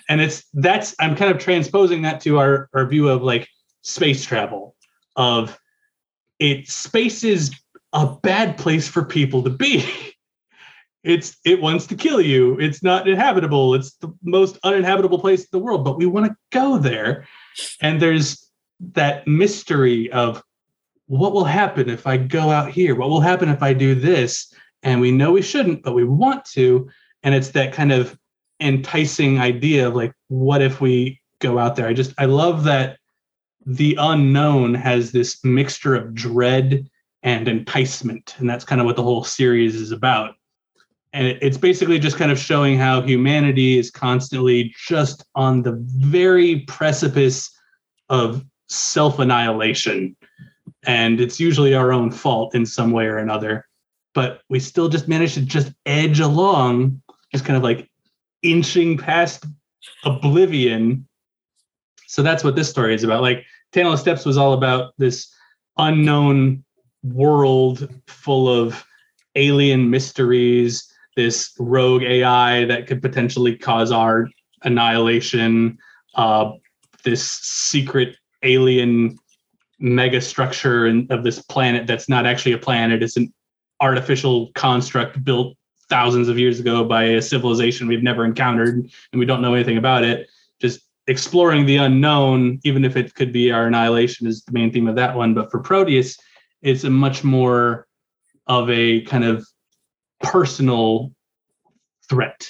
And 0.10 0.22
it's, 0.22 0.45
that's, 0.54 0.95
I'm 0.99 1.16
kind 1.16 1.32
of 1.32 1.39
transposing 1.39 2.02
that 2.04 2.22
to 2.22 2.38
our, 2.39 2.70
our 2.74 2.86
view 2.86 3.10
of 3.10 3.22
like 3.22 3.47
space 3.82 4.24
travel, 4.26 4.76
of 5.16 5.58
it, 6.39 6.68
space 6.68 7.24
is 7.24 7.52
a 7.93 8.08
bad 8.24 8.58
place 8.58 8.88
for 8.88 9.04
people 9.04 9.43
to 9.43 9.49
be. 9.49 9.86
it's 11.04 11.38
it 11.43 11.62
wants 11.62 11.88
to 11.88 11.95
kill 11.95 12.22
you. 12.22 12.60
It's 12.60 12.84
not 12.84 13.08
inhabitable. 13.08 13.74
It's 13.74 13.93
the 13.95 14.14
most 14.24 14.58
uninhabitable 14.64 15.20
place 15.20 15.41
in 15.41 15.47
the 15.52 15.60
world 15.60 15.84
but 15.84 15.97
we 15.97 16.06
want 16.06 16.28
to 16.28 16.36
go 16.52 16.78
there. 16.78 17.28
And 17.82 18.02
there's 18.02 18.49
that 18.93 19.28
mystery 19.28 20.12
of 20.12 20.43
what 21.08 21.34
will 21.34 21.45
happen 21.45 21.89
if 21.89 22.08
i 22.08 22.16
go 22.18 22.49
out 22.52 22.72
here? 22.72 22.95
What 22.95 23.10
will 23.10 23.22
happen 23.22 23.49
if 23.49 23.62
i 23.62 23.74
do 23.74 23.95
this? 23.95 24.54
And 24.84 25.02
we 25.02 25.12
know 25.12 25.32
we 25.32 25.41
shouldn't 25.41 25.84
but 25.84 25.93
we 25.93 26.04
want 26.04 26.45
to. 26.54 26.89
And 27.24 27.36
it's 27.36 27.49
that 27.49 27.74
kind 27.74 27.91
of 27.91 28.18
enticing 28.60 29.39
idea 29.39 29.88
of 29.88 29.95
like 29.95 30.14
what 30.28 30.62
if 30.62 30.82
we 30.82 31.20
go 31.39 31.58
out 31.58 31.76
there? 31.76 31.88
I 31.88 31.93
just 31.93 32.14
i 32.18 32.26
love 32.26 32.64
that 32.66 32.97
the 33.66 33.95
unknown 33.99 34.74
has 34.74 35.12
this 35.12 35.43
mixture 35.43 35.95
of 35.95 36.14
dread 36.14 36.88
and 37.24 37.47
enticement. 37.47 38.36
And 38.38 38.49
that's 38.49 38.66
kind 38.66 38.82
of 38.82 38.86
what 38.86 38.95
the 38.95 39.04
whole 39.04 39.24
series 39.24 39.76
is 39.76 39.91
about. 39.91 40.36
And 41.14 41.28
it's 41.28 41.57
basically 41.57 41.99
just 41.99 42.18
kind 42.18 42.32
of 42.32 42.39
showing 42.39 42.78
how 42.78 43.01
humanity 43.01 43.78
is 43.78 43.91
constantly 43.91 44.74
just 44.88 45.26
on 45.36 45.62
the 45.62 45.78
very 45.97 46.62
precipice 46.62 47.51
of 48.09 48.45
self 48.70 49.20
annihilation. 49.20 50.16
And 50.84 51.20
it's 51.20 51.39
usually 51.39 51.76
our 51.76 51.91
own 51.91 52.12
fault 52.12 52.55
in 52.55 52.66
some 52.66 52.91
way 52.91 53.05
or 53.05 53.18
another. 53.18 53.68
But 54.14 54.41
we 54.49 54.59
still 54.59 54.89
just 54.89 55.07
manage 55.07 55.34
to 55.34 55.41
just 55.41 55.74
edge 55.86 56.20
along, 56.20 57.01
just 57.32 57.45
kind 57.45 57.57
of 57.57 57.64
like 57.64 57.89
inching 58.41 58.97
past 58.97 59.45
oblivion. 60.05 61.07
So 62.07 62.22
that's 62.22 62.43
what 62.43 62.55
this 62.55 62.70
story 62.70 62.95
is 62.95 63.03
about. 63.03 63.22
Like 63.22 63.45
of 63.76 63.99
Steps 63.99 64.26
was 64.26 64.38
all 64.38 64.53
about 64.53 64.93
this 64.97 65.34
unknown 65.78 66.64
world 67.03 67.89
full 68.07 68.49
of 68.49 68.84
alien 69.36 69.89
mysteries, 69.89 70.91
this 71.16 71.53
rogue 71.59 72.03
AI 72.03 72.66
that 72.66 72.88
could 72.88 73.01
potentially 73.01 73.57
cause 73.57 73.91
our 73.91 74.28
annihilation, 74.64 75.78
uh, 76.16 76.51
this 77.03 77.24
secret 77.24 78.16
alien 78.43 79.18
mega 79.80 80.22
structure 80.22 80.88
of 81.09 81.24
this 81.24 81.41
planet 81.41 81.88
that's 81.88 82.07
not 82.07 82.26
actually 82.26 82.51
a 82.53 82.57
planet, 82.57 83.01
it's 83.01 83.18
an 83.18 83.34
artificial 83.82 84.51
construct 84.53 85.24
built 85.24 85.57
thousands 85.89 86.30
of 86.30 86.39
years 86.39 86.59
ago 86.59 86.86
by 86.86 87.03
a 87.03 87.22
civilization 87.22 87.88
we've 87.88 88.03
never 88.03 88.24
encountered 88.24 88.76
and 88.76 89.20
we 89.20 89.26
don't 89.26 89.41
know 89.41 89.53
anything 89.53 89.78
about 89.78 90.03
it. 90.03 90.30
Just 90.62 90.82
exploring 91.07 91.66
the 91.66 91.78
unknown, 91.78 92.59
even 92.64 92.86
if 92.86 92.95
it 92.95 93.14
could 93.16 93.34
be 93.34 93.51
our 93.51 93.68
annihilation, 93.68 94.28
is 94.28 94.43
the 94.43 94.53
main 94.53 94.72
theme 94.72 94.88
of 94.88 94.95
that 94.95 95.16
one. 95.16 95.34
But 95.34 95.51
for 95.51 95.59
Proteus, 95.59 96.18
it's 96.62 96.84
a 96.84 96.89
much 96.89 97.24
more 97.24 97.88
of 98.47 98.70
a 98.70 99.01
kind 99.01 99.24
of 99.24 99.45
personal 100.22 101.14
threat 102.10 102.50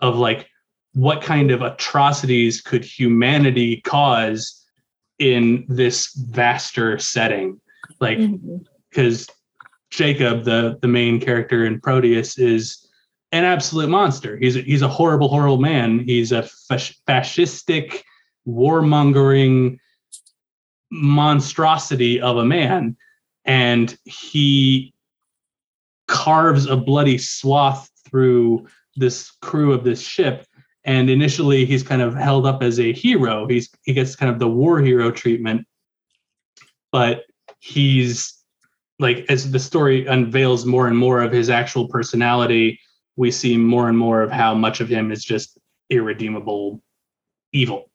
of 0.00 0.16
like 0.16 0.48
what 0.94 1.22
kind 1.22 1.50
of 1.50 1.62
atrocities 1.62 2.60
could 2.60 2.84
humanity 2.84 3.80
cause 3.82 4.64
in 5.18 5.64
this 5.68 6.12
vaster 6.14 6.98
setting? 6.98 7.60
Like 8.00 8.18
because 8.90 9.26
mm-hmm. 9.26 9.66
jacob 9.90 10.44
the 10.44 10.78
the 10.80 10.88
main 10.88 11.20
character 11.20 11.64
in 11.64 11.80
proteus 11.80 12.38
is 12.38 12.86
an 13.32 13.44
absolute 13.44 13.88
monster. 13.88 14.36
He's 14.36 14.56
a, 14.56 14.60
he's 14.60 14.82
a 14.82 14.88
horrible 14.88 15.28
horrible 15.28 15.58
man. 15.58 16.00
He's 16.00 16.32
a 16.32 16.42
fascistic 16.70 18.02
warmongering 18.46 19.78
monstrosity 20.90 22.20
of 22.20 22.36
a 22.36 22.44
man. 22.44 22.96
And 23.44 23.96
he 24.04 24.94
carves 26.08 26.66
a 26.66 26.76
bloody 26.76 27.18
swath 27.18 27.88
through 28.08 28.66
this 28.96 29.30
crew 29.42 29.72
of 29.72 29.84
this 29.84 30.00
ship. 30.00 30.46
And 30.84 31.08
initially 31.08 31.64
he's 31.64 31.82
kind 31.82 32.02
of 32.02 32.14
held 32.14 32.46
up 32.46 32.62
as 32.62 32.80
a 32.80 32.92
hero. 32.92 33.46
He's 33.46 33.70
he 33.84 33.92
gets 33.92 34.16
kind 34.16 34.30
of 34.30 34.38
the 34.38 34.48
war 34.48 34.80
hero 34.80 35.10
treatment. 35.10 35.66
But 36.90 37.24
he's 37.60 38.42
like 38.98 39.24
as 39.28 39.50
the 39.50 39.58
story 39.58 40.06
unveils 40.06 40.66
more 40.66 40.88
and 40.88 40.98
more 40.98 41.22
of 41.22 41.32
his 41.32 41.50
actual 41.50 41.88
personality 41.88 42.78
we 43.16 43.30
see 43.30 43.56
more 43.56 43.88
and 43.88 43.98
more 43.98 44.22
of 44.22 44.30
how 44.30 44.54
much 44.54 44.80
of 44.80 44.88
him 44.88 45.12
is 45.12 45.24
just 45.24 45.58
irredeemable 45.90 46.82
evil. 47.52 47.90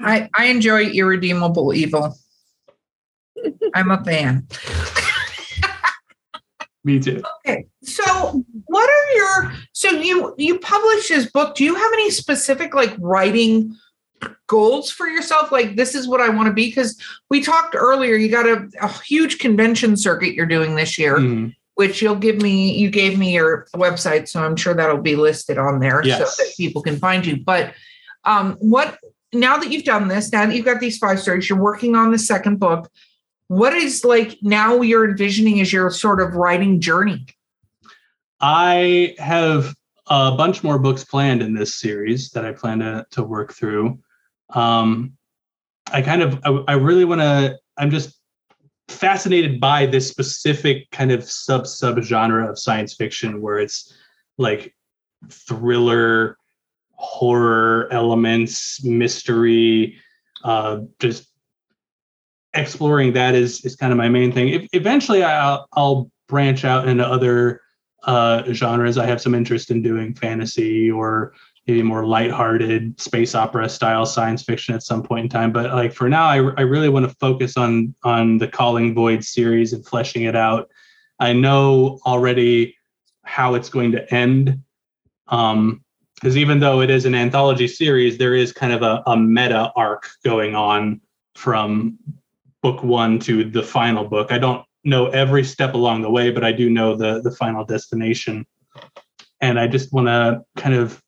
I 0.00 0.28
i 0.34 0.46
enjoy 0.46 0.86
irredeemable 0.86 1.74
evil. 1.74 2.16
I'm 3.74 3.90
a 3.90 4.02
fan. 4.02 4.46
Me 6.84 6.98
too. 6.98 7.22
Okay. 7.46 7.66
So 7.82 8.44
what 8.66 8.88
are 8.88 9.16
your 9.16 9.52
so 9.72 9.90
you 9.90 10.34
you 10.38 10.58
publish 10.58 11.08
this 11.08 11.30
book. 11.30 11.54
Do 11.54 11.64
you 11.64 11.74
have 11.74 11.92
any 11.92 12.10
specific 12.10 12.74
like 12.74 12.94
writing 12.98 13.76
goals 14.46 14.90
for 14.90 15.06
yourself? 15.06 15.52
Like 15.52 15.76
this 15.76 15.94
is 15.94 16.08
what 16.08 16.20
I 16.20 16.30
want 16.30 16.46
to 16.46 16.52
be? 16.52 16.66
Because 16.66 17.00
we 17.28 17.42
talked 17.42 17.74
earlier, 17.74 18.14
you 18.14 18.30
got 18.30 18.46
a, 18.46 18.68
a, 18.80 18.88
huge 19.04 19.38
convention 19.38 19.96
circuit 19.96 20.34
you're 20.34 20.46
doing 20.46 20.74
this 20.74 20.98
year. 20.98 21.16
Mm. 21.16 21.54
Which 21.74 22.02
you'll 22.02 22.16
give 22.16 22.42
me, 22.42 22.76
you 22.76 22.90
gave 22.90 23.18
me 23.18 23.32
your 23.32 23.66
website, 23.74 24.28
so 24.28 24.42
I'm 24.42 24.54
sure 24.54 24.74
that'll 24.74 25.00
be 25.00 25.16
listed 25.16 25.56
on 25.56 25.80
there 25.80 26.04
yes. 26.04 26.36
so 26.36 26.42
that 26.42 26.52
people 26.54 26.82
can 26.82 26.98
find 26.98 27.24
you. 27.24 27.38
But 27.42 27.72
um, 28.24 28.56
what 28.60 28.98
now 29.32 29.56
that 29.56 29.70
you've 29.70 29.84
done 29.84 30.08
this, 30.08 30.30
now 30.30 30.44
that 30.44 30.54
you've 30.54 30.66
got 30.66 30.80
these 30.80 30.98
five 30.98 31.20
stories, 31.20 31.48
you're 31.48 31.58
working 31.58 31.96
on 31.96 32.10
the 32.10 32.18
second 32.18 32.58
book 32.58 32.90
what 33.50 33.74
is 33.74 34.04
like 34.04 34.38
now 34.42 34.80
you're 34.80 35.10
envisioning 35.10 35.60
as 35.60 35.72
your 35.72 35.90
sort 35.90 36.20
of 36.20 36.36
writing 36.36 36.80
journey? 36.80 37.26
I 38.40 39.16
have 39.18 39.74
a 40.06 40.36
bunch 40.36 40.62
more 40.62 40.78
books 40.78 41.02
planned 41.02 41.42
in 41.42 41.52
this 41.52 41.74
series 41.74 42.30
that 42.30 42.44
i 42.44 42.52
plan 42.52 42.78
to, 42.78 43.04
to 43.10 43.24
work 43.24 43.52
through. 43.52 43.98
Um, 44.50 45.14
i 45.92 46.00
kind 46.00 46.22
of 46.22 46.38
i, 46.44 46.72
I 46.72 46.74
really 46.74 47.04
want 47.04 47.22
to 47.22 47.58
i'm 47.76 47.90
just 47.90 48.20
fascinated 48.86 49.60
by 49.60 49.84
this 49.84 50.08
specific 50.08 50.88
kind 50.92 51.10
of 51.10 51.24
sub 51.24 51.66
sub 51.66 52.00
genre 52.02 52.48
of 52.48 52.56
science 52.56 52.94
fiction 52.94 53.42
where 53.42 53.58
it's 53.58 53.92
like 54.38 54.72
thriller 55.28 56.36
horror 56.92 57.88
elements 57.90 58.84
mystery 58.84 59.96
uh, 60.44 60.82
just 61.00 61.29
exploring 62.54 63.12
that 63.12 63.34
is 63.34 63.64
is 63.64 63.76
kind 63.76 63.92
of 63.92 63.98
my 63.98 64.08
main 64.08 64.32
thing. 64.32 64.48
If, 64.48 64.68
eventually, 64.72 65.22
I'll 65.22 65.66
I'll 65.72 66.10
branch 66.28 66.64
out 66.64 66.88
into 66.88 67.06
other 67.06 67.60
uh, 68.04 68.44
genres. 68.52 68.98
I 68.98 69.06
have 69.06 69.20
some 69.20 69.34
interest 69.34 69.70
in 69.70 69.82
doing 69.82 70.14
fantasy 70.14 70.90
or 70.90 71.34
maybe 71.66 71.82
more 71.82 72.06
lighthearted 72.06 72.98
space 73.00 73.34
opera 73.34 73.68
style 73.68 74.06
science 74.06 74.42
fiction 74.42 74.74
at 74.74 74.82
some 74.82 75.02
point 75.02 75.24
in 75.24 75.28
time. 75.28 75.52
But 75.52 75.72
like 75.72 75.92
for 75.92 76.08
now, 76.08 76.24
I, 76.24 76.36
I 76.36 76.62
really 76.62 76.88
want 76.88 77.08
to 77.08 77.14
focus 77.16 77.56
on 77.56 77.94
on 78.02 78.38
the 78.38 78.48
Calling 78.48 78.94
Void 78.94 79.24
series 79.24 79.72
and 79.72 79.86
fleshing 79.86 80.24
it 80.24 80.36
out. 80.36 80.70
I 81.18 81.32
know 81.32 82.00
already 82.06 82.76
how 83.24 83.54
it's 83.54 83.68
going 83.68 83.92
to 83.92 84.14
end. 84.14 84.62
Um, 85.28 85.84
because 86.16 86.36
even 86.36 86.60
though 86.60 86.82
it 86.82 86.90
is 86.90 87.06
an 87.06 87.14
anthology 87.14 87.66
series, 87.66 88.18
there 88.18 88.34
is 88.34 88.52
kind 88.52 88.74
of 88.74 88.82
a, 88.82 89.02
a 89.06 89.16
meta 89.16 89.72
arc 89.74 90.06
going 90.22 90.54
on 90.54 91.00
from 91.34 91.98
book 92.62 92.82
one 92.82 93.18
to 93.20 93.44
the 93.44 93.62
final 93.62 94.04
book. 94.04 94.32
I 94.32 94.38
don't 94.38 94.64
know 94.84 95.08
every 95.08 95.44
step 95.44 95.74
along 95.74 96.02
the 96.02 96.10
way, 96.10 96.30
but 96.30 96.44
I 96.44 96.52
do 96.52 96.70
know 96.70 96.96
the 96.96 97.20
the 97.22 97.30
final 97.30 97.64
destination. 97.64 98.46
And 99.40 99.58
I 99.58 99.66
just 99.66 99.92
want 99.92 100.08
to 100.08 100.42
kind 100.56 100.74
of 100.74 101.02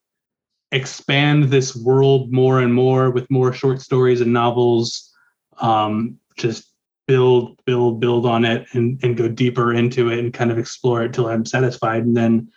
expand 0.71 1.45
this 1.45 1.75
world 1.75 2.33
more 2.33 2.59
and 2.59 2.73
more 2.73 3.11
with 3.11 3.29
more 3.29 3.53
short 3.53 3.81
stories 3.81 4.21
and 4.21 4.33
novels. 4.33 5.13
Um, 5.59 6.17
just 6.35 6.73
build, 7.07 7.59
build, 7.65 7.99
build 7.99 8.25
on 8.25 8.45
it 8.45 8.67
and, 8.73 8.99
and 9.03 9.17
go 9.17 9.27
deeper 9.27 9.73
into 9.73 10.09
it 10.09 10.19
and 10.19 10.33
kind 10.33 10.51
of 10.51 10.57
explore 10.57 11.03
it 11.03 11.13
till 11.13 11.27
I'm 11.27 11.45
satisfied 11.45 12.03
and 12.03 12.15
then 12.15 12.49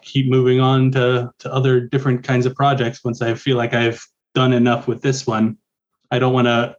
keep 0.00 0.30
moving 0.30 0.60
on 0.60 0.90
to, 0.92 1.30
to 1.40 1.52
other 1.52 1.80
different 1.80 2.24
kinds 2.24 2.46
of 2.46 2.54
projects 2.54 3.04
once 3.04 3.20
I 3.20 3.34
feel 3.34 3.56
like 3.56 3.74
I've 3.74 4.04
done 4.34 4.52
enough 4.52 4.88
with 4.88 5.02
this 5.02 5.26
one. 5.26 5.58
I 6.10 6.18
don't 6.18 6.32
want 6.32 6.46
to 6.46 6.76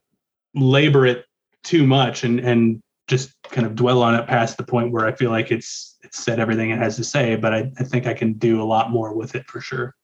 labor 0.56 1.06
it 1.06 1.26
too 1.64 1.86
much 1.86 2.24
and 2.24 2.40
and 2.40 2.82
just 3.08 3.34
kind 3.44 3.68
of 3.68 3.76
dwell 3.76 4.02
on 4.02 4.16
it 4.16 4.28
past 4.28 4.58
the 4.58 4.64
point 4.64 4.92
where 4.92 5.06
I 5.06 5.12
feel 5.12 5.30
like 5.30 5.52
it's 5.52 5.98
it's 6.04 6.24
said 6.24 6.40
everything 6.40 6.70
it 6.70 6.80
has 6.80 6.96
to 6.98 7.04
say, 7.04 7.36
but 7.36 7.54
I, 7.54 7.72
I 7.78 7.84
think 7.84 8.08
I 8.08 8.14
can 8.14 8.34
do 8.34 8.62
a 8.62 8.66
lot 8.66 8.92
more 8.92 9.14
with 9.14 9.36
it 9.36 9.46
for 9.48 9.62
sure. 9.62 9.96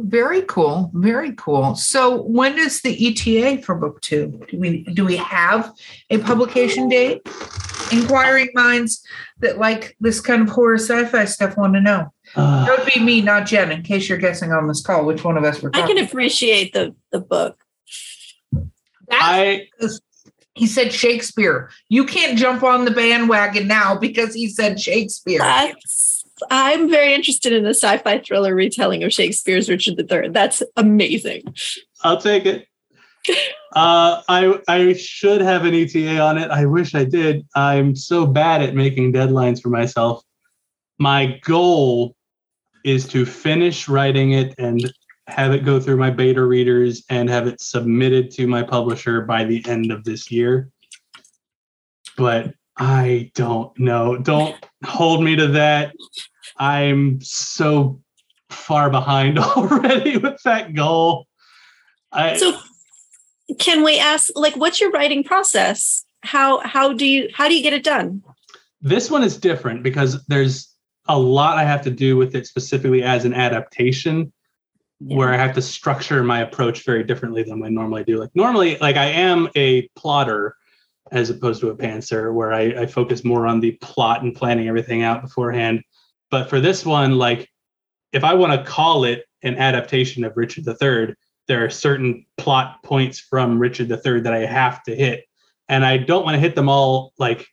Very 0.00 0.42
cool. 0.42 0.90
Very 0.94 1.32
cool. 1.32 1.74
So 1.74 2.22
when 2.22 2.56
is 2.56 2.82
the 2.82 3.08
ETA 3.08 3.62
for 3.62 3.74
book 3.74 4.00
two? 4.00 4.40
Do 4.48 4.58
we 4.58 4.84
do 4.84 5.04
we 5.04 5.16
have 5.16 5.72
a 6.10 6.18
publication 6.18 6.88
date? 6.88 7.22
Inquiring 7.90 8.50
minds 8.54 9.02
that 9.38 9.58
like 9.58 9.96
this 9.98 10.20
kind 10.20 10.42
of 10.42 10.50
horror 10.50 10.74
sci-fi 10.74 11.24
stuff 11.24 11.56
want 11.56 11.72
to 11.72 11.80
know. 11.80 12.12
Uh, 12.36 12.66
that 12.66 12.78
would 12.78 12.92
be 12.92 13.00
me, 13.00 13.22
not 13.22 13.46
Jen, 13.46 13.72
in 13.72 13.82
case 13.82 14.10
you're 14.10 14.18
guessing 14.18 14.52
on 14.52 14.68
this 14.68 14.82
call 14.82 15.06
which 15.06 15.24
one 15.24 15.38
of 15.38 15.44
us 15.44 15.62
we're 15.62 15.70
I 15.72 15.86
can 15.86 15.98
appreciate 15.98 16.74
the 16.74 16.94
the 17.12 17.20
book. 17.20 17.58
That's 18.52 19.22
I 19.22 19.68
he 20.58 20.66
said 20.66 20.92
Shakespeare. 20.92 21.70
You 21.88 22.04
can't 22.04 22.36
jump 22.36 22.62
on 22.62 22.84
the 22.84 22.90
bandwagon 22.90 23.68
now 23.68 23.96
because 23.96 24.34
he 24.34 24.48
said 24.48 24.80
Shakespeare. 24.80 25.38
That's, 25.38 26.24
I'm 26.50 26.90
very 26.90 27.14
interested 27.14 27.52
in 27.52 27.64
a 27.64 27.70
sci-fi 27.70 28.18
thriller 28.18 28.54
retelling 28.54 29.04
of 29.04 29.12
Shakespeare's 29.12 29.68
Richard 29.68 29.98
III. 29.98 30.30
That's 30.30 30.62
amazing. 30.76 31.54
I'll 32.02 32.20
take 32.20 32.46
it. 32.46 32.66
Uh, 33.74 34.22
I 34.30 34.60
I 34.66 34.94
should 34.94 35.42
have 35.42 35.66
an 35.66 35.74
ETA 35.74 36.18
on 36.18 36.38
it. 36.38 36.50
I 36.50 36.64
wish 36.64 36.94
I 36.94 37.04
did. 37.04 37.46
I'm 37.54 37.94
so 37.94 38.26
bad 38.26 38.62
at 38.62 38.74
making 38.74 39.12
deadlines 39.12 39.60
for 39.60 39.68
myself. 39.68 40.24
My 40.98 41.38
goal 41.44 42.16
is 42.82 43.06
to 43.08 43.26
finish 43.26 43.86
writing 43.86 44.32
it 44.32 44.54
and 44.56 44.90
have 45.28 45.52
it 45.52 45.64
go 45.64 45.78
through 45.78 45.98
my 45.98 46.10
beta 46.10 46.42
readers, 46.44 47.04
and 47.10 47.28
have 47.28 47.46
it 47.46 47.60
submitted 47.60 48.30
to 48.32 48.46
my 48.46 48.62
publisher 48.62 49.20
by 49.20 49.44
the 49.44 49.64
end 49.68 49.92
of 49.92 50.02
this 50.04 50.30
year. 50.30 50.70
But 52.16 52.54
I 52.76 53.30
don't 53.34 53.78
know. 53.78 54.16
Don't 54.16 54.56
hold 54.84 55.22
me 55.22 55.36
to 55.36 55.48
that. 55.48 55.94
I'm 56.56 57.20
so 57.20 58.00
far 58.50 58.90
behind 58.90 59.38
already 59.38 60.16
with 60.16 60.40
that 60.44 60.74
goal. 60.74 61.26
I, 62.10 62.36
so 62.36 62.58
can 63.58 63.84
we 63.84 63.98
ask 63.98 64.30
like 64.34 64.56
what's 64.56 64.80
your 64.80 64.90
writing 64.90 65.22
process? 65.22 66.04
How 66.22 66.58
how 66.60 66.92
do 66.92 67.06
you 67.06 67.28
how 67.34 67.48
do 67.48 67.54
you 67.54 67.62
get 67.62 67.74
it 67.74 67.84
done? 67.84 68.22
This 68.80 69.10
one 69.10 69.22
is 69.22 69.36
different 69.36 69.82
because 69.82 70.24
there's 70.26 70.74
a 71.06 71.18
lot 71.18 71.58
I 71.58 71.64
have 71.64 71.82
to 71.82 71.90
do 71.90 72.16
with 72.16 72.34
it 72.34 72.46
specifically 72.46 73.02
as 73.02 73.24
an 73.24 73.34
adaptation 73.34 74.32
yeah. 75.00 75.16
where 75.16 75.32
I 75.32 75.36
have 75.36 75.54
to 75.54 75.62
structure 75.62 76.22
my 76.22 76.40
approach 76.40 76.84
very 76.84 77.04
differently 77.04 77.42
than 77.42 77.62
I 77.62 77.68
normally 77.68 78.04
do. 78.04 78.18
Like 78.18 78.30
normally 78.34 78.78
like 78.78 78.96
I 78.96 79.06
am 79.06 79.48
a 79.54 79.88
plotter 79.96 80.56
as 81.10 81.30
opposed 81.30 81.60
to 81.60 81.70
a 81.70 81.76
pantser 81.76 82.32
where 82.32 82.52
I, 82.52 82.82
I 82.82 82.86
focus 82.86 83.24
more 83.24 83.46
on 83.46 83.60
the 83.60 83.72
plot 83.80 84.22
and 84.22 84.34
planning 84.34 84.68
everything 84.68 85.02
out 85.02 85.22
beforehand. 85.22 85.82
But 86.30 86.50
for 86.50 86.60
this 86.60 86.84
one, 86.84 87.16
like 87.16 87.48
if 88.12 88.24
I 88.24 88.34
want 88.34 88.52
to 88.52 88.70
call 88.70 89.04
it 89.04 89.24
an 89.42 89.56
adaptation 89.56 90.24
of 90.24 90.36
Richard 90.36 90.66
III, 90.66 91.14
there 91.46 91.64
are 91.64 91.70
certain 91.70 92.26
plot 92.36 92.82
points 92.82 93.18
from 93.18 93.58
Richard 93.58 93.90
III 93.90 94.20
that 94.20 94.34
I 94.34 94.44
have 94.44 94.82
to 94.84 94.94
hit. 94.94 95.24
And 95.68 95.84
I 95.84 95.98
don't 95.98 96.24
want 96.24 96.34
to 96.34 96.40
hit 96.40 96.54
them 96.54 96.68
all 96.68 97.12
like 97.18 97.46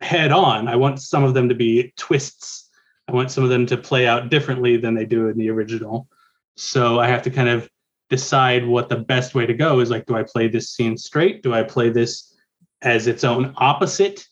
head 0.00 0.32
on. 0.32 0.68
I 0.68 0.76
want 0.76 1.00
some 1.00 1.24
of 1.24 1.34
them 1.34 1.48
to 1.48 1.54
be 1.54 1.92
twists. 1.96 2.68
I 3.08 3.12
want 3.12 3.30
some 3.30 3.44
of 3.44 3.50
them 3.50 3.66
to 3.66 3.76
play 3.76 4.06
out 4.06 4.28
differently 4.28 4.76
than 4.76 4.94
they 4.94 5.06
do 5.06 5.28
in 5.28 5.38
the 5.38 5.50
original. 5.50 6.08
So 6.56 7.00
I 7.00 7.08
have 7.08 7.22
to 7.22 7.30
kind 7.30 7.48
of 7.48 7.68
decide 8.10 8.66
what 8.66 8.88
the 8.88 8.96
best 8.96 9.34
way 9.34 9.46
to 9.46 9.54
go 9.54 9.80
is 9.80 9.90
like, 9.90 10.06
do 10.06 10.16
I 10.16 10.22
play 10.22 10.48
this 10.48 10.70
scene 10.70 10.96
straight? 10.96 11.42
Do 11.42 11.54
I 11.54 11.62
play 11.62 11.90
this 11.90 12.36
as 12.82 13.06
its 13.06 13.24
own 13.24 13.54
opposite? 13.56 14.26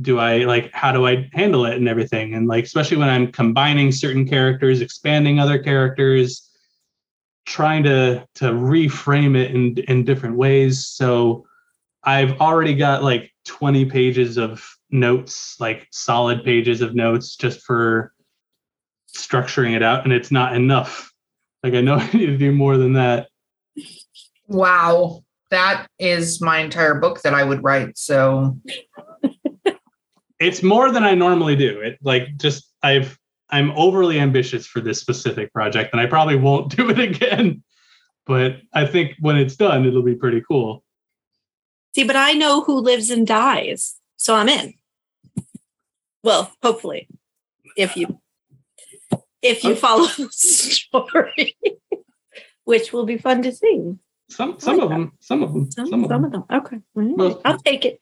do 0.00 0.18
I 0.18 0.38
like 0.38 0.72
how 0.72 0.92
do 0.92 1.06
I 1.06 1.28
handle 1.32 1.66
it 1.66 1.76
and 1.76 1.88
everything? 1.88 2.34
And 2.34 2.46
like 2.46 2.64
especially 2.64 2.96
when 2.96 3.10
I'm 3.10 3.30
combining 3.30 3.92
certain 3.92 4.26
characters, 4.26 4.80
expanding 4.80 5.38
other 5.38 5.58
characters, 5.58 6.50
trying 7.44 7.82
to 7.84 8.26
to 8.36 8.46
reframe 8.46 9.36
it 9.36 9.50
in 9.50 9.76
in 9.88 10.04
different 10.04 10.36
ways. 10.36 10.86
So 10.86 11.46
I've 12.04 12.40
already 12.40 12.74
got 12.74 13.02
like 13.02 13.30
20 13.44 13.84
pages 13.86 14.38
of 14.38 14.64
notes, 14.90 15.60
like 15.60 15.86
solid 15.90 16.42
pages 16.42 16.80
of 16.80 16.94
notes 16.94 17.36
just 17.36 17.60
for 17.60 18.12
structuring 19.14 19.76
it 19.76 19.82
out 19.82 20.04
and 20.04 20.12
it's 20.12 20.30
not 20.30 20.56
enough. 20.56 21.11
Like 21.62 21.74
I 21.74 21.80
know 21.80 21.94
I 22.00 22.10
need 22.12 22.26
to 22.26 22.38
do 22.38 22.52
more 22.52 22.76
than 22.76 22.94
that. 22.94 23.28
Wow. 24.46 25.22
That 25.50 25.86
is 25.98 26.40
my 26.40 26.58
entire 26.58 26.94
book 26.94 27.22
that 27.22 27.34
I 27.34 27.44
would 27.44 27.62
write. 27.62 27.98
So 27.98 28.58
it's 30.40 30.62
more 30.62 30.90
than 30.90 31.04
I 31.04 31.14
normally 31.14 31.56
do. 31.56 31.80
It 31.80 31.98
like 32.02 32.36
just 32.36 32.72
I've 32.82 33.18
I'm 33.50 33.70
overly 33.72 34.18
ambitious 34.18 34.66
for 34.66 34.80
this 34.80 34.98
specific 34.98 35.52
project, 35.52 35.92
and 35.92 36.00
I 36.00 36.06
probably 36.06 36.36
won't 36.36 36.70
do 36.76 36.88
it 36.88 36.98
again. 36.98 37.62
But 38.24 38.56
I 38.72 38.86
think 38.86 39.14
when 39.20 39.36
it's 39.36 39.56
done, 39.56 39.84
it'll 39.84 40.02
be 40.02 40.14
pretty 40.14 40.42
cool. 40.48 40.82
See, 41.94 42.04
but 42.04 42.16
I 42.16 42.32
know 42.32 42.62
who 42.62 42.78
lives 42.78 43.10
and 43.10 43.26
dies, 43.26 43.96
so 44.16 44.34
I'm 44.34 44.48
in. 44.48 44.74
Well, 46.22 46.50
hopefully, 46.62 47.08
if 47.76 47.96
you 47.96 48.21
if 49.42 49.64
you 49.64 49.72
oh. 49.72 49.76
follow 49.76 50.06
the 50.18 50.28
story, 50.30 51.56
which 52.64 52.92
will 52.92 53.04
be 53.04 53.18
fun 53.18 53.42
to 53.42 53.52
see. 53.52 53.96
Some 54.30 54.58
some 54.58 54.76
like 54.76 54.84
of 54.84 54.88
that. 54.88 54.94
them, 54.94 55.12
some 55.20 55.42
of 55.42 55.52
them, 55.52 55.70
some, 55.70 55.86
some, 55.86 56.04
of, 56.04 56.08
some 56.08 56.22
them. 56.22 56.32
of 56.32 56.48
them. 56.48 56.58
Okay, 56.58 56.78
right. 56.94 57.36
I'll 57.44 57.58
take 57.58 57.84
it. 57.84 58.00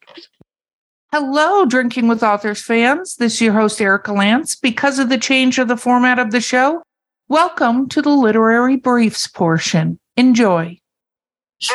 Hello, 1.12 1.64
Drinking 1.64 2.06
with 2.06 2.22
Authors 2.22 2.62
fans. 2.62 3.16
This 3.16 3.34
is 3.34 3.40
your 3.40 3.54
host, 3.54 3.80
Erika 3.80 4.12
Lance. 4.12 4.54
Because 4.54 5.00
of 5.00 5.08
the 5.08 5.18
change 5.18 5.58
of 5.58 5.66
the 5.66 5.76
format 5.76 6.20
of 6.20 6.30
the 6.30 6.40
show, 6.40 6.84
welcome 7.28 7.88
to 7.88 8.00
the 8.00 8.10
literary 8.10 8.76
briefs 8.76 9.26
portion. 9.26 9.98
Enjoy. 10.16 10.78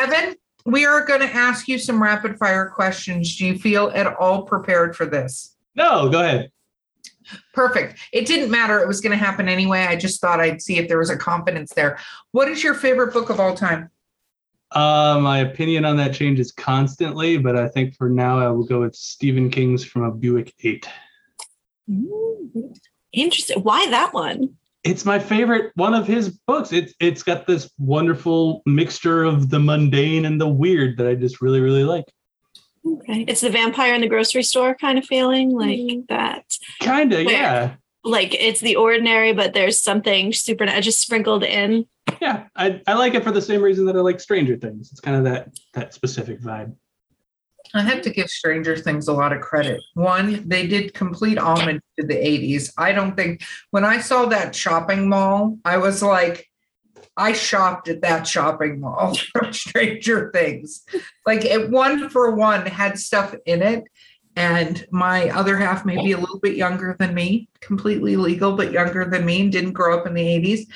Evan, 0.00 0.36
we 0.64 0.86
are 0.86 1.04
going 1.04 1.20
to 1.20 1.32
ask 1.32 1.68
you 1.68 1.78
some 1.78 2.02
rapid 2.02 2.38
fire 2.38 2.70
questions. 2.74 3.36
Do 3.36 3.44
you 3.44 3.58
feel 3.58 3.90
at 3.94 4.06
all 4.16 4.44
prepared 4.44 4.96
for 4.96 5.04
this? 5.04 5.54
No, 5.74 6.08
go 6.08 6.20
ahead. 6.20 6.50
Perfect. 7.52 7.98
It 8.12 8.26
didn't 8.26 8.50
matter. 8.50 8.80
It 8.80 8.88
was 8.88 9.00
going 9.00 9.16
to 9.16 9.24
happen 9.24 9.48
anyway. 9.48 9.86
I 9.86 9.96
just 9.96 10.20
thought 10.20 10.40
I'd 10.40 10.62
see 10.62 10.78
if 10.78 10.88
there 10.88 10.98
was 10.98 11.10
a 11.10 11.16
confidence 11.16 11.72
there. 11.74 11.98
What 12.32 12.48
is 12.48 12.62
your 12.62 12.74
favorite 12.74 13.12
book 13.12 13.30
of 13.30 13.40
all 13.40 13.54
time? 13.54 13.90
Uh, 14.72 15.18
my 15.20 15.38
opinion 15.38 15.84
on 15.84 15.96
that 15.96 16.12
changes 16.12 16.52
constantly, 16.52 17.38
but 17.38 17.56
I 17.56 17.68
think 17.68 17.94
for 17.96 18.10
now 18.10 18.38
I 18.38 18.48
will 18.50 18.64
go 18.64 18.80
with 18.80 18.96
Stephen 18.96 19.50
King's 19.50 19.84
From 19.84 20.02
a 20.02 20.10
Buick 20.10 20.52
8. 20.62 20.88
Interesting. 23.12 23.62
Why 23.62 23.88
that 23.90 24.12
one? 24.12 24.56
It's 24.82 25.04
my 25.04 25.18
favorite 25.18 25.72
one 25.74 25.94
of 25.94 26.06
his 26.06 26.30
books. 26.30 26.72
It's 26.72 26.94
it's 27.00 27.22
got 27.22 27.46
this 27.46 27.70
wonderful 27.78 28.62
mixture 28.66 29.24
of 29.24 29.50
the 29.50 29.58
mundane 29.58 30.24
and 30.24 30.40
the 30.40 30.46
weird 30.46 30.96
that 30.98 31.08
I 31.08 31.14
just 31.14 31.40
really 31.40 31.60
really 31.60 31.82
like. 31.82 32.04
Okay, 32.86 33.24
it's 33.26 33.40
the 33.40 33.50
vampire 33.50 33.94
in 33.94 34.00
the 34.00 34.08
grocery 34.08 34.42
store 34.42 34.74
kind 34.74 34.98
of 34.98 35.04
feeling, 35.04 35.50
like 35.50 35.78
mm. 35.78 36.06
that. 36.08 36.44
Kind 36.80 37.12
of, 37.12 37.22
yeah. 37.22 37.74
Like 38.04 38.34
it's 38.34 38.60
the 38.60 38.76
ordinary, 38.76 39.32
but 39.32 39.52
there's 39.52 39.78
something 39.78 40.32
super 40.32 40.66
just 40.80 41.00
sprinkled 41.00 41.42
in 41.42 41.86
yeah, 42.20 42.44
I, 42.54 42.80
I 42.86 42.94
like 42.94 43.14
it 43.14 43.24
for 43.24 43.32
the 43.32 43.42
same 43.42 43.62
reason 43.62 43.86
that 43.86 43.96
I 43.96 44.00
like 44.00 44.20
Stranger 44.20 44.56
Things. 44.56 44.90
It's 44.90 45.00
kind 45.00 45.16
of 45.16 45.24
that 45.24 45.50
that 45.74 45.94
specific 45.94 46.40
vibe. 46.40 46.74
I 47.74 47.82
have 47.82 48.00
to 48.02 48.10
give 48.10 48.30
Stranger 48.30 48.76
Things 48.76 49.08
a 49.08 49.12
lot 49.12 49.32
of 49.32 49.40
credit. 49.40 49.80
One, 49.94 50.48
they 50.48 50.66
did 50.66 50.94
complete 50.94 51.36
homage 51.36 51.82
to 51.98 52.06
the 52.06 52.14
80s. 52.14 52.72
I 52.78 52.92
don't 52.92 53.16
think 53.16 53.42
when 53.72 53.84
I 53.84 54.00
saw 54.00 54.26
that 54.26 54.54
shopping 54.54 55.08
mall, 55.08 55.58
I 55.64 55.76
was 55.78 56.02
like, 56.02 56.48
I 57.16 57.32
shopped 57.32 57.88
at 57.88 58.02
that 58.02 58.26
shopping 58.26 58.80
mall 58.80 59.14
from 59.32 59.52
Stranger 59.52 60.30
Things. 60.32 60.84
Like 61.24 61.44
it 61.44 61.70
one 61.70 62.08
for 62.08 62.34
one 62.34 62.66
had 62.66 62.98
stuff 62.98 63.34
in 63.46 63.62
it. 63.62 63.84
And 64.38 64.86
my 64.90 65.30
other 65.30 65.56
half 65.56 65.86
may 65.86 65.96
be 65.96 66.12
a 66.12 66.18
little 66.18 66.38
bit 66.38 66.56
younger 66.56 66.94
than 66.98 67.14
me, 67.14 67.48
completely 67.60 68.16
legal, 68.16 68.54
but 68.54 68.70
younger 68.70 69.06
than 69.06 69.24
me, 69.24 69.48
didn't 69.48 69.72
grow 69.72 69.98
up 69.98 70.06
in 70.06 70.12
the 70.12 70.22
80s 70.22 70.66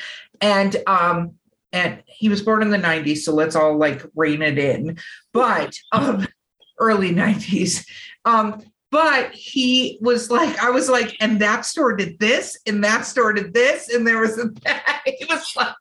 and 0.41 0.77
um 0.87 1.35
and 1.73 2.03
he 2.07 2.29
was 2.29 2.43
born 2.43 2.63
in 2.63 2.71
the 2.71 2.79
90s 2.79 3.19
so 3.19 3.33
let's 3.33 3.57
all 3.57 3.77
like 3.77 4.05
rein 4.15 4.43
it 4.43 4.59
in 4.59 4.99
but 5.33 5.77
um 5.93 6.27
early 6.79 7.11
90s 7.11 7.87
um 8.25 8.63
but 8.91 9.33
he 9.33 9.99
was 10.01 10.31
like 10.31 10.59
i 10.63 10.71
was 10.71 10.89
like 10.89 11.17
and 11.21 11.41
that 11.41 11.65
store 11.65 11.95
did 11.95 12.19
this 12.19 12.59
and 12.67 12.83
that 12.83 13.03
store 13.07 13.33
did 13.33 13.55
this 13.55 13.89
and 13.89 14.07
there 14.07 14.21
was 14.21 14.39
a 14.39 14.49
that 14.65 15.03
he 15.07 15.25
was 15.27 15.53
like 15.57 15.75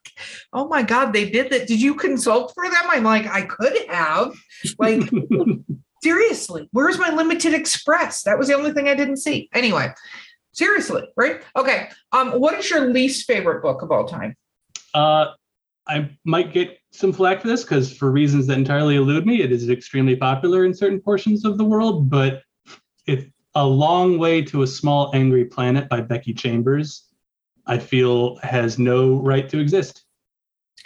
oh 0.52 0.68
my 0.68 0.82
god 0.82 1.12
they 1.12 1.28
did 1.28 1.50
that. 1.50 1.66
Did 1.66 1.80
you 1.80 1.94
consult 1.94 2.52
for 2.54 2.68
them? 2.68 2.82
I'm 2.88 3.04
like 3.04 3.26
i 3.26 3.42
could 3.42 3.76
have. 3.88 4.32
Like 4.78 5.10
seriously 6.02 6.68
where's 6.72 6.98
my 6.98 7.10
limited 7.10 7.54
express? 7.54 8.22
That 8.22 8.38
was 8.38 8.48
the 8.48 8.54
only 8.54 8.72
thing 8.72 8.88
i 8.88 8.94
didn't 8.94 9.18
see. 9.18 9.48
Anyway 9.52 9.92
seriously 10.52 11.08
right? 11.16 11.42
Okay 11.56 11.90
um 12.12 12.32
what 12.32 12.58
is 12.58 12.70
your 12.70 12.90
least 12.90 13.26
favorite 13.26 13.62
book 13.62 13.82
of 13.82 13.90
all 13.90 14.06
time? 14.06 14.36
Uh, 14.94 15.26
I 15.86 16.10
might 16.24 16.52
get 16.52 16.78
some 16.92 17.12
flack 17.12 17.40
for 17.40 17.48
this 17.48 17.62
because, 17.62 17.96
for 17.96 18.10
reasons 18.10 18.46
that 18.46 18.58
entirely 18.58 18.96
elude 18.96 19.26
me, 19.26 19.42
it 19.42 19.50
is 19.50 19.68
extremely 19.68 20.14
popular 20.14 20.64
in 20.64 20.74
certain 20.74 21.00
portions 21.00 21.44
of 21.44 21.58
the 21.58 21.64
world. 21.64 22.10
But 22.10 22.42
it's 23.06 23.26
a 23.54 23.66
long 23.66 24.18
way 24.18 24.42
to 24.42 24.62
a 24.62 24.66
small 24.66 25.10
angry 25.14 25.44
planet 25.44 25.88
by 25.88 26.00
Becky 26.00 26.32
Chambers. 26.32 27.04
I 27.66 27.78
feel 27.78 28.36
has 28.36 28.78
no 28.78 29.16
right 29.16 29.48
to 29.48 29.58
exist. 29.58 30.04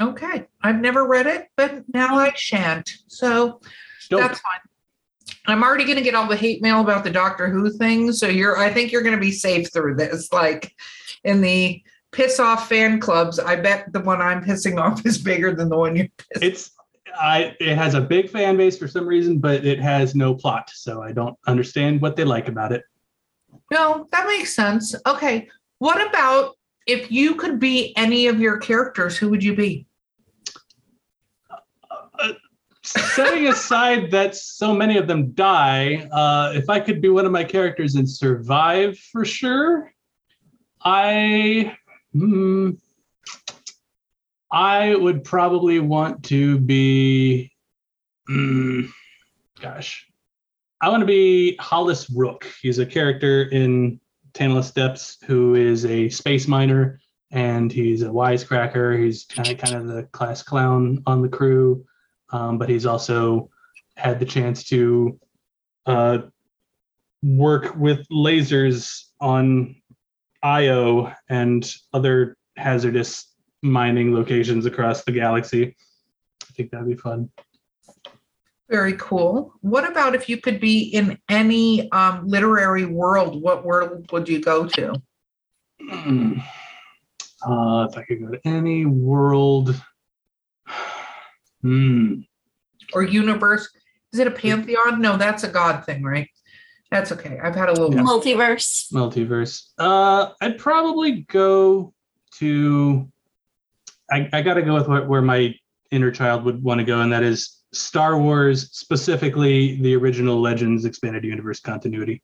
Okay, 0.00 0.46
I've 0.62 0.80
never 0.80 1.06
read 1.06 1.26
it, 1.26 1.48
but 1.56 1.84
now 1.92 2.16
I 2.16 2.32
shan't. 2.34 2.90
So 3.06 3.60
Dope. 4.10 4.20
that's 4.20 4.40
fine. 4.40 4.60
I'm 5.46 5.62
already 5.62 5.84
going 5.84 5.96
to 5.96 6.02
get 6.02 6.14
all 6.14 6.26
the 6.26 6.36
hate 6.36 6.62
mail 6.62 6.80
about 6.80 7.04
the 7.04 7.10
Doctor 7.10 7.48
Who 7.48 7.70
thing. 7.70 8.12
So 8.12 8.26
you're, 8.26 8.58
I 8.58 8.72
think 8.72 8.92
you're 8.92 9.02
going 9.02 9.14
to 9.14 9.20
be 9.20 9.32
safe 9.32 9.72
through 9.72 9.96
this. 9.96 10.32
Like 10.32 10.74
in 11.22 11.40
the 11.40 11.82
piss 12.12 12.40
off 12.40 12.68
fan 12.68 12.98
clubs, 12.98 13.38
I 13.38 13.56
bet 13.56 13.92
the 13.92 14.00
one 14.00 14.20
I'm 14.20 14.42
pissing 14.42 14.80
off 14.80 15.04
is 15.06 15.18
bigger 15.18 15.54
than 15.54 15.68
the 15.68 15.76
one 15.76 15.96
you're 15.96 16.06
pissing. 16.06 16.42
It's 16.42 16.70
I 17.18 17.56
it 17.60 17.76
has 17.76 17.94
a 17.94 18.00
big 18.00 18.30
fan 18.30 18.56
base 18.56 18.78
for 18.78 18.88
some 18.88 19.06
reason, 19.06 19.38
but 19.38 19.64
it 19.64 19.80
has 19.80 20.14
no 20.14 20.34
plot, 20.34 20.70
so 20.72 21.02
I 21.02 21.12
don't 21.12 21.36
understand 21.46 22.00
what 22.00 22.16
they 22.16 22.24
like 22.24 22.48
about 22.48 22.72
it. 22.72 22.82
No, 23.70 24.08
that 24.12 24.26
makes 24.26 24.54
sense. 24.54 24.94
Okay. 25.06 25.48
What 25.78 26.06
about 26.08 26.56
if 26.86 27.10
you 27.10 27.34
could 27.34 27.58
be 27.58 27.96
any 27.96 28.26
of 28.26 28.40
your 28.40 28.58
characters, 28.58 29.16
who 29.16 29.28
would 29.30 29.42
you 29.42 29.54
be? 29.56 29.86
Uh, 32.18 32.32
setting 32.82 33.48
aside 33.48 34.10
that 34.12 34.34
so 34.34 34.74
many 34.74 34.98
of 34.98 35.06
them 35.06 35.32
die, 35.32 36.08
uh, 36.12 36.52
if 36.54 36.68
I 36.68 36.80
could 36.80 37.00
be 37.00 37.08
one 37.08 37.26
of 37.26 37.32
my 37.32 37.44
characters 37.44 37.94
and 37.94 38.08
survive 38.08 38.98
for 38.98 39.24
sure, 39.24 39.92
I 40.82 41.76
Hmm. 42.14 42.70
I 44.54 44.94
would 44.94 45.24
probably 45.24 45.80
want 45.80 46.22
to 46.26 46.60
be, 46.60 47.50
mm, 48.30 48.88
gosh, 49.60 50.06
I 50.80 50.90
want 50.90 51.00
to 51.00 51.06
be 51.06 51.56
Hollis 51.56 52.08
Rook. 52.08 52.46
He's 52.62 52.78
a 52.78 52.86
character 52.86 53.42
in 53.42 53.98
Tantalus 54.32 54.70
Depths 54.70 55.18
who 55.26 55.56
is 55.56 55.84
a 55.84 56.08
space 56.08 56.46
miner 56.46 57.00
and 57.32 57.72
he's 57.72 58.02
a 58.02 58.06
wisecracker. 58.06 58.96
He's 59.02 59.24
kind 59.24 59.50
of 59.50 59.58
kind 59.58 59.74
of 59.74 59.88
the 59.88 60.04
class 60.04 60.44
clown 60.44 61.02
on 61.04 61.20
the 61.20 61.28
crew, 61.28 61.84
um, 62.30 62.56
but 62.56 62.68
he's 62.68 62.86
also 62.86 63.50
had 63.96 64.20
the 64.20 64.24
chance 64.24 64.62
to 64.66 65.18
uh, 65.86 66.18
work 67.24 67.74
with 67.74 68.06
lasers 68.08 69.06
on 69.20 69.74
Io 70.44 71.12
and 71.28 71.74
other 71.92 72.36
hazardous 72.56 73.33
mining 73.64 74.14
locations 74.14 74.66
across 74.66 75.02
the 75.04 75.12
galaxy. 75.12 75.74
I 76.42 76.52
think 76.52 76.70
that'd 76.70 76.86
be 76.86 76.94
fun. 76.94 77.30
Very 78.68 78.94
cool. 78.94 79.52
What 79.60 79.88
about 79.88 80.14
if 80.14 80.28
you 80.28 80.38
could 80.38 80.60
be 80.60 80.82
in 80.84 81.18
any 81.28 81.90
um, 81.90 82.26
literary 82.26 82.86
world? 82.86 83.40
What 83.40 83.64
world 83.64 84.10
would 84.12 84.28
you 84.28 84.40
go 84.40 84.66
to? 84.66 84.94
Hmm. 85.80 86.38
Uh, 87.46 87.86
if 87.90 87.98
I 87.98 88.02
could 88.04 88.20
go 88.20 88.30
to 88.30 88.40
any 88.44 88.86
world, 88.86 89.80
hmm. 91.62 92.20
Or 92.92 93.02
universe? 93.02 93.68
Is 94.12 94.20
it 94.20 94.26
a 94.26 94.30
pantheon? 94.30 95.00
No, 95.00 95.16
that's 95.16 95.42
a 95.42 95.48
god 95.48 95.84
thing, 95.84 96.02
right? 96.02 96.28
That's 96.90 97.12
okay. 97.12 97.38
I've 97.42 97.56
had 97.56 97.68
a 97.68 97.72
little 97.72 97.94
yeah. 97.94 98.02
multiverse. 98.02 98.92
Multiverse. 98.92 99.64
Uh, 99.78 100.30
I'd 100.40 100.58
probably 100.58 101.22
go 101.22 101.92
to. 102.38 103.10
I, 104.10 104.28
I 104.32 104.42
got 104.42 104.54
to 104.54 104.62
go 104.62 104.74
with 104.74 104.88
where, 104.88 105.04
where 105.04 105.22
my 105.22 105.54
inner 105.90 106.10
child 106.10 106.44
would 106.44 106.62
want 106.62 106.78
to 106.78 106.84
go, 106.84 107.00
and 107.00 107.12
that 107.12 107.22
is 107.22 107.62
Star 107.72 108.18
Wars, 108.18 108.70
specifically 108.72 109.80
the 109.80 109.94
original 109.96 110.40
Legends 110.40 110.84
expanded 110.84 111.24
universe 111.24 111.60
continuity. 111.60 112.22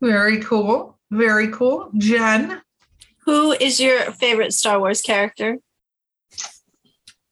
Very 0.00 0.40
cool. 0.40 0.98
Very 1.10 1.48
cool. 1.48 1.90
Jen. 1.96 2.60
Who 3.24 3.52
is 3.52 3.78
your 3.78 4.10
favorite 4.12 4.52
Star 4.52 4.80
Wars 4.80 5.00
character? 5.00 5.58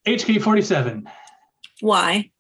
HK 0.06 0.40
47. 0.40 1.08
Why? 1.80 2.30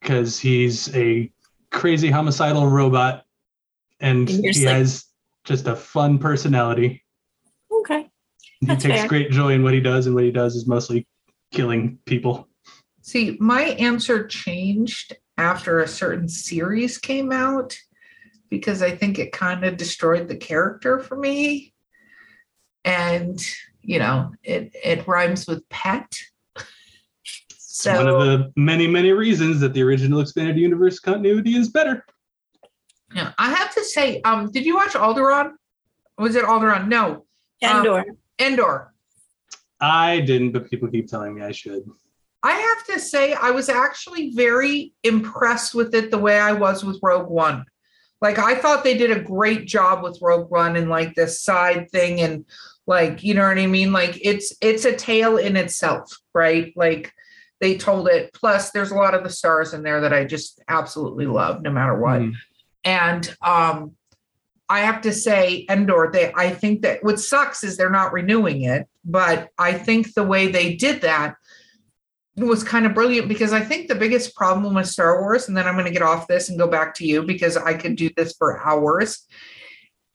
Because 0.00 0.38
he's 0.38 0.94
a 0.96 1.30
crazy 1.70 2.10
homicidal 2.10 2.66
robot 2.66 3.24
and 4.00 4.28
he 4.28 4.64
like, 4.64 4.76
has 4.76 5.04
just 5.44 5.66
a 5.66 5.76
fun 5.76 6.18
personality. 6.18 7.01
Okay. 8.62 8.68
That's 8.68 8.84
he 8.84 8.90
takes 8.90 9.00
fair. 9.00 9.08
great 9.08 9.30
joy 9.30 9.52
in 9.52 9.62
what 9.62 9.74
he 9.74 9.80
does, 9.80 10.06
and 10.06 10.14
what 10.14 10.24
he 10.24 10.30
does 10.30 10.54
is 10.54 10.66
mostly 10.66 11.06
killing 11.52 11.98
people. 12.06 12.48
See, 13.00 13.36
my 13.40 13.62
answer 13.62 14.26
changed 14.26 15.16
after 15.36 15.80
a 15.80 15.88
certain 15.88 16.28
series 16.28 16.98
came 16.98 17.32
out 17.32 17.76
because 18.48 18.82
I 18.82 18.94
think 18.94 19.18
it 19.18 19.32
kind 19.32 19.64
of 19.64 19.76
destroyed 19.76 20.28
the 20.28 20.36
character 20.36 21.00
for 21.00 21.16
me. 21.16 21.72
And, 22.84 23.40
you 23.80 23.98
know, 23.98 24.32
it, 24.44 24.74
it 24.74 25.08
rhymes 25.08 25.46
with 25.46 25.68
pet. 25.68 26.14
so, 27.48 27.96
one 27.96 28.08
of 28.08 28.20
the 28.20 28.52
many, 28.56 28.86
many 28.86 29.12
reasons 29.12 29.58
that 29.60 29.72
the 29.72 29.82
original 29.82 30.20
expanded 30.20 30.58
universe 30.58 31.00
continuity 31.00 31.56
is 31.56 31.70
better. 31.70 32.04
Yeah, 33.14 33.32
I 33.38 33.50
have 33.50 33.74
to 33.74 33.84
say, 33.84 34.20
um, 34.22 34.50
did 34.52 34.64
you 34.64 34.76
watch 34.76 34.92
Alderaan? 34.92 35.52
Was 36.18 36.36
it 36.36 36.44
Alderaan? 36.44 36.88
No. 36.88 37.24
Andor. 37.62 38.00
Um, 38.00 38.18
Andor. 38.38 38.92
I 39.80 40.20
didn't, 40.20 40.52
but 40.52 40.70
people 40.70 40.88
keep 40.88 41.08
telling 41.08 41.34
me 41.34 41.42
I 41.42 41.52
should. 41.52 41.84
I 42.42 42.52
have 42.52 42.86
to 42.86 43.00
say, 43.00 43.34
I 43.34 43.50
was 43.50 43.68
actually 43.68 44.30
very 44.30 44.94
impressed 45.04 45.74
with 45.74 45.94
it 45.94 46.10
the 46.10 46.18
way 46.18 46.38
I 46.38 46.52
was 46.52 46.84
with 46.84 46.98
Rogue 47.02 47.28
One. 47.28 47.64
Like, 48.20 48.38
I 48.38 48.54
thought 48.54 48.84
they 48.84 48.96
did 48.96 49.10
a 49.10 49.20
great 49.20 49.66
job 49.66 50.02
with 50.02 50.18
Rogue 50.22 50.50
One 50.50 50.76
and 50.76 50.88
like 50.88 51.14
this 51.14 51.40
side 51.40 51.90
thing, 51.90 52.20
and 52.20 52.44
like, 52.86 53.22
you 53.22 53.34
know 53.34 53.46
what 53.46 53.58
I 53.58 53.66
mean? 53.66 53.92
Like, 53.92 54.18
it's 54.22 54.54
it's 54.60 54.84
a 54.84 54.96
tale 54.96 55.36
in 55.36 55.56
itself, 55.56 56.16
right? 56.34 56.72
Like, 56.76 57.12
they 57.60 57.76
told 57.76 58.08
it. 58.08 58.32
Plus, 58.32 58.70
there's 58.70 58.90
a 58.90 58.96
lot 58.96 59.14
of 59.14 59.22
the 59.22 59.30
stars 59.30 59.72
in 59.72 59.82
there 59.82 60.00
that 60.00 60.12
I 60.12 60.24
just 60.24 60.60
absolutely 60.68 61.26
love, 61.26 61.62
no 61.62 61.70
matter 61.70 61.96
what. 61.96 62.20
Mm. 62.20 62.34
And 62.84 63.36
um, 63.40 63.92
I 64.68 64.80
have 64.80 65.02
to 65.02 65.12
say, 65.12 65.66
Andor, 65.68 66.10
they 66.12 66.32
I 66.34 66.50
think 66.50 66.82
that 66.82 67.02
what 67.04 67.20
sucks 67.20 67.62
is 67.62 67.76
they're 67.76 67.90
not 67.90 68.12
renewing 68.12 68.62
it, 68.62 68.86
but 69.04 69.50
I 69.58 69.72
think 69.74 70.14
the 70.14 70.22
way 70.22 70.48
they 70.48 70.74
did 70.74 71.02
that 71.02 71.34
was 72.36 72.64
kind 72.64 72.86
of 72.86 72.94
brilliant 72.94 73.28
because 73.28 73.52
I 73.52 73.60
think 73.60 73.88
the 73.88 73.94
biggest 73.94 74.34
problem 74.34 74.74
with 74.74 74.88
Star 74.88 75.20
Wars, 75.20 75.48
and 75.48 75.56
then 75.56 75.66
I'm 75.66 75.74
going 75.74 75.84
to 75.86 75.90
get 75.90 76.02
off 76.02 76.28
this 76.28 76.48
and 76.48 76.58
go 76.58 76.66
back 76.66 76.94
to 76.96 77.06
you 77.06 77.22
because 77.22 77.56
I 77.56 77.74
could 77.74 77.96
do 77.96 78.08
this 78.16 78.34
for 78.38 78.66
hours. 78.66 79.26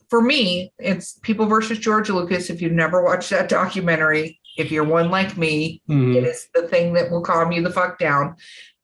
For 0.10 0.22
me, 0.22 0.72
it's 0.80 1.20
People 1.20 1.46
versus 1.46 1.78
George 1.78 2.10
Lucas. 2.10 2.50
If 2.50 2.62
you've 2.62 2.72
never 2.72 3.04
watched 3.04 3.30
that 3.30 3.50
documentary, 3.50 4.40
if 4.58 4.72
you're 4.72 4.84
one 4.84 5.12
like 5.12 5.38
me, 5.38 5.82
mm-hmm. 5.88 6.16
it 6.16 6.24
is 6.24 6.48
the 6.56 6.64
thing 6.64 6.94
that 6.94 7.12
will 7.12 7.22
calm 7.22 7.52
you 7.52 7.62
the 7.62 7.70
fuck 7.70 8.00
down. 8.00 8.36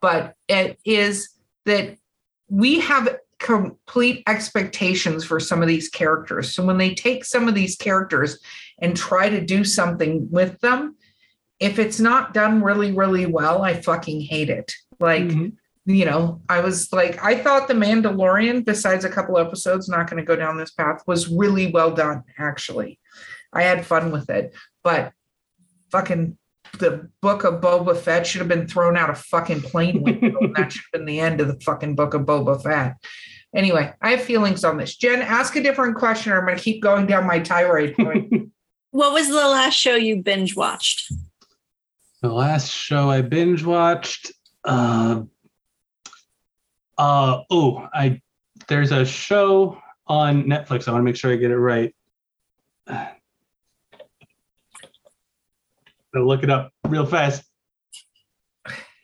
But 0.01 0.36
it 0.47 0.78
is 0.86 1.30
that 1.66 1.97
we 2.49 2.82
have 2.82 3.18
complete 3.43 4.23
expectations 4.25 5.23
for 5.23 5.39
some 5.39 5.61
of 5.61 5.67
these 5.67 5.89
characters. 5.89 6.55
So 6.55 6.65
when 6.65 6.77
they 6.77 6.95
take 6.95 7.25
some 7.25 7.47
of 7.47 7.53
these 7.53 7.75
characters 7.75 8.39
and 8.81 8.97
try 8.97 9.29
to 9.29 9.45
do 9.45 9.63
something 9.63 10.31
with 10.31 10.59
them, 10.61 10.95
if 11.59 11.77
it's 11.77 11.99
not 11.99 12.33
done 12.33 12.63
really, 12.63 12.91
really 12.91 13.25
well, 13.25 13.61
I 13.61 13.79
fucking 13.79 14.21
hate 14.21 14.49
it. 14.49 14.71
Like, 14.99 15.23
mm-hmm. 15.23 15.49
you 15.85 16.05
know, 16.05 16.41
I 16.49 16.61
was 16.61 16.91
like, 16.91 17.23
I 17.23 17.35
thought 17.35 17.67
The 17.67 17.73
Mandalorian, 17.73 18.65
besides 18.65 19.05
a 19.05 19.09
couple 19.09 19.37
episodes, 19.37 19.89
not 19.89 20.09
going 20.09 20.21
to 20.21 20.25
go 20.25 20.35
down 20.35 20.57
this 20.57 20.71
path, 20.71 21.03
was 21.05 21.27
really 21.27 21.69
well 21.69 21.91
done, 21.91 22.23
actually. 22.39 22.99
I 23.51 23.63
had 23.63 23.85
fun 23.85 24.11
with 24.11 24.29
it. 24.29 24.55
But 24.83 25.11
fucking 25.91 26.37
the 26.79 27.09
book 27.21 27.43
of 27.43 27.61
Boba 27.61 27.95
Fett 27.95 28.25
should 28.25 28.39
have 28.39 28.47
been 28.47 28.67
thrown 28.67 28.97
out 28.97 29.09
a 29.09 29.15
fucking 29.15 29.61
plane 29.61 30.01
window. 30.01 30.39
that 30.55 30.71
should 30.71 30.81
have 30.91 30.99
been 30.99 31.05
the 31.05 31.19
end 31.19 31.39
of 31.39 31.47
the 31.47 31.59
fucking 31.59 31.95
book 31.95 32.13
of 32.13 32.23
Boba 32.23 32.61
Fett. 32.61 32.95
Anyway, 33.56 33.93
I 34.01 34.12
have 34.12 34.22
feelings 34.22 34.64
on 34.64 34.78
this. 34.78 34.95
Jen, 34.95 35.22
ask 35.22 35.56
a 35.56 35.62
different 35.62 35.95
question 35.95 36.32
or 36.32 36.39
I'm 36.39 36.45
going 36.45 36.58
to 36.58 36.64
keep 36.64 36.82
going 36.82 37.06
down 37.06 37.28
my 37.28 37.39
tirade 37.39 37.95
point. 37.95 38.32
what 38.91 39.14
was 39.14 39.28
the 39.28 39.36
last 39.36 39.76
show 39.76 39.95
you 39.95 40.24
binge 40.24 40.56
watched? 40.56 41.14
The 42.22 42.30
last 42.30 42.72
show 42.72 43.12
I 43.12 43.22
binge 43.22 43.64
watched. 43.64 44.32
Uh, 44.64 45.24
uh, 46.97 47.41
oh, 47.51 47.88
I 47.93 48.22
there's 48.68 48.91
a 48.91 49.06
show 49.06 49.78
on 50.08 50.43
Netflix. 50.43 50.88
I 50.88 50.91
want 50.91 51.01
to 51.01 51.04
make 51.04 51.16
sure 51.16 51.32
I 51.32 51.36
get 51.36 51.51
it 51.51 51.58
right. 51.58 51.93
I'll 52.88 53.10
look 56.16 56.43
it 56.43 56.49
up 56.49 56.72
real 56.88 57.06
fast. 57.06 57.43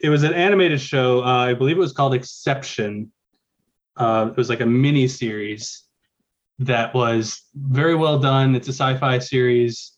It 0.02 0.10
was 0.10 0.24
an 0.24 0.34
animated 0.34 0.80
show. 0.80 1.24
Uh, 1.24 1.46
I 1.46 1.54
believe 1.54 1.76
it 1.76 1.80
was 1.80 1.92
called 1.92 2.14
Exception. 2.14 3.12
Uh, 4.00 4.30
it 4.32 4.38
was 4.38 4.50
like 4.50 4.62
a 4.62 4.66
mini 4.66 5.08
series 5.08 5.84
that 6.60 6.94
was 6.94 7.44
very 7.56 7.96
well 7.96 8.18
done. 8.18 8.56
It's 8.56 8.68
a 8.68 8.74
sci-fi 8.74 9.20
series. 9.20 9.94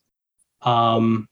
Um, 0.64 1.28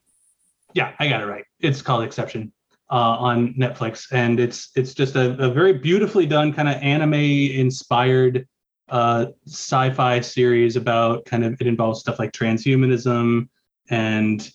yeah, 0.74 0.94
I 1.00 1.10
got 1.10 1.22
it 1.22 1.26
right. 1.26 1.46
It's 1.60 1.82
called 1.82 2.04
Exception 2.04 2.54
uh, 2.92 3.18
on 3.20 3.54
Netflix, 3.56 4.08
and 4.12 4.40
it's 4.40 4.70
it's 4.76 4.94
just 4.94 5.16
a, 5.16 5.32
a 5.44 5.50
very 5.50 5.74
beautifully 5.74 6.26
done 6.26 6.54
kind 6.54 6.70
of 6.70 6.76
anime 6.76 7.14
inspired 7.14 8.48
uh, 8.90 9.28
sci-fi 9.48 10.20
series 10.20 10.76
about 10.76 11.26
kind 11.26 11.44
of 11.44 11.60
it 11.60 11.68
involves 11.68 12.00
stuff 12.00 12.20
like 12.20 12.32
transhumanism 12.32 13.48
and 13.90 14.52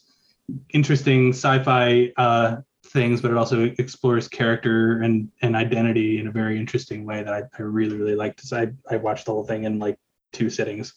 interesting 0.71 1.31
sci-fi 1.31 2.13
uh, 2.17 2.57
things, 2.95 3.21
but 3.21 3.31
it 3.31 3.37
also 3.37 3.65
explores 3.79 4.29
character 4.29 5.03
and 5.03 5.29
and 5.43 5.55
identity 5.55 6.19
in 6.21 6.29
a 6.29 6.33
very 6.33 6.59
interesting 6.59 7.05
way 7.05 7.23
that 7.23 7.35
I, 7.35 7.43
I 7.59 7.63
really 7.63 7.97
really 7.97 8.17
liked. 8.17 8.41
So 8.41 8.57
I 8.57 8.95
I 8.95 8.97
watched 8.97 9.27
the 9.27 9.33
whole 9.33 9.45
thing 9.45 9.65
in 9.65 9.79
like 9.79 9.99
two 10.33 10.49
sittings. 10.49 10.95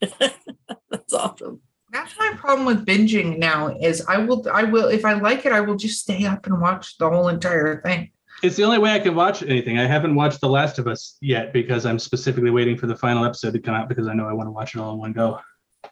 That's 0.00 1.12
awesome 1.14 1.60
that's 1.92 2.16
my 2.18 2.32
problem 2.36 2.66
with 2.66 2.86
binging 2.86 3.38
now 3.38 3.68
is 3.80 4.04
I 4.06 4.18
will 4.18 4.46
I 4.52 4.64
will 4.64 4.88
if 4.88 5.04
I 5.04 5.14
like 5.14 5.44
it 5.46 5.52
I 5.52 5.60
will 5.60 5.76
just 5.76 6.00
stay 6.00 6.24
up 6.24 6.46
and 6.46 6.60
watch 6.60 6.96
the 6.98 7.08
whole 7.08 7.28
entire 7.28 7.82
thing. 7.82 8.10
It's 8.42 8.56
the 8.56 8.64
only 8.64 8.78
way 8.78 8.92
I 8.92 8.98
can 8.98 9.14
watch 9.14 9.42
anything. 9.42 9.78
I 9.78 9.86
haven't 9.86 10.14
watched 10.14 10.40
The 10.40 10.48
Last 10.48 10.78
of 10.78 10.86
Us 10.86 11.18
yet 11.20 11.52
because 11.52 11.84
I'm 11.84 11.98
specifically 11.98 12.50
waiting 12.50 12.76
for 12.76 12.86
the 12.86 12.96
final 12.96 13.24
episode 13.24 13.52
to 13.52 13.58
come 13.58 13.74
out 13.74 13.88
because 13.88 14.08
I 14.08 14.14
know 14.14 14.26
I 14.26 14.32
want 14.32 14.46
to 14.46 14.52
watch 14.52 14.74
it 14.74 14.80
all 14.80 14.94
in 14.94 14.98
one 14.98 15.12
go. 15.12 15.38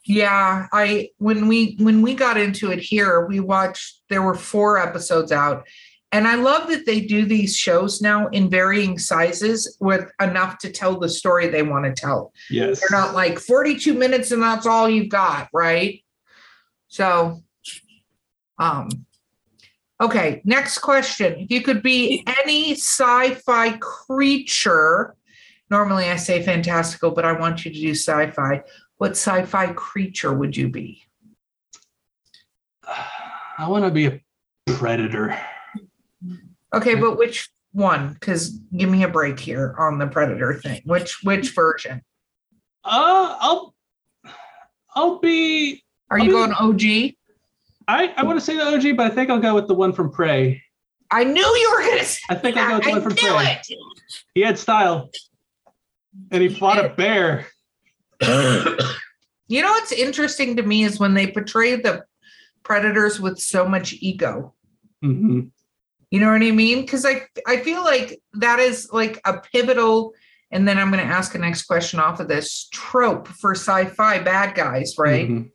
Yeah, 0.04 0.66
I 0.72 1.10
when 1.18 1.48
we 1.48 1.76
when 1.80 2.02
we 2.02 2.14
got 2.14 2.36
into 2.36 2.70
it 2.70 2.78
here, 2.78 3.26
we 3.26 3.40
watched 3.40 4.02
there 4.08 4.22
were 4.22 4.34
4 4.34 4.78
episodes 4.78 5.32
out 5.32 5.66
and 6.10 6.26
I 6.26 6.36
love 6.36 6.68
that 6.68 6.86
they 6.86 7.00
do 7.00 7.26
these 7.26 7.54
shows 7.54 8.00
now 8.00 8.28
in 8.28 8.48
varying 8.48 8.98
sizes 8.98 9.76
with 9.80 10.10
enough 10.20 10.58
to 10.58 10.70
tell 10.70 10.98
the 10.98 11.08
story 11.08 11.48
they 11.48 11.62
want 11.62 11.84
to 11.84 11.92
tell. 11.92 12.32
Yes. 12.48 12.80
They're 12.80 12.98
not 12.98 13.14
like 13.14 13.38
42 13.38 13.92
minutes 13.92 14.30
and 14.30 14.42
that's 14.42 14.66
all 14.66 14.88
you've 14.88 15.10
got, 15.10 15.48
right? 15.52 16.02
So 16.88 17.42
Um, 18.58 18.88
okay, 20.00 20.40
next 20.44 20.78
question. 20.78 21.34
If 21.40 21.50
you 21.50 21.62
could 21.62 21.82
be 21.82 22.24
any 22.26 22.72
sci-fi 22.72 23.78
creature, 23.78 25.14
normally 25.70 26.06
I 26.10 26.16
say 26.16 26.42
fantastical, 26.42 27.10
but 27.10 27.24
I 27.24 27.32
want 27.32 27.64
you 27.64 27.72
to 27.72 27.80
do 27.80 27.90
sci-fi. 27.90 28.62
What 28.98 29.12
sci-fi 29.12 29.72
creature 29.72 30.32
would 30.32 30.56
you 30.56 30.68
be? 30.68 31.02
I 33.58 33.68
want 33.68 33.84
to 33.84 33.90
be 33.90 34.06
a 34.06 34.20
predator. 34.66 35.38
Okay, 36.74 36.94
but 36.94 37.16
which 37.18 37.48
one? 37.72 38.12
Because 38.14 38.50
give 38.76 38.88
me 38.90 39.02
a 39.04 39.08
break 39.08 39.38
here 39.38 39.74
on 39.78 39.98
the 39.98 40.06
predator 40.06 40.54
thing. 40.54 40.82
Which 40.84 41.22
which 41.22 41.54
version? 41.54 42.02
Uh, 42.84 43.36
I'll 43.40 43.74
I'll 44.94 45.18
be. 45.18 45.82
Are 46.10 46.18
I'll 46.18 46.24
you 46.24 46.30
be- 46.30 46.36
going 46.36 46.52
OG? 46.52 47.14
I 47.88 48.12
I 48.16 48.22
want 48.24 48.38
to 48.38 48.44
say 48.44 48.56
the 48.56 48.64
OG, 48.64 48.96
but 48.96 49.10
I 49.10 49.14
think 49.14 49.30
I'll 49.30 49.38
go 49.40 49.54
with 49.54 49.68
the 49.68 49.74
one 49.74 49.92
from 49.92 50.10
Prey. 50.10 50.62
I 51.10 51.24
knew 51.24 51.40
you 51.42 51.70
were 51.74 51.88
gonna 51.88 52.04
say 52.04 52.20
I 52.30 52.34
think 52.34 52.56
I'll 52.56 52.68
go 52.68 52.74
with 52.76 52.84
the 52.84 52.90
I 52.90 52.92
one 52.94 53.02
from 53.02 53.14
Prey. 53.16 53.60
it. 53.68 53.76
He 54.34 54.40
had 54.42 54.58
style, 54.58 55.10
and 56.30 56.42
he 56.42 56.48
fought 56.48 56.84
a 56.84 56.88
bear. 56.90 57.46
You 59.50 59.62
know 59.62 59.70
what's 59.70 59.92
interesting 59.92 60.56
to 60.56 60.62
me 60.62 60.84
is 60.84 61.00
when 61.00 61.14
they 61.14 61.26
portray 61.26 61.76
the 61.76 62.04
predators 62.62 63.18
with 63.18 63.38
so 63.38 63.66
much 63.66 63.94
ego. 63.94 64.54
hmm 65.00 65.40
You 66.10 66.20
know 66.20 66.30
what 66.30 66.42
I 66.42 66.50
mean? 66.50 66.82
Because 66.82 67.06
I 67.06 67.22
I 67.46 67.56
feel 67.58 67.82
like 67.82 68.20
that 68.34 68.58
is 68.58 68.90
like 68.92 69.20
a 69.24 69.40
pivotal, 69.40 70.12
and 70.50 70.68
then 70.68 70.78
I'm 70.78 70.90
going 70.90 71.06
to 71.06 71.14
ask 71.14 71.34
a 71.34 71.38
next 71.38 71.62
question 71.62 71.98
off 71.98 72.20
of 72.20 72.28
this 72.28 72.68
trope 72.72 73.26
for 73.26 73.52
sci-fi 73.54 74.18
bad 74.20 74.54
guys, 74.54 74.94
right? 74.98 75.28
Mhm. 75.28 75.50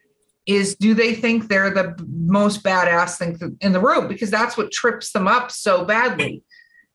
Is 0.47 0.75
do 0.75 0.93
they 0.95 1.13
think 1.13 1.47
they're 1.47 1.69
the 1.69 1.95
most 2.09 2.63
badass 2.63 3.17
thing 3.17 3.37
in 3.61 3.73
the 3.73 3.79
room? 3.79 4.07
Because 4.07 4.31
that's 4.31 4.57
what 4.57 4.71
trips 4.71 5.11
them 5.11 5.27
up 5.27 5.51
so 5.51 5.85
badly. 5.85 6.43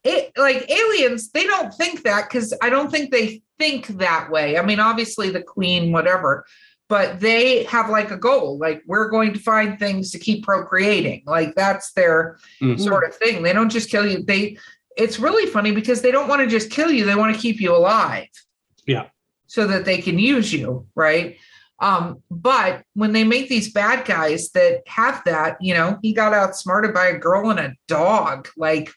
It 0.04 0.32
like 0.36 0.68
aliens, 0.68 1.30
they 1.30 1.44
don't 1.44 1.72
think 1.74 2.02
that 2.02 2.28
because 2.28 2.52
I 2.60 2.70
don't 2.70 2.90
think 2.90 3.10
they 3.12 3.42
think 3.58 3.86
that 3.98 4.30
way. 4.30 4.58
I 4.58 4.62
mean, 4.62 4.80
obviously 4.80 5.30
the 5.30 5.42
queen, 5.42 5.92
whatever, 5.92 6.44
but 6.88 7.20
they 7.20 7.64
have 7.64 7.90
like 7.90 8.10
a 8.10 8.16
goal, 8.16 8.58
like 8.58 8.82
we're 8.86 9.08
going 9.08 9.32
to 9.34 9.38
find 9.38 9.78
things 9.78 10.10
to 10.12 10.18
keep 10.18 10.44
procreating. 10.44 11.22
Like 11.26 11.54
that's 11.54 11.92
their 11.92 12.38
Mhm. 12.62 12.80
sort 12.80 13.04
of 13.04 13.14
thing. 13.14 13.42
They 13.42 13.52
don't 13.52 13.70
just 13.70 13.90
kill 13.90 14.06
you. 14.06 14.22
They 14.22 14.58
it's 14.96 15.20
really 15.20 15.46
funny 15.46 15.70
because 15.70 16.02
they 16.02 16.10
don't 16.10 16.26
want 16.28 16.40
to 16.40 16.48
just 16.48 16.70
kill 16.70 16.90
you, 16.90 17.04
they 17.04 17.14
want 17.14 17.32
to 17.34 17.40
keep 17.40 17.60
you 17.60 17.76
alive. 17.76 18.26
Yeah. 18.84 19.06
So 19.46 19.66
that 19.68 19.84
they 19.84 19.98
can 19.98 20.18
use 20.18 20.52
you, 20.52 20.86
right? 20.96 21.36
Um, 21.78 22.20
but 22.30 22.82
when 22.94 23.12
they 23.12 23.22
make 23.22 23.48
these 23.48 23.72
bad 23.72 24.04
guys 24.04 24.50
that 24.50 24.82
have 24.88 25.22
that, 25.24 25.56
you 25.60 25.72
know, 25.72 25.98
he 26.02 26.12
got 26.12 26.34
outsmarted 26.34 26.92
by 26.92 27.06
a 27.06 27.16
girl 27.18 27.50
and 27.50 27.60
a 27.60 27.74
dog. 27.86 28.48
Like, 28.56 28.90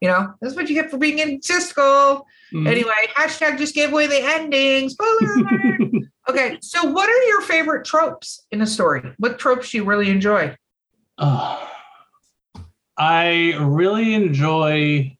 you 0.00 0.08
know, 0.08 0.32
that's 0.40 0.54
what 0.54 0.68
you 0.70 0.74
get 0.74 0.90
for 0.90 0.96
being 0.96 1.18
egotistical. 1.18 2.26
Mhm. 2.52 2.66
Anyway, 2.66 3.06
hashtag 3.14 3.58
just 3.58 3.74
gave 3.74 3.92
away 3.92 4.06
the 4.06 4.20
ending. 4.22 4.88
Spoiler 4.88 5.34
alert. 5.34 6.02
okay, 6.28 6.58
so 6.62 6.90
what 6.90 7.08
are 7.08 7.22
your 7.24 7.42
favorite 7.42 7.84
tropes 7.84 8.46
in 8.50 8.62
a 8.62 8.66
story? 8.66 9.02
What 9.18 9.38
tropes 9.38 9.70
do 9.70 9.78
you 9.78 9.84
really 9.84 10.08
enjoy? 10.08 10.56
Oh, 11.18 11.70
I 12.96 13.54
really 13.60 14.14
enjoy 14.14 15.16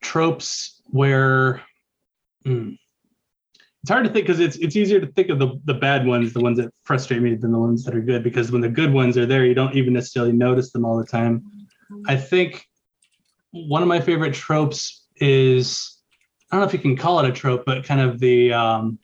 tropes 0.00 0.80
where 0.90 1.62
hmm, 2.44 2.70
it's 3.82 3.90
hard 3.90 4.04
to 4.04 4.10
think 4.10 4.26
because 4.26 4.40
it's 4.40 4.56
it's 4.56 4.76
easier 4.76 5.00
to 5.00 5.06
think 5.08 5.28
of 5.28 5.38
the 5.38 5.60
the 5.66 5.74
bad 5.74 6.06
ones, 6.06 6.32
the 6.32 6.40
ones 6.40 6.56
that 6.56 6.72
frustrate 6.84 7.20
me, 7.20 7.34
than 7.34 7.52
the 7.52 7.58
ones 7.58 7.84
that 7.84 7.94
are 7.94 8.00
good. 8.00 8.24
Because 8.24 8.50
when 8.50 8.62
the 8.62 8.68
good 8.68 8.92
ones 8.92 9.18
are 9.18 9.26
there, 9.26 9.44
you 9.44 9.54
don't 9.54 9.74
even 9.74 9.92
necessarily 9.92 10.32
notice 10.32 10.72
them 10.72 10.86
all 10.86 10.96
the 10.96 11.04
time. 11.04 11.44
I 12.06 12.16
think 12.16 12.66
one 13.50 13.82
of 13.82 13.88
my 13.88 14.00
favorite 14.00 14.32
tropes 14.32 15.03
is 15.16 15.98
I 16.50 16.56
don't 16.56 16.62
know 16.62 16.68
if 16.68 16.72
you 16.72 16.78
can 16.78 16.96
call 16.96 17.20
it 17.20 17.28
a 17.28 17.32
trope, 17.32 17.64
but 17.64 17.84
kind 17.84 18.00
of 18.00 18.20
the 18.20 18.52
um, 18.52 18.98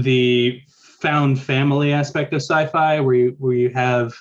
the 0.00 0.60
found 1.00 1.40
family 1.40 1.92
aspect 1.92 2.32
of 2.32 2.42
sci-fi, 2.42 3.00
where 3.00 3.14
you 3.14 3.36
where 3.38 3.54
you 3.54 3.70
have 3.70 4.14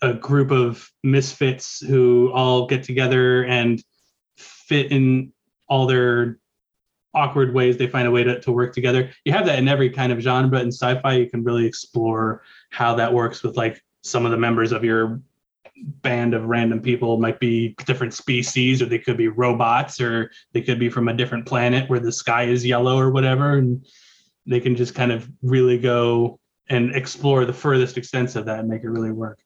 a 0.00 0.14
group 0.14 0.50
of 0.50 0.90
misfits 1.02 1.80
who 1.80 2.32
all 2.32 2.66
get 2.66 2.82
together 2.82 3.44
and 3.44 3.82
fit 4.36 4.90
in 4.90 5.32
all 5.68 5.86
their 5.86 6.38
awkward 7.14 7.54
ways. 7.54 7.76
They 7.76 7.86
find 7.86 8.08
a 8.08 8.10
way 8.10 8.24
to, 8.24 8.40
to 8.40 8.52
work 8.52 8.74
together. 8.74 9.10
You 9.24 9.32
have 9.32 9.46
that 9.46 9.58
in 9.58 9.68
every 9.68 9.90
kind 9.90 10.12
of 10.12 10.20
genre 10.20 10.50
but 10.50 10.62
in 10.62 10.68
sci-fi 10.68 11.14
you 11.14 11.28
can 11.28 11.44
really 11.44 11.66
explore 11.66 12.42
how 12.70 12.94
that 12.96 13.12
works 13.12 13.42
with 13.42 13.56
like 13.56 13.82
some 14.02 14.24
of 14.24 14.32
the 14.32 14.38
members 14.38 14.72
of 14.72 14.84
your 14.84 15.20
band 15.76 16.34
of 16.34 16.44
random 16.44 16.80
people 16.80 17.18
might 17.18 17.40
be 17.40 17.74
different 17.86 18.14
species 18.14 18.82
or 18.82 18.86
they 18.86 18.98
could 18.98 19.16
be 19.16 19.28
robots 19.28 20.00
or 20.00 20.30
they 20.52 20.60
could 20.60 20.78
be 20.78 20.88
from 20.88 21.08
a 21.08 21.14
different 21.14 21.46
planet 21.46 21.88
where 21.88 22.00
the 22.00 22.12
sky 22.12 22.44
is 22.44 22.64
yellow 22.64 22.98
or 22.98 23.10
whatever 23.10 23.56
and 23.56 23.84
they 24.46 24.60
can 24.60 24.76
just 24.76 24.94
kind 24.94 25.10
of 25.10 25.28
really 25.42 25.78
go 25.78 26.38
and 26.68 26.94
explore 26.94 27.44
the 27.44 27.52
furthest 27.52 27.96
extents 27.96 28.36
of 28.36 28.44
that 28.44 28.60
and 28.60 28.68
make 28.68 28.84
it 28.84 28.90
really 28.90 29.12
work 29.12 29.40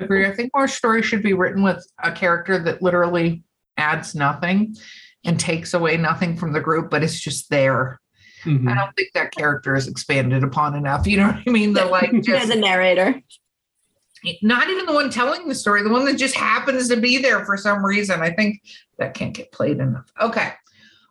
I 0.00 0.04
agree. 0.04 0.26
I 0.26 0.32
think 0.34 0.52
more 0.54 0.68
stories 0.68 1.04
should 1.04 1.22
be 1.22 1.34
written 1.34 1.62
with 1.62 1.84
a 2.02 2.12
character 2.12 2.58
that 2.62 2.82
literally 2.82 3.42
adds 3.76 4.14
nothing 4.14 4.76
and 5.24 5.38
takes 5.38 5.74
away 5.74 5.96
nothing 5.96 6.36
from 6.36 6.52
the 6.52 6.60
group, 6.60 6.90
but 6.90 7.02
it's 7.02 7.18
just 7.18 7.50
there. 7.50 8.00
Mhm. 8.44 8.70
I 8.70 8.74
don't 8.74 8.94
think 8.94 9.08
that 9.14 9.32
character 9.32 9.74
is 9.74 9.88
expanded 9.88 10.44
upon 10.44 10.76
enough. 10.76 11.06
You 11.06 11.18
know 11.18 11.26
what 11.26 11.42
I 11.46 11.50
mean? 11.50 11.72
The 11.72 11.84
like 11.84 12.10
Yeah, 12.12 12.20
just 12.20 12.48
the 12.48 12.56
narrator. 12.56 13.20
Not 14.42 14.68
even 14.68 14.86
the 14.86 14.92
one 14.92 15.10
telling 15.10 15.48
the 15.48 15.54
story, 15.54 15.82
the 15.82 15.90
one 15.90 16.04
that 16.04 16.16
just 16.16 16.34
happens 16.34 16.88
to 16.88 16.96
be 16.96 17.18
there 17.18 17.44
for 17.44 17.56
some 17.56 17.84
reason. 17.84 18.20
I 18.20 18.30
think 18.30 18.62
that 18.98 19.14
can't 19.14 19.34
get 19.34 19.52
played 19.52 19.78
enough. 19.78 20.10
Okay. 20.20 20.52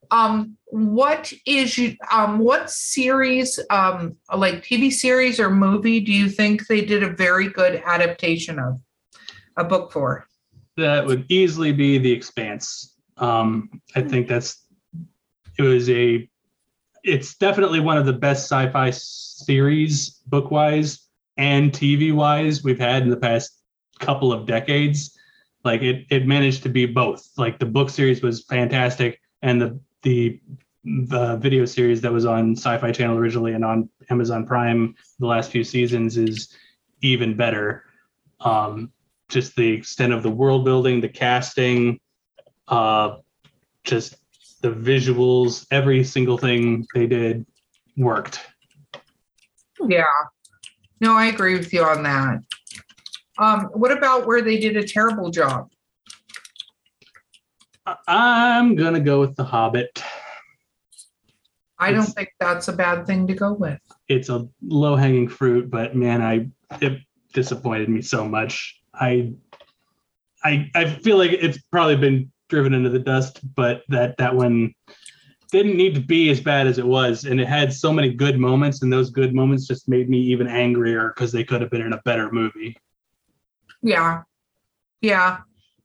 Um, 0.10 0.58
what 0.68 1.34
is 1.46 1.78
you 1.78 1.96
um 2.12 2.40
what 2.40 2.70
series 2.70 3.60
um 3.70 4.16
like 4.34 4.64
TV 4.64 4.92
series 4.92 5.40
or 5.40 5.50
movie 5.50 6.00
do 6.00 6.12
you 6.14 6.30
think 6.30 6.68
they 6.68 6.82
did 6.82 7.04
a 7.04 7.10
very 7.10 7.50
good 7.50 7.82
adaptation 7.86 8.60
of 8.60 8.80
a 9.58 9.64
book 9.64 9.92
for? 9.92 10.28
that 10.78 11.06
would 11.06 11.26
easily 11.30 11.72
be 11.74 11.98
the 11.98 12.12
expanse 12.12 12.96
um 13.18 13.82
i 13.96 14.02
think 14.02 14.28
that's 14.28 14.64
it 15.58 15.64
was 15.64 15.90
a 15.90 16.30
it's 17.04 17.36
definitely 17.36 17.80
one 17.80 17.98
of 17.98 18.06
the 18.06 18.14
best 18.14 18.44
sci-fi 18.44 18.92
series 18.92 20.22
book 20.28 20.52
wise 20.52 21.07
and 21.38 21.72
tv 21.72 22.14
wise 22.14 22.64
we've 22.64 22.80
had 22.80 23.04
in 23.04 23.10
the 23.10 23.18
past 23.18 23.62
couple 24.00 24.32
of 24.32 24.46
decades 24.46 25.18
like 25.64 25.82
it 25.82 26.06
it 26.10 26.26
managed 26.26 26.64
to 26.64 26.70
be 26.70 26.86
both 26.86 27.30
like 27.38 27.60
the 27.60 27.66
book 27.66 27.90
series 27.90 28.22
was 28.22 28.44
fantastic 28.46 29.20
and 29.42 29.62
the 29.62 29.80
the 30.04 30.40
the 30.84 31.36
video 31.38 31.66
series 31.66 32.02
that 32.02 32.12
was 32.12 32.26
on 32.26 32.56
sci-fi 32.56 32.92
channel 32.92 33.18
originally 33.18 33.54
and 33.54 33.66
on 33.66 33.90
amazon 34.10 34.46
prime 34.46 34.96
the 35.20 35.26
last 35.26 35.52
few 35.52 35.64
seasons 35.64 36.18
is 36.18 36.56
even 37.02 37.36
better 37.36 37.84
um 38.40 38.92
just 39.30 39.56
the 39.56 39.72
extent 39.72 40.14
of 40.14 40.24
the 40.24 40.30
world 40.30 40.64
building, 40.64 41.02
the 41.02 41.10
casting, 41.10 42.00
uh, 42.68 43.18
just 43.84 44.16
the 44.62 44.72
visuals, 44.72 45.66
every 45.72 46.04
single 46.04 46.38
thing 46.38 46.86
they 46.94 47.08
did 47.08 47.46
worked. 47.96 48.40
Yeah. 49.88 50.04
No, 51.00 51.16
I 51.16 51.28
agree 51.28 51.58
with 51.58 51.72
you 51.74 51.84
on 51.84 52.04
that. 52.04 52.40
Um, 53.38 53.66
what 53.74 53.96
about 53.96 54.26
where 54.26 54.42
they 54.42 54.58
did 54.58 54.78
a 54.78 54.88
terrible 54.88 55.30
job? 55.30 55.70
I'm 58.08 58.76
gonna 58.76 59.00
go 59.00 59.20
with 59.20 59.36
The 59.36 59.44
Hobbit. 59.44 60.04
I 61.80 61.92
don't 61.92 62.06
think 62.06 62.30
that's 62.40 62.68
a 62.68 62.74
bad 62.74 63.06
thing 63.06 63.28
to 63.28 63.36
go 63.36 63.54
with. 63.54 63.80
It's 64.08 64.30
a 64.30 64.48
low 64.62 64.96
hanging 64.96 65.28
fruit, 65.28 65.70
but 65.70 65.96
man, 65.96 66.22
I 66.22 66.48
it 66.82 67.00
disappointed 67.34 67.90
me 67.90 68.02
so 68.02 68.28
much. 68.28 68.82
I 68.94 69.34
I 70.44 70.70
I 70.74 70.86
feel 70.86 71.18
like 71.18 71.32
it's 71.32 71.60
probably 71.72 71.98
been 71.98 72.32
driven 72.50 72.74
into 72.74 72.90
the 72.90 73.00
dust, 73.00 73.40
but 73.56 73.84
that 73.90 74.18
that 74.18 74.36
one 74.36 74.74
didn't 75.52 75.78
need 75.78 75.96
to 75.96 76.02
be 76.02 76.30
as 76.30 76.40
bad 76.40 76.68
as 76.68 76.78
it 76.78 76.86
was, 76.86 77.26
and 77.26 77.40
it 77.40 77.48
had 77.48 77.74
so 77.74 77.94
many 77.94 78.14
good 78.14 78.40
moments, 78.40 78.82
and 78.82 78.92
those 78.92 79.10
good 79.10 79.34
moments 79.34 79.68
just 79.68 79.88
made 79.88 80.10
me 80.10 80.20
even 80.20 80.48
angrier 80.48 81.14
because 81.16 81.32
they 81.32 81.44
could 81.44 81.62
have 81.62 81.70
been 81.70 81.82
in 81.82 81.94
a 81.94 82.02
better 82.04 82.32
movie. 82.32 82.78
Yeah. 83.82 84.24
Yeah. 85.02 85.40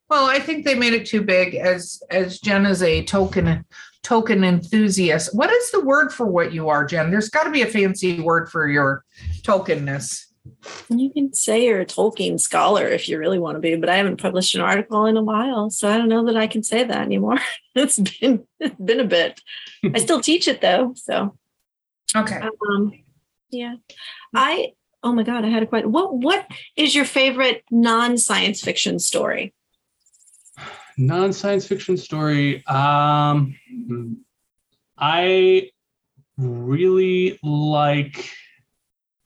Well, 0.09 0.27
I 0.27 0.41
think 0.41 0.65
they 0.65 0.75
made 0.75 0.93
it 0.93 1.07
too 1.07 1.23
big 1.23 1.55
as 1.55 2.03
as 2.11 2.39
Jen 2.39 2.67
is 2.67 2.83
a 2.83 3.05
Tolkien 3.05 3.65
Tolkien 4.03 4.45
enthusiast. 4.45 5.35
What 5.35 5.51
is 5.51 5.71
the 5.71 5.81
word 5.81 6.13
for 6.13 6.27
what 6.27 6.53
you 6.53 6.69
are, 6.69 6.85
Jen? 6.85 7.11
There's 7.11 7.31
got 7.31 7.45
to 7.45 7.51
be 7.51 7.63
a 7.63 7.67
fancy 7.67 8.21
word 8.21 8.51
for 8.51 8.69
your 8.69 9.05
Tolkienness. 9.43 10.27
You 10.89 11.11
can 11.11 11.33
say 11.33 11.67
you're 11.67 11.81
a 11.81 11.87
Tolkien 11.87 12.39
scholar 12.41 12.87
if 12.89 13.09
you 13.09 13.19
really 13.19 13.39
want 13.39 13.57
to 13.57 13.61
be, 13.61 13.77
but 13.77 13.89
I 13.89 13.97
haven't 13.97 14.21
published 14.21 14.55
an 14.55 14.61
article 14.61 15.07
in 15.07 15.17
a 15.17 15.23
while, 15.23 15.71
so 15.71 15.89
I 15.89 15.97
don't 15.97 16.09
know 16.09 16.27
that 16.27 16.37
I 16.37 16.47
can 16.49 16.63
say 16.63 16.83
that 16.83 17.03
anymore. 17.03 17.39
it's 17.75 17.99
been 17.99 18.47
it's 18.59 18.75
been 18.81 19.01
a 19.01 19.05
bit. 19.05 19.41
I 19.95 19.99
still 19.99 20.21
teach 20.21 20.49
it 20.49 20.61
though, 20.61 20.95
so 20.97 21.37
Okay. 22.15 22.41
um, 22.71 22.93
yeah. 23.51 23.77
I 24.35 24.73
Oh 25.05 25.13
my 25.13 25.23
god, 25.25 25.45
I 25.45 25.49
had 25.49 25.63
a 25.63 25.67
question. 25.67 25.91
What 25.93 26.15
what 26.15 26.47
is 26.77 26.95
your 26.95 27.05
favorite 27.05 27.65
non-science 27.71 28.61
fiction 28.63 28.99
story? 28.99 29.55
Non-science 30.97 31.67
fiction 31.67 31.97
story. 31.97 32.65
Um 32.67 33.55
I 34.99 35.71
really 36.37 37.39
like 37.43 38.29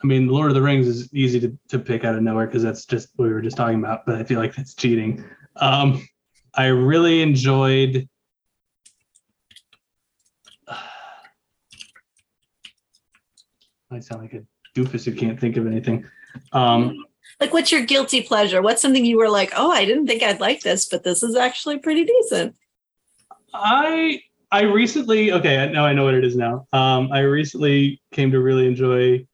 I 0.03 0.07
mean, 0.07 0.29
Lord 0.29 0.51
of 0.51 0.55
the 0.55 0.63
Rings 0.63 0.87
is 0.87 1.13
easy 1.15 1.41
to, 1.41 1.59
to 1.69 1.79
pick 1.79 2.05
out 2.05 2.15
of 2.15 2.23
nowhere 2.23 2.47
because 2.47 2.63
that's 2.63 2.85
just 2.85 3.09
what 3.17 3.27
we 3.27 3.33
were 3.33 3.41
just 3.41 3.57
talking 3.57 3.79
about, 3.79 4.05
but 4.05 4.17
I 4.17 4.25
feel 4.25 4.39
like 4.39 4.55
that's 4.55 4.75
cheating. 4.75 5.25
Um, 5.57 6.07
I 6.55 6.67
really 6.67 7.23
enjoyed. 7.23 8.07
I 13.91 14.01
sound 14.01 14.23
like 14.23 14.35
a 14.35 14.43
doofus 14.79 15.05
who 15.05 15.15
can't 15.15 15.41
think 15.41 15.57
of 15.57 15.67
anything. 15.67 16.05
Um, 16.53 17.07
like, 17.41 17.53
what's 17.53 17.73
your 17.73 17.83
guilty 17.83 18.23
pleasure? 18.23 18.61
What's 18.61 18.83
something 18.83 19.05
you 19.05 19.17
were 19.19 19.31
like, 19.31 19.53
oh, 19.57 19.71
I 19.71 19.85
didn't 19.85 20.07
think 20.07 20.23
I'd 20.23 20.41
like 20.41 20.61
this, 20.61 20.89
but 20.89 21.05
this 21.05 21.23
is 21.23 21.37
actually 21.37 21.79
pretty 21.79 22.05
decent? 22.05 22.55
I 23.53 24.21
I 24.53 24.63
recently 24.63 25.33
okay, 25.33 25.71
now 25.73 25.85
I 25.85 25.93
know 25.93 26.05
what 26.05 26.15
it 26.15 26.25
is 26.25 26.37
now. 26.37 26.67
Um, 26.73 27.11
I 27.13 27.21
recently 27.21 28.01
came 28.13 28.31
to 28.31 28.41
really 28.41 28.67
enjoy 28.67 29.27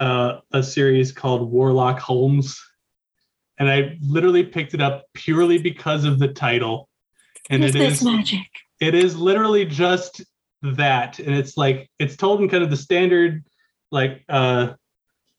uh, 0.00 0.40
a 0.52 0.62
series 0.62 1.12
called 1.12 1.50
Warlock 1.50 1.98
Holmes, 1.98 2.60
and 3.58 3.70
I 3.70 3.98
literally 4.00 4.42
picked 4.42 4.74
it 4.74 4.80
up 4.80 5.04
purely 5.14 5.58
because 5.58 6.04
of 6.04 6.18
the 6.18 6.28
title. 6.28 6.88
And 7.50 7.62
it 7.62 7.76
is 7.76 8.02
magic. 8.02 8.46
It 8.80 8.94
is 8.94 9.16
literally 9.16 9.66
just 9.66 10.22
that, 10.62 11.18
and 11.18 11.34
it's 11.34 11.56
like 11.56 11.90
it's 11.98 12.16
told 12.16 12.40
in 12.40 12.48
kind 12.48 12.64
of 12.64 12.70
the 12.70 12.76
standard, 12.76 13.44
like 13.90 14.24
uh, 14.28 14.72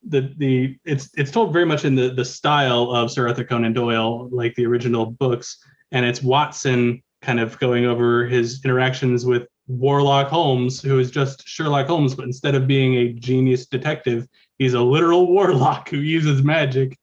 the 0.07 0.34
the 0.38 0.78
it's 0.86 1.09
it's 1.16 1.32
told 1.32 1.53
very 1.53 1.66
much 1.66 1.84
in 1.84 1.95
the 1.95 2.09
the 2.09 2.26
style 2.26 2.91
of 2.91 3.12
Sir 3.12 3.28
Arthur 3.28 3.43
Conan 3.43 3.74
Doyle, 3.74 4.30
like 4.30 4.53
the 4.55 4.66
original 4.66 5.07
books, 5.07 5.57
and 5.91 6.05
it's 6.05 6.22
Watson 6.22 7.01
kind 7.22 7.39
of 7.39 7.57
going 7.59 7.86
over 7.86 8.26
his 8.26 8.64
interactions 8.64 9.26
with 9.26 9.47
Warlock 9.68 10.28
Holmes, 10.28 10.82
who 10.82 10.99
is 10.99 11.12
just 11.12 11.47
Sherlock 11.47 11.88
Holmes, 11.88 12.16
but 12.16 12.26
instead 12.26 12.55
of 12.55 12.68
being 12.68 12.95
a 12.95 13.14
genius 13.14 13.66
detective, 13.66 14.28
he's 14.62 14.76
a 14.76 14.80
literal 14.80 15.26
warlock 15.26 15.89
who 15.89 15.97
uses 15.97 16.43
magic 16.43 16.95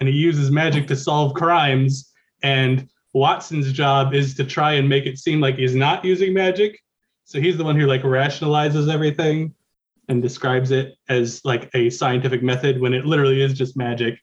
and 0.00 0.08
he 0.08 0.14
uses 0.14 0.50
magic 0.50 0.86
to 0.86 0.96
solve 0.96 1.34
crimes. 1.34 2.10
And 2.42 2.88
Watson's 3.12 3.70
job 3.70 4.14
is 4.14 4.34
to 4.36 4.44
try 4.44 4.72
and 4.72 4.88
make 4.88 5.04
it 5.04 5.18
seem 5.18 5.38
like 5.38 5.56
he's 5.56 5.74
not 5.74 6.06
using 6.06 6.32
magic. 6.32 6.80
So 7.24 7.38
he's 7.38 7.58
the 7.58 7.64
one 7.64 7.78
who 7.78 7.86
like 7.86 8.00
rationalizes 8.00 8.90
everything 8.90 9.54
and 10.08 10.22
describes 10.22 10.70
it 10.70 10.94
as 11.10 11.44
like 11.44 11.68
a 11.74 11.90
scientific 11.90 12.42
method 12.42 12.80
when 12.80 12.94
it 12.94 13.04
literally 13.04 13.42
is 13.42 13.52
just 13.52 13.76
magic. 13.76 14.18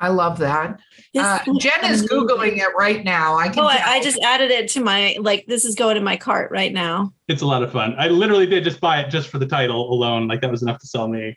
I 0.00 0.08
love 0.08 0.38
that. 0.38 0.80
Uh, 1.14 1.40
Jen 1.58 1.92
is 1.92 2.08
googling 2.08 2.56
it 2.56 2.72
right 2.78 3.04
now. 3.04 3.36
I 3.36 3.50
can. 3.50 3.64
Oh, 3.64 3.66
I, 3.66 3.82
I, 3.84 4.00
just 4.00 4.18
added 4.20 4.50
it 4.50 4.68
to 4.70 4.80
my 4.80 5.16
like. 5.20 5.44
This 5.48 5.64
is 5.64 5.74
going 5.74 5.96
in 5.96 6.04
my 6.04 6.16
cart 6.16 6.52
right 6.52 6.72
now. 6.72 7.12
It's 7.26 7.42
a 7.42 7.46
lot 7.46 7.64
of 7.64 7.72
fun. 7.72 7.96
I 7.98 8.06
literally 8.06 8.46
did 8.46 8.62
just 8.62 8.80
buy 8.80 9.00
it 9.00 9.10
just 9.10 9.28
for 9.28 9.40
the 9.40 9.46
title 9.46 9.92
alone. 9.92 10.28
Like 10.28 10.40
that 10.42 10.50
was 10.52 10.62
enough 10.62 10.78
to 10.78 10.86
sell 10.86 11.08
me 11.08 11.36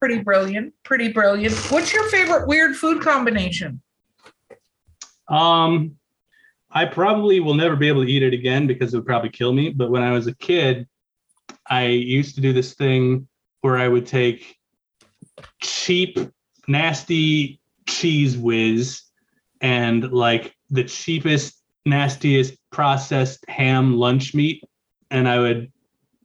pretty 0.00 0.18
brilliant. 0.18 0.74
Pretty 0.82 1.12
brilliant. 1.12 1.54
What's 1.70 1.92
your 1.92 2.08
favorite 2.08 2.48
weird 2.48 2.74
food 2.74 3.02
combination? 3.02 3.80
Um, 5.28 5.96
I 6.70 6.86
probably 6.86 7.38
will 7.38 7.54
never 7.54 7.76
be 7.76 7.86
able 7.86 8.04
to 8.04 8.10
eat 8.10 8.22
it 8.22 8.32
again 8.32 8.66
because 8.66 8.92
it 8.92 8.96
would 8.96 9.06
probably 9.06 9.30
kill 9.30 9.52
me. 9.52 9.70
But 9.70 9.90
when 9.90 10.02
I 10.02 10.10
was 10.12 10.26
a 10.26 10.34
kid, 10.34 10.88
I 11.68 11.86
used 11.86 12.34
to 12.36 12.40
do 12.40 12.52
this 12.52 12.74
thing 12.74 13.28
where 13.60 13.76
I 13.76 13.86
would 13.86 14.06
take 14.06 14.56
cheap, 15.60 16.18
nasty 16.66 17.60
Cheez 17.86 18.40
Whiz 18.40 19.02
and 19.60 20.10
like 20.10 20.56
the 20.70 20.84
cheapest, 20.84 21.62
nastiest 21.84 22.56
processed 22.70 23.44
ham 23.48 23.96
lunch 23.96 24.34
meat, 24.34 24.64
and 25.10 25.28
I 25.28 25.38
would 25.38 25.70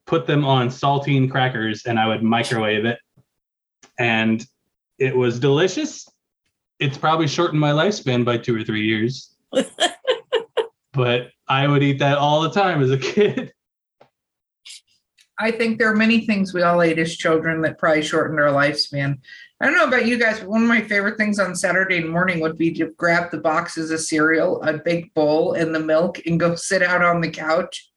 put 0.06 0.28
them 0.28 0.46
on 0.46 0.70
saltine 0.70 1.30
crackers 1.30 1.86
and 1.86 2.00
I 2.00 2.08
would 2.08 2.24
microwave 2.24 2.86
it 2.86 3.00
and 4.00 4.46
it 4.98 5.16
was 5.16 5.40
delicious. 5.40 6.08
It's 6.80 6.98
probably 6.98 7.28
shortened 7.28 7.60
my 7.60 7.72
lifespan 7.72 8.26
by 8.26 8.38
two 8.38 8.56
or 8.56 8.64
three 8.64 8.86
years. 8.86 9.36
but 10.94 11.30
I 11.48 11.68
would 11.68 11.84
eat 11.84 12.00
that 12.00 12.18
all 12.18 12.42
the 12.42 12.50
time 12.50 12.82
as 12.82 12.92
a 12.92 12.98
kid. 12.98 13.54
I 15.38 15.52
think 15.52 15.78
there 15.78 15.92
are 15.92 15.96
many 15.96 16.26
things 16.26 16.54
we 16.54 16.62
all 16.62 16.82
ate 16.82 16.98
as 16.98 17.18
children 17.18 17.62
that 17.62 17.78
probably 17.78 18.02
shortened 18.02 18.40
our 18.40 18.52
lifespan. 18.52 19.20
I 19.60 19.66
don't 19.66 19.76
know 19.76 19.88
about 19.88 20.06
you 20.06 20.18
guys, 20.18 20.40
but 20.40 20.48
one 20.48 20.64
of 20.64 20.70
my 20.70 20.82
favorite 20.82 21.18
things 21.18 21.40
on 21.40 21.56
Saturday 21.56 22.02
morning 22.02 22.40
would 22.40 22.58
be 22.58 22.72
to 22.76 22.94
grab 22.98 23.32
the 23.32 23.40
boxes 23.40 23.92
of 23.92 24.00
cereal, 24.00 24.62
a 24.64 24.78
big 24.78 25.14
bowl, 25.14 25.54
and 25.54 25.76
the 25.76 25.80
milk, 25.80 26.20
and 26.26 26.40
go 26.40 26.56
sit 26.56 26.82
out 26.82 27.02
on 27.02 27.20
the 27.20 27.30
couch 27.30 27.92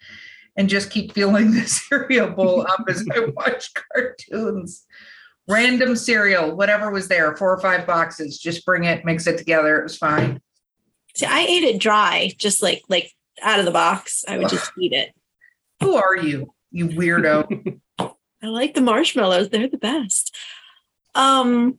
and 0.56 0.68
just 0.68 0.90
keep 0.90 1.12
filling 1.14 1.52
the 1.52 1.62
cereal 1.66 2.30
bowl 2.30 2.62
up 2.62 2.84
as 2.88 3.06
I 3.14 3.26
watch 3.26 3.70
cartoons 3.74 4.86
random 5.48 5.96
cereal, 5.96 6.54
whatever 6.54 6.90
was 6.90 7.08
there, 7.08 7.34
four 7.36 7.52
or 7.52 7.60
five 7.60 7.86
boxes. 7.86 8.38
Just 8.38 8.64
bring 8.64 8.84
it, 8.84 9.04
mix 9.04 9.26
it 9.26 9.38
together. 9.38 9.78
It 9.80 9.84
was 9.84 9.96
fine. 9.96 10.40
See, 11.16 11.26
I 11.26 11.40
ate 11.40 11.64
it 11.64 11.80
dry, 11.80 12.32
just 12.38 12.62
like 12.62 12.82
like 12.88 13.12
out 13.42 13.58
of 13.58 13.64
the 13.64 13.72
box. 13.72 14.24
I 14.28 14.38
would 14.38 14.48
just 14.48 14.70
eat 14.78 14.92
it. 14.92 15.12
Who 15.82 15.96
are 15.96 16.16
you, 16.16 16.52
you 16.70 16.88
weirdo? 16.88 17.80
I 17.98 18.46
like 18.46 18.74
the 18.74 18.80
marshmallows. 18.80 19.48
They're 19.48 19.68
the 19.68 19.78
best. 19.78 20.34
Um, 21.14 21.76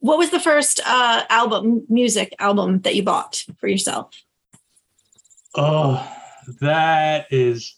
what 0.00 0.18
was 0.18 0.30
the 0.30 0.40
first 0.40 0.80
uh, 0.84 1.24
album, 1.30 1.86
music 1.88 2.34
album 2.38 2.80
that 2.80 2.94
you 2.94 3.02
bought 3.02 3.44
for 3.58 3.66
yourself? 3.66 4.14
Oh, 5.54 6.06
that 6.60 7.26
is 7.30 7.74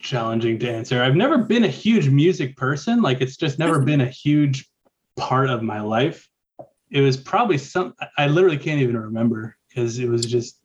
challenging 0.00 0.58
to 0.58 0.70
answer. 0.70 1.02
I've 1.02 1.16
never 1.16 1.38
been 1.38 1.64
a 1.64 1.68
huge 1.68 2.08
music 2.08 2.56
person. 2.56 3.02
Like 3.02 3.20
it's 3.20 3.36
just 3.36 3.58
never 3.58 3.80
been 3.80 4.00
a 4.00 4.08
huge 4.08 4.68
part 5.16 5.50
of 5.50 5.62
my 5.62 5.80
life. 5.80 6.28
It 6.90 7.00
was 7.02 7.16
probably 7.16 7.58
some 7.58 7.94
I 8.18 8.26
literally 8.26 8.58
can't 8.58 8.80
even 8.80 8.96
remember 8.96 9.56
because 9.68 9.98
it 9.98 10.08
was 10.08 10.26
just 10.26 10.58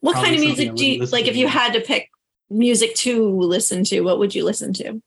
What 0.00 0.16
kind 0.16 0.34
of 0.34 0.40
music 0.40 0.74
do 0.74 0.84
you 0.84 1.04
like 1.06 1.26
if 1.26 1.36
you 1.36 1.48
had 1.48 1.72
to 1.72 1.80
pick 1.80 2.10
music 2.50 2.94
to 2.96 3.38
listen 3.38 3.84
to, 3.84 4.00
what 4.00 4.18
would 4.18 4.34
you 4.34 4.44
listen 4.44 4.72
to? 4.74 5.00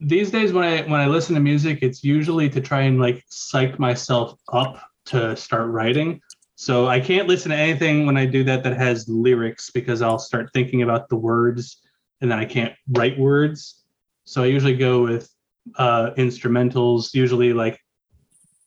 These 0.00 0.30
days 0.30 0.52
when 0.52 0.64
I 0.64 0.82
when 0.82 1.00
I 1.00 1.06
listen 1.06 1.34
to 1.34 1.40
music, 1.40 1.78
it's 1.82 2.04
usually 2.04 2.50
to 2.50 2.60
try 2.60 2.82
and 2.82 3.00
like 3.00 3.24
psych 3.28 3.78
myself 3.78 4.38
up 4.52 4.80
to 5.06 5.34
start 5.36 5.70
writing. 5.70 6.20
So 6.56 6.88
I 6.88 6.98
can't 6.98 7.28
listen 7.28 7.50
to 7.52 7.56
anything 7.56 8.04
when 8.04 8.16
I 8.16 8.26
do 8.26 8.42
that 8.44 8.64
that 8.64 8.76
has 8.76 9.08
lyrics 9.08 9.70
because 9.70 10.02
I'll 10.02 10.18
start 10.18 10.50
thinking 10.52 10.82
about 10.82 11.08
the 11.08 11.16
words 11.16 11.80
and 12.20 12.30
then 12.30 12.38
I 12.38 12.44
can't 12.44 12.74
write 12.88 13.18
words. 13.18 13.84
So 14.24 14.42
I 14.42 14.46
usually 14.46 14.76
go 14.76 15.02
with 15.02 15.30
uh, 15.76 16.10
instrumentals, 16.16 17.14
usually 17.14 17.52
like 17.52 17.80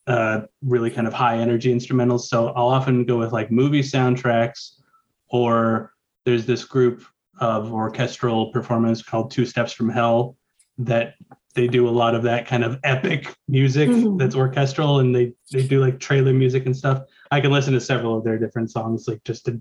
uh, 0.06 0.42
really 0.62 0.90
kind 0.90 1.06
of 1.06 1.12
high 1.12 1.38
energy 1.38 1.72
instrumentals. 1.72 2.22
So 2.22 2.48
I'll 2.48 2.68
often 2.68 3.04
go 3.04 3.18
with 3.18 3.32
like 3.32 3.50
movie 3.50 3.82
soundtracks, 3.82 4.80
or 5.28 5.92
there's 6.24 6.46
this 6.46 6.64
group 6.64 7.04
of 7.40 7.72
orchestral 7.72 8.52
performance 8.52 9.02
called 9.02 9.30
Two 9.30 9.46
Steps 9.46 9.72
from 9.72 9.88
Hell 9.88 10.36
that 10.78 11.14
they 11.54 11.66
do 11.68 11.88
a 11.88 11.90
lot 11.90 12.14
of 12.14 12.22
that 12.22 12.46
kind 12.46 12.64
of 12.64 12.78
epic 12.82 13.34
music 13.46 13.88
mm-hmm. 13.88 14.16
that's 14.16 14.34
orchestral 14.34 15.00
and 15.00 15.14
they 15.14 15.34
they 15.50 15.66
do 15.66 15.80
like 15.80 16.00
trailer 16.00 16.32
music 16.32 16.66
and 16.66 16.76
stuff. 16.76 17.02
I 17.30 17.40
can 17.40 17.52
listen 17.52 17.74
to 17.74 17.80
several 17.80 18.16
of 18.16 18.24
their 18.24 18.38
different 18.38 18.70
songs 18.70 19.06
like 19.06 19.22
just 19.24 19.44
to 19.46 19.60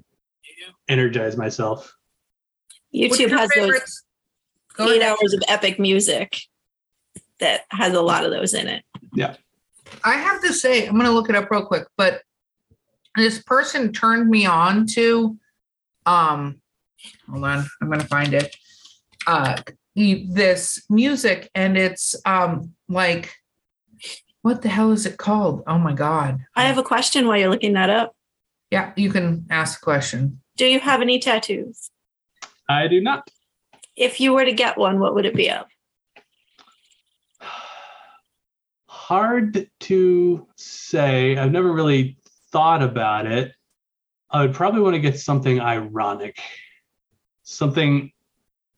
energize 0.88 1.38
myself. 1.38 1.94
YouTube 2.94 3.30
has 3.32 3.50
those 3.56 4.04
eight 4.80 5.02
ahead. 5.02 5.02
hours 5.02 5.34
of 5.34 5.44
epic 5.48 5.80
music 5.80 6.38
that 7.40 7.62
has 7.72 7.94
a 7.94 8.02
lot 8.02 8.26
of 8.26 8.32
those 8.32 8.54
in 8.54 8.68
it. 8.68 8.84
Yeah. 9.14 9.36
I 10.04 10.14
have 10.14 10.42
to 10.44 10.54
say, 10.54 10.88
I'm 10.88 10.94
going 10.94 11.06
to 11.06 11.12
look 11.12 11.30
it 11.30 11.36
up 11.36 11.50
real 11.52 11.66
quick, 11.66 11.88
but 11.98 12.22
this 13.16 13.42
person 13.44 13.92
turned 13.92 14.30
me 14.30 14.46
on 14.46 14.86
to, 14.88 15.38
um, 16.06 16.62
hold 17.30 17.44
on, 17.44 17.66
I'm 17.82 17.88
going 17.88 18.00
to 18.00 18.08
find 18.08 18.34
it. 18.34 18.56
Uh, 19.28 19.58
this 19.96 20.84
music, 20.90 21.50
and 21.54 21.78
it's 21.78 22.16
um 22.26 22.74
like, 22.88 23.34
what 24.42 24.62
the 24.62 24.70
hell 24.70 24.92
is 24.92 25.06
it 25.06 25.18
called? 25.18 25.64
Oh 25.68 25.78
my 25.78 25.94
god! 25.94 26.40
I 26.56 26.64
have 26.64 26.78
a 26.78 26.84
question 26.84 27.28
while 27.28 27.38
you're 27.38 27.50
looking 27.50 27.74
that 27.74 27.90
up. 27.90 28.16
Yeah, 28.72 28.94
you 28.96 29.10
can 29.12 29.46
ask 29.50 29.82
a 29.82 29.84
question. 29.84 30.40
Do 30.56 30.66
you 30.66 30.80
have 30.80 31.02
any 31.02 31.20
tattoos? 31.20 31.92
I 32.72 32.88
do 32.88 33.02
not. 33.02 33.30
If 33.96 34.20
you 34.20 34.34
were 34.34 34.46
to 34.46 34.54
get 34.54 34.78
one, 34.78 35.00
what 35.00 35.14
would 35.16 35.26
it 35.26 35.36
be 35.36 35.50
of? 35.50 35.66
Hard 38.88 39.70
to 39.82 40.48
say. 40.56 41.38
I've 41.38 41.52
never 41.52 41.72
really 41.72 42.18
thought 42.52 42.82
about 42.82 43.26
it. 43.26 43.54
I 44.30 44.42
would 44.42 44.54
probably 44.54 44.82
want 44.82 44.94
to 44.94 45.00
get 45.00 45.20
something 45.20 45.60
ironic, 45.60 46.40
something 47.44 48.12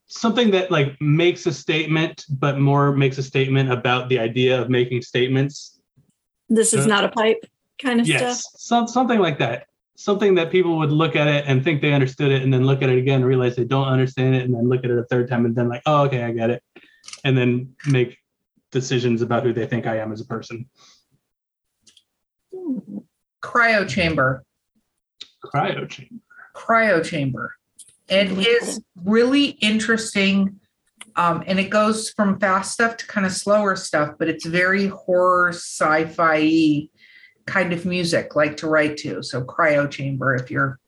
something 0.07 0.51
that 0.51 0.69
like 0.69 0.99
makes 1.01 1.45
a 1.47 1.53
statement, 1.53 2.25
but 2.29 2.59
more 2.59 2.91
makes 2.95 3.17
a 3.17 3.23
statement 3.23 3.71
about 3.71 4.09
the 4.09 4.19
idea 4.19 4.59
of 4.61 4.69
making 4.69 5.01
statements. 5.01 5.79
This 6.49 6.73
is 6.73 6.85
Uh, 6.85 6.89
not 6.89 7.03
a 7.03 7.09
pipe 7.09 7.45
kind 7.81 7.99
of 7.99 8.07
Yes, 8.07 8.41
stuff. 8.41 8.59
some, 8.59 8.87
something 8.87 9.19
like 9.19 9.39
that. 9.39 9.67
Something 9.95 10.35
that 10.35 10.51
people 10.51 10.79
would 10.79 10.91
look 10.91 11.15
at 11.15 11.27
it 11.27 11.45
and 11.47 11.63
think 11.63 11.81
they 11.81 11.93
understood 11.93 12.31
it, 12.31 12.41
and 12.41 12.53
then 12.53 12.65
look 12.65 12.81
at 12.81 12.89
it 12.89 12.97
again 12.97 13.17
and 13.17 13.25
realize 13.25 13.55
they 13.55 13.63
don't 13.63 13.87
understand 13.87 14.35
it, 14.35 14.43
and 14.43 14.53
then 14.53 14.67
look 14.67 14.83
at 14.83 14.91
it 14.91 14.97
a 14.97 15.03
third 15.03 15.29
time 15.29 15.45
and 15.45 15.55
then 15.55 15.69
like, 15.69 15.83
oh, 15.85 16.05
okay, 16.05 16.23
I 16.23 16.31
get 16.31 16.49
it, 16.49 16.63
and 17.23 17.37
then 17.37 17.75
make 17.85 18.17
decisions 18.71 19.21
about 19.21 19.43
who 19.43 19.53
they 19.53 19.67
think 19.67 19.85
I 19.85 19.97
am 19.97 20.11
as 20.11 20.19
a 20.19 20.25
person. 20.25 20.67
Cryo 23.41 23.87
chamber. 23.87 24.43
Cryo 25.45 25.87
chamber. 25.87 26.21
cryo 26.55 27.03
chamber. 27.03 27.55
It 28.09 28.31
is 28.31 28.81
really 28.95 29.45
interesting. 29.45 30.59
Um, 31.15 31.43
and 31.45 31.59
it 31.59 31.69
goes 31.69 32.09
from 32.09 32.39
fast 32.39 32.71
stuff 32.71 32.97
to 32.97 33.07
kind 33.07 33.25
of 33.25 33.31
slower 33.33 33.75
stuff, 33.75 34.15
but 34.17 34.27
it's 34.27 34.45
very 34.45 34.87
horror, 34.87 35.49
sci-fi 35.49 36.89
kind 37.45 37.73
of 37.73 37.85
music, 37.85 38.35
like 38.35 38.57
to 38.57 38.67
write 38.67 38.97
to. 38.97 39.23
So 39.23 39.43
cryo 39.43 39.89
chamber, 39.89 40.35
if 40.35 40.49
you're 40.49 40.79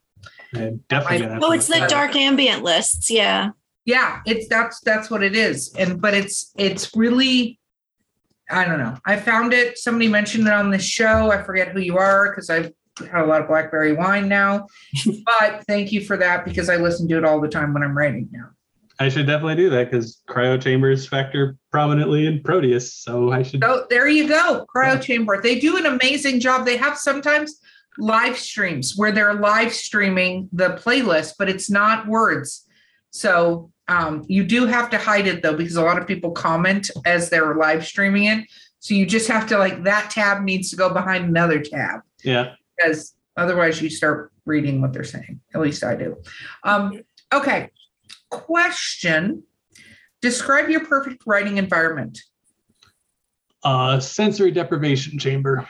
I'm 0.54 0.84
definitely 0.90 1.28
gonna 1.28 1.40
Oh, 1.46 1.52
it's 1.52 1.68
the 1.68 1.76
that 1.76 1.90
dark 1.90 2.16
ambient 2.16 2.64
lists. 2.64 3.10
Yeah. 3.10 3.52
yeah, 3.86 4.22
it's 4.26 4.48
that's 4.48 4.80
that's 4.82 5.10
what 5.10 5.24
it 5.24 5.36
is. 5.36 5.74
And 5.76 6.02
but 6.02 6.14
it's 6.14 6.52
it's 6.58 6.96
really 6.96 7.60
I 8.50 8.64
don't 8.66 8.80
know. 8.80 8.96
I 9.06 9.18
found 9.18 9.54
it, 9.54 9.78
somebody 9.78 10.08
mentioned 10.08 10.48
it 10.48 10.54
on 10.54 10.70
the 10.70 10.78
show. 10.78 11.32
I 11.32 11.42
forget 11.42 11.70
who 11.70 11.80
you 11.80 11.98
are 11.98 12.30
because 12.30 12.50
I've 12.50 12.72
had 13.12 13.24
a 13.24 13.26
lot 13.26 13.42
of 13.42 13.48
blackberry 13.48 13.94
wine 13.94 14.28
now. 14.28 14.68
but 15.26 15.64
thank 15.68 15.92
you 15.92 16.02
for 16.02 16.18
that 16.18 16.46
because 16.46 16.70
I 16.70 16.76
listen 16.76 17.08
to 17.10 17.18
it 17.18 17.26
all 17.26 17.42
the 17.42 17.50
time 17.50 17.74
when 17.74 17.84
I'm 17.84 17.98
writing 17.98 18.30
now. 18.32 18.50
I 19.00 19.10
should 19.10 19.28
definitely 19.28 19.56
do 19.56 19.70
that 19.72 19.92
because 19.92 20.22
cryo 20.30 20.62
chambers 20.62 21.08
factor 21.08 21.58
prominently 21.72 22.28
in 22.28 22.42
Proteus. 22.42 22.94
So 22.94 23.32
I 23.32 23.44
should. 23.44 23.64
Oh, 23.64 23.86
there 23.90 24.08
you 24.08 24.28
go. 24.28 24.66
Cryo 24.74 25.02
Chamber. 25.02 25.42
They 25.42 25.60
do 25.60 25.78
an 25.78 25.86
amazing 25.86 26.40
job. 26.40 26.66
They 26.66 26.78
have 26.78 26.98
sometimes 26.98 27.60
live 27.98 28.38
streams 28.38 28.94
where 28.96 29.12
they're 29.12 29.34
live 29.34 29.74
streaming 29.74 30.50
the 30.54 30.70
playlist, 30.70 31.34
but 31.38 31.50
it's 31.50 31.70
not 31.70 32.08
words. 32.08 32.66
So 33.12 33.72
um, 33.88 34.24
you 34.28 34.44
do 34.44 34.66
have 34.66 34.90
to 34.92 34.98
hide 34.98 35.28
it 35.28 35.42
though, 35.44 35.56
because 35.56 35.76
a 35.76 35.84
lot 35.84 35.98
of 35.98 36.08
people 36.08 36.32
comment 36.32 36.90
as 37.06 37.30
they're 37.30 37.56
live 37.56 37.86
streaming 37.86 38.26
it. 38.26 38.46
So 38.80 38.94
you 38.94 39.06
just 39.06 39.28
have 39.28 39.48
to 39.48 39.58
like 39.58 39.84
that 39.84 40.10
tab 40.12 40.44
needs 40.44 40.70
to 40.72 40.76
go 40.76 40.94
behind 40.94 41.26
another 41.26 41.60
tab 41.60 42.02
Yeah. 42.24 42.54
because 42.78 43.14
otherwise 43.36 43.82
you 43.82 43.90
start 43.90 44.32
reading 44.46 44.82
what 44.82 44.94
they're 44.94 45.04
saying. 45.04 45.40
At 45.54 45.62
least 45.62 45.84
I 45.84 45.96
do. 45.96 46.18
Um, 46.64 47.02
okay. 47.34 47.70
Question 48.36 49.44
Describe 50.22 50.70
your 50.70 50.84
perfect 50.86 51.24
writing 51.26 51.58
environment. 51.58 52.20
Uh, 53.64 54.00
sensory 54.00 54.52
deprivation 54.52 55.20
chamber. 55.20 55.68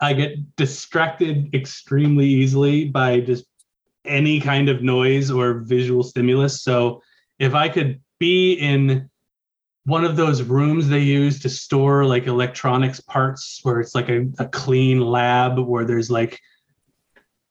I 0.00 0.12
get 0.12 0.56
distracted 0.56 1.54
extremely 1.54 2.26
easily 2.26 2.84
by 2.84 3.20
just 3.20 3.44
any 4.04 4.40
kind 4.40 4.68
of 4.68 4.82
noise 4.82 5.30
or 5.30 5.60
visual 5.60 6.02
stimulus. 6.02 6.62
So 6.62 7.02
if 7.38 7.54
I 7.54 7.68
could 7.68 8.00
be 8.18 8.54
in 8.54 9.10
one 9.84 10.04
of 10.04 10.16
those 10.16 10.42
rooms 10.42 10.88
they 10.88 11.00
use 11.00 11.40
to 11.40 11.48
store 11.48 12.04
like 12.04 12.26
electronics 12.26 13.00
parts 13.00 13.60
where 13.62 13.80
it's 13.80 13.94
like 13.94 14.08
a, 14.08 14.26
a 14.38 14.46
clean 14.46 15.00
lab 15.00 15.58
where 15.58 15.84
there's 15.84 16.10
like 16.10 16.38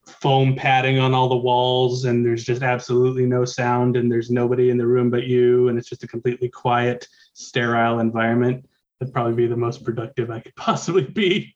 foam 0.09 0.55
padding 0.55 0.99
on 0.99 1.13
all 1.13 1.29
the 1.29 1.37
walls 1.37 2.05
and 2.05 2.25
there's 2.25 2.43
just 2.43 2.61
absolutely 2.61 3.25
no 3.25 3.45
sound 3.45 3.95
and 3.95 4.11
there's 4.11 4.29
nobody 4.29 4.69
in 4.69 4.77
the 4.77 4.85
room 4.85 5.09
but 5.09 5.23
you 5.23 5.67
and 5.69 5.77
it's 5.77 5.89
just 5.89 6.03
a 6.03 6.07
completely 6.07 6.49
quiet 6.49 7.07
sterile 7.33 7.99
environment 7.99 8.67
that'd 8.99 9.13
probably 9.13 9.33
be 9.33 9.47
the 9.47 9.55
most 9.55 9.83
productive 9.83 10.29
i 10.31 10.39
could 10.39 10.55
possibly 10.57 11.03
be 11.03 11.55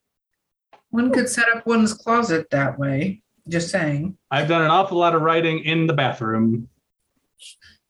One 0.91 1.11
could 1.11 1.29
set 1.29 1.45
up 1.55 1.65
one's 1.65 1.93
closet 1.93 2.49
that 2.51 2.77
way. 2.79 3.21
Just 3.49 3.69
saying. 3.69 4.17
i've 4.31 4.47
done 4.47 4.61
an 4.61 4.71
awful 4.71 4.97
lot 4.97 5.15
of 5.15 5.21
writing 5.21 5.59
in 5.63 5.87
the 5.87 5.93
bathroom 5.93 6.69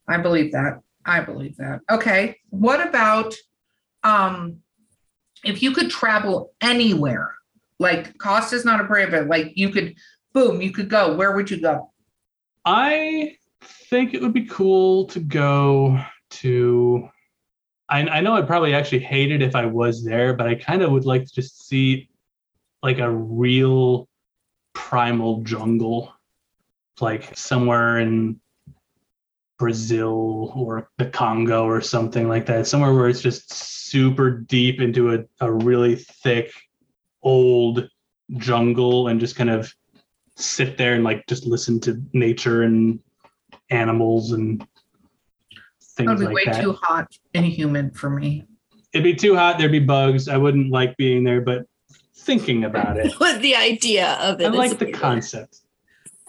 I 0.08 0.18
believe 0.18 0.52
that. 0.52 0.82
I 1.06 1.22
believe 1.22 1.58
that. 1.58 1.82
Okay. 1.90 2.38
What 2.50 2.86
about 2.86 3.34
um 4.04 4.58
if 5.44 5.62
you 5.62 5.72
could 5.72 5.90
travel 5.90 6.54
anywhere? 6.62 7.34
Like 7.80 8.18
cost 8.18 8.54
is 8.54 8.66
not 8.66 8.82
a 8.82 8.86
prohibit. 8.86 9.28
Like 9.28 9.54
you 9.56 9.70
could 9.70 9.96
boom, 10.34 10.62
you 10.62 10.72
could 10.72 10.90
go. 10.90 11.16
Where 11.16 11.36
would 11.36 11.50
you 11.50 11.62
go? 11.62 11.92
I 12.66 13.38
think 13.62 14.14
it 14.14 14.22
would 14.22 14.34
be 14.34 14.46
cool 14.46 15.06
to 15.08 15.20
go 15.20 16.00
to. 16.32 17.10
I, 17.90 18.02
I 18.02 18.22
know 18.22 18.34
I'd 18.36 18.48
probably 18.48 18.74
actually 18.74 19.00
hate 19.00 19.32
it 19.32 19.42
if 19.42 19.56
I 19.56 19.66
was 19.66 20.04
there, 20.04 20.34
but 20.34 20.48
I 20.48 20.56
kind 20.56 20.82
of 20.82 20.92
would 20.92 21.06
like 21.06 21.26
to 21.26 21.34
just 21.34 21.68
see 21.68 22.10
like 22.82 23.00
a 23.00 23.10
real 23.10 24.08
primal 24.74 25.42
jungle, 25.42 26.14
like 27.00 27.38
somewhere 27.38 28.00
in 28.00 28.40
Brazil 29.60 30.52
or 30.56 30.90
the 30.98 31.06
Congo 31.06 31.66
or 31.66 31.82
something 31.82 32.28
like 32.28 32.46
that. 32.48 32.68
Somewhere 32.68 32.94
where 32.94 33.08
it's 33.08 33.22
just 33.22 33.54
super 33.54 34.32
deep 34.32 34.82
into 34.82 35.14
a, 35.14 35.24
a 35.40 35.52
really 35.52 35.96
thick, 35.96 36.52
old 37.22 37.88
jungle 38.38 39.08
and 39.10 39.20
just 39.20 39.36
kind 39.36 39.50
of 39.50 39.74
sit 40.36 40.78
there 40.78 40.94
and 40.94 41.04
like 41.04 41.26
just 41.28 41.46
listen 41.46 41.80
to 41.82 42.02
nature 42.14 42.64
and 42.64 43.00
animals 43.70 44.32
and 44.32 44.60
That 44.62 44.68
things 45.96 46.10
would 46.10 46.20
be 46.20 46.26
like 46.26 46.36
way 46.36 46.46
that. 46.46 46.62
too 46.62 46.74
hot 46.74 47.08
and 47.34 47.46
humid 47.46 47.96
for 47.96 48.10
me. 48.10 48.46
It'd 48.94 49.04
be 49.04 49.16
too 49.16 49.36
hot. 49.36 49.58
There'd 49.58 49.72
be 49.72 49.80
bugs. 49.80 50.28
I 50.28 50.38
wouldn't 50.38 50.72
like 50.72 50.96
being 50.98 51.24
there, 51.24 51.42
but 51.42 51.66
thinking 52.16 52.64
about 52.64 52.98
it, 52.98 53.14
But 53.20 53.42
the 53.42 53.56
idea 53.56 54.14
of 54.22 54.40
it 54.40 54.46
I 54.46 54.50
like 54.50 54.78
the 54.78 54.92
concept. 54.92 55.62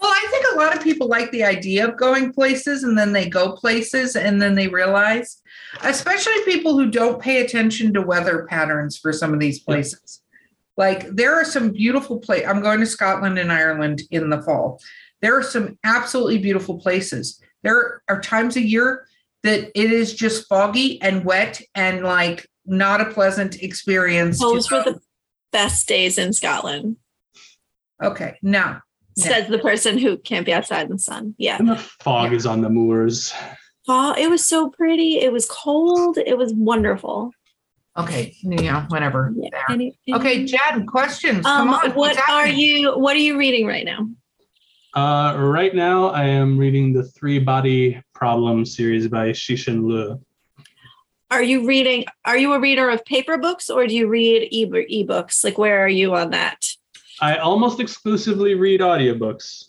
Well, 0.01 0.11
I 0.11 0.27
think 0.29 0.45
a 0.53 0.57
lot 0.57 0.75
of 0.75 0.83
people 0.83 1.07
like 1.07 1.31
the 1.31 1.43
idea 1.43 1.87
of 1.87 1.97
going 1.97 2.33
places 2.33 2.83
and 2.83 2.97
then 2.97 3.13
they 3.13 3.29
go 3.29 3.53
places 3.53 4.15
and 4.15 4.41
then 4.41 4.53
they 4.53 4.67
realize, 4.67 5.41
especially 5.83 6.33
people 6.43 6.77
who 6.77 6.91
don't 6.91 7.21
pay 7.21 7.41
attention 7.41 7.93
to 7.93 8.01
weather 8.01 8.45
patterns 8.49 8.97
for 8.97 9.13
some 9.13 9.33
of 9.33 9.39
these 9.39 9.59
places. 9.59 10.21
Like 10.77 11.07
there 11.09 11.33
are 11.35 11.45
some 11.45 11.71
beautiful 11.71 12.19
place. 12.19 12.45
I'm 12.47 12.61
going 12.61 12.79
to 12.79 12.85
Scotland 12.85 13.39
and 13.39 13.51
Ireland 13.51 14.01
in 14.11 14.29
the 14.29 14.41
fall. 14.41 14.81
There 15.21 15.37
are 15.37 15.43
some 15.43 15.79
absolutely 15.83 16.37
beautiful 16.37 16.79
places. 16.79 17.41
There 17.63 18.01
are 18.07 18.21
times 18.21 18.57
a 18.57 18.61
year 18.61 19.07
that 19.43 19.71
it 19.73 19.91
is 19.91 20.13
just 20.13 20.47
foggy 20.47 21.01
and 21.01 21.23
wet 21.23 21.61
and 21.73 22.03
like 22.03 22.47
not 22.65 23.01
a 23.01 23.05
pleasant 23.05 23.61
experience. 23.61 24.39
Those 24.39 24.69
were 24.69 24.83
the 24.83 24.99
best 25.51 25.87
days 25.87 26.17
in 26.17 26.33
Scotland, 26.33 26.97
okay, 28.03 28.37
now 28.41 28.81
says 29.17 29.47
the 29.47 29.59
person 29.59 29.97
who 29.97 30.17
can't 30.17 30.45
be 30.45 30.53
outside 30.53 30.87
in 30.87 30.91
the 30.91 30.99
sun. 30.99 31.35
Yeah. 31.37 31.57
And 31.57 31.69
the 31.69 31.77
fog 31.77 32.33
is 32.33 32.45
on 32.45 32.61
the 32.61 32.69
moors. 32.69 33.33
Oh, 33.87 34.13
it 34.17 34.29
was 34.29 34.45
so 34.45 34.69
pretty. 34.69 35.19
It 35.19 35.31
was 35.31 35.47
cold. 35.49 36.17
It 36.17 36.37
was 36.37 36.53
wonderful. 36.53 37.31
Okay, 37.97 38.35
yeah, 38.43 38.85
whatever. 38.89 39.33
Yeah. 39.35 39.49
There. 39.51 39.63
Any- 39.69 39.97
Okay, 40.13 40.35
any- 40.37 40.45
Jen, 40.45 40.85
questions. 40.85 41.45
Um, 41.45 41.69
Come 41.69 41.69
on. 41.69 41.91
what 41.91 42.29
are 42.29 42.47
you 42.47 42.97
what 42.97 43.15
are 43.15 43.19
you 43.19 43.37
reading 43.37 43.65
right 43.65 43.85
now? 43.85 44.07
Uh, 44.93 45.37
right 45.37 45.75
now, 45.75 46.07
I 46.07 46.23
am 46.23 46.57
reading 46.57 46.93
the 46.93 47.03
Three 47.03 47.39
Body 47.39 48.01
Problem 48.13 48.65
series 48.65 49.07
by 49.07 49.29
Cixin 49.29 49.85
Liu. 49.85 50.21
Are 51.31 51.43
you 51.43 51.65
reading 51.65 52.05
are 52.25 52.37
you 52.37 52.53
a 52.53 52.59
reader 52.59 52.89
of 52.89 53.03
paper 53.05 53.37
books 53.37 53.69
or 53.69 53.87
do 53.87 53.95
you 53.95 54.07
read 54.07 54.47
e 54.51 54.65
ebooks? 54.65 55.43
Like 55.43 55.57
where 55.57 55.83
are 55.83 55.89
you 55.89 56.15
on 56.15 56.31
that? 56.31 56.65
I 57.21 57.37
almost 57.37 57.79
exclusively 57.79 58.55
read 58.55 58.81
audiobooks 58.81 59.65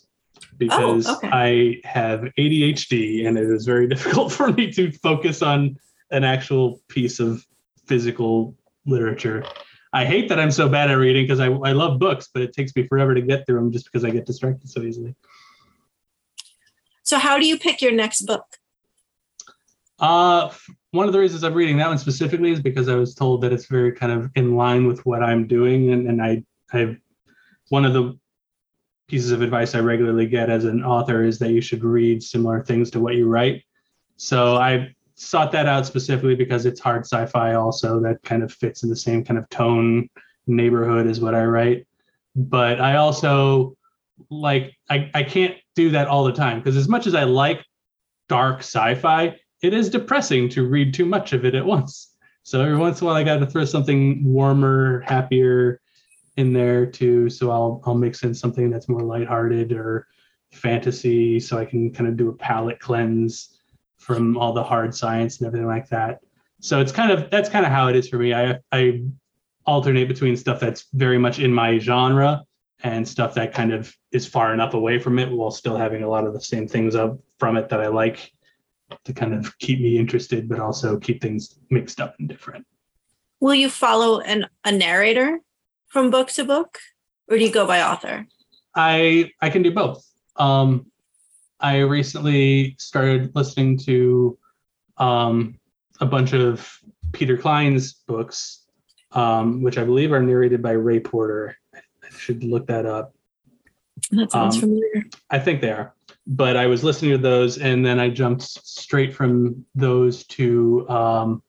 because 0.57 1.07
okay. 1.07 1.29
I 1.31 1.81
have 1.83 2.21
ADHD 2.37 3.25
and 3.25 3.37
it 3.37 3.49
is 3.49 3.65
very 3.65 3.87
difficult 3.93 4.31
for 4.31 4.51
me 4.51 4.71
to 4.73 4.91
focus 4.91 5.41
on 5.41 5.77
an 6.11 6.23
actual 6.23 6.81
piece 6.89 7.19
of 7.19 7.45
physical 7.87 8.55
literature. 8.85 9.43
I 9.93 10.05
hate 10.05 10.29
that 10.29 10.39
I'm 10.39 10.51
so 10.51 10.67
bad 10.67 10.91
at 10.91 10.95
reading 10.95 11.23
because 11.23 11.39
I, 11.39 11.47
I 11.47 11.71
love 11.71 11.99
books, 11.99 12.29
but 12.33 12.41
it 12.41 12.53
takes 12.53 12.75
me 12.75 12.85
forever 12.87 13.15
to 13.15 13.21
get 13.21 13.45
through 13.45 13.59
them 13.59 13.71
just 13.71 13.85
because 13.85 14.03
I 14.03 14.09
get 14.09 14.25
distracted 14.25 14.69
so 14.69 14.81
easily. 14.81 15.15
So 17.03 17.17
how 17.17 17.39
do 17.39 17.45
you 17.45 17.57
pick 17.57 17.81
your 17.81 17.93
next 17.93 18.21
book? 18.23 18.45
Uh, 19.99 20.51
one 20.91 21.07
of 21.07 21.13
the 21.13 21.19
reasons 21.19 21.43
I'm 21.43 21.53
reading 21.53 21.77
that 21.77 21.87
one 21.87 21.97
specifically 21.97 22.51
is 22.51 22.61
because 22.61 22.89
I 22.89 22.95
was 22.95 23.15
told 23.15 23.41
that 23.41 23.53
it's 23.53 23.65
very 23.65 23.91
kind 23.91 24.11
of 24.11 24.29
in 24.35 24.55
line 24.55 24.87
with 24.87 25.05
what 25.05 25.23
I'm 25.23 25.47
doing, 25.47 25.91
and, 25.91 26.07
and 26.07 26.21
I 26.21 26.43
I 26.71 26.97
one 27.69 27.85
of 27.85 27.93
the 27.93 28.17
pieces 29.07 29.31
of 29.31 29.41
advice 29.41 29.73
I 29.73 29.79
regularly 29.79 30.27
get 30.27 30.49
as 30.49 30.65
an 30.65 30.83
author 30.83 31.23
is 31.23 31.39
that 31.39 31.51
you 31.51 31.61
should 31.61 31.83
read 31.83 32.21
similar 32.21 32.63
things 32.63 32.91
to 32.91 32.99
what 32.99 33.15
you 33.15 33.27
write. 33.27 33.63
So 34.17 34.55
I 34.57 34.93
sought 35.17 35.51
that 35.51 35.65
out 35.65 35.85
specifically 35.85 36.35
because 36.35 36.65
it's 36.65 36.79
hard 36.79 37.01
sci-fi 37.01 37.55
also 37.55 37.99
that 37.99 38.21
kind 38.23 38.43
of 38.43 38.53
fits 38.53 38.83
in 38.83 38.89
the 38.89 38.95
same 38.95 39.25
kind 39.25 39.37
of 39.37 39.49
tone 39.49 40.07
neighborhood 40.45 41.07
as 41.07 41.19
what 41.19 41.33
I 41.35 41.43
write. 41.43 41.87
But 42.35 42.79
I 42.79 42.97
also 42.97 43.75
like 44.29 44.73
I, 44.89 45.09
I 45.13 45.23
can't 45.23 45.55
do 45.75 45.89
that 45.91 46.07
all 46.07 46.23
the 46.23 46.31
time 46.31 46.59
because 46.59 46.77
as 46.77 46.87
much 46.87 47.07
as 47.07 47.15
I 47.15 47.23
like 47.23 47.65
dark 48.29 48.59
sci-fi, 48.59 49.35
it 49.63 49.73
is 49.73 49.89
depressing 49.89 50.49
to 50.49 50.67
read 50.67 50.93
too 50.93 51.05
much 51.05 51.33
of 51.33 51.45
it 51.45 51.55
at 51.55 51.65
once. 51.65 52.13
So 52.43 52.61
every 52.61 52.77
once 52.77 53.01
in 53.01 53.05
a 53.05 53.07
while, 53.07 53.17
I 53.17 53.23
got 53.23 53.39
to 53.39 53.47
throw 53.47 53.65
something 53.65 54.23
warmer, 54.23 55.01
happier 55.01 55.81
in 56.37 56.53
there 56.53 56.85
too. 56.85 57.29
So 57.31 57.49
I'll 57.49 57.81
I'll 57.85 57.95
mix 57.95 58.21
in 58.21 58.35
something 58.35 58.69
that's 58.69 58.87
more 58.87 59.01
lighthearted 59.01 59.71
or 59.71 60.07
fantasy, 60.51 61.39
so 61.39 61.57
I 61.57 61.65
can 61.65 61.91
kind 61.91 62.07
of 62.07 62.17
do 62.17 62.29
a 62.29 62.33
palate 62.33 62.79
cleanse 62.79 63.56
from 63.97 64.37
all 64.37 64.53
the 64.53 64.63
hard 64.63 64.95
science 64.95 65.39
and 65.39 65.47
everything 65.47 65.67
like 65.67 65.89
that. 65.89 66.19
So 66.59 66.79
it's 66.79 66.91
kind 66.91 67.11
of 67.11 67.29
that's 67.29 67.49
kind 67.49 67.65
of 67.65 67.71
how 67.71 67.87
it 67.87 67.95
is 67.95 68.09
for 68.09 68.17
me. 68.17 68.33
I 68.33 68.59
I 68.71 69.03
alternate 69.65 70.07
between 70.07 70.37
stuff 70.37 70.59
that's 70.59 70.85
very 70.93 71.17
much 71.17 71.39
in 71.39 71.53
my 71.53 71.77
genre 71.77 72.43
and 72.83 73.07
stuff 73.07 73.33
that 73.33 73.53
kind 73.53 73.73
of 73.73 73.93
is 74.11 74.27
far 74.27 74.53
enough 74.53 74.73
away 74.73 74.99
from 74.99 75.19
it 75.19 75.29
while 75.31 75.51
still 75.51 75.75
having 75.75 76.03
a 76.03 76.09
lot 76.09 76.25
of 76.25 76.33
the 76.33 76.41
same 76.41 76.67
things 76.67 76.95
up 76.95 77.19
from 77.37 77.57
it 77.57 77.69
that 77.69 77.81
I 77.81 77.87
like 77.87 78.31
to 79.03 79.13
kind 79.13 79.33
of 79.33 79.57
keep 79.59 79.79
me 79.81 79.97
interested, 79.97 80.47
but 80.47 80.59
also 80.59 80.97
keep 80.97 81.21
things 81.21 81.59
mixed 81.69 81.99
up 81.99 82.15
and 82.19 82.29
different. 82.29 82.65
Will 83.39 83.55
you 83.55 83.69
follow 83.69 84.21
an 84.21 84.47
a 84.63 84.71
narrator 84.71 85.39
from 85.87 86.09
book 86.09 86.29
to 86.29 86.43
book, 86.43 86.79
or 87.29 87.37
do 87.37 87.43
you 87.43 87.51
go 87.51 87.67
by 87.67 87.81
author? 87.81 88.25
I 88.75 89.31
I 89.41 89.49
can 89.49 89.63
do 89.63 89.71
both. 89.71 90.05
Um, 90.37 90.91
I 91.59 91.79
recently 91.79 92.75
started 92.77 93.35
listening 93.35 93.77
to 93.79 94.37
um, 94.97 95.59
a 95.99 96.05
bunch 96.05 96.33
of 96.33 96.67
Peter 97.11 97.37
Clines' 97.37 97.95
books, 98.05 98.65
um, 99.11 99.61
which 99.61 99.77
I 99.77 99.83
believe 99.83 100.11
are 100.11 100.21
narrated 100.21 100.61
by 100.61 100.71
Ray 100.71 100.99
Porter. 100.99 101.57
I 101.73 102.09
should 102.17 102.43
look 102.43 102.67
that 102.67 102.85
up. 102.85 103.13
That 104.11 104.31
sounds 104.31 104.55
um, 104.55 104.61
familiar. 104.61 105.05
I 105.29 105.39
think 105.39 105.61
they 105.61 105.71
are 105.71 105.93
but 106.27 106.57
I 106.57 106.67
was 106.67 106.83
listening 106.83 107.11
to 107.11 107.17
those, 107.17 107.57
and 107.57 107.85
then 107.85 107.99
I 107.99 108.09
jumped 108.09 108.43
straight 108.43 109.15
from 109.15 109.65
those 109.75 110.25
to 110.27 110.87
um, 110.89 111.41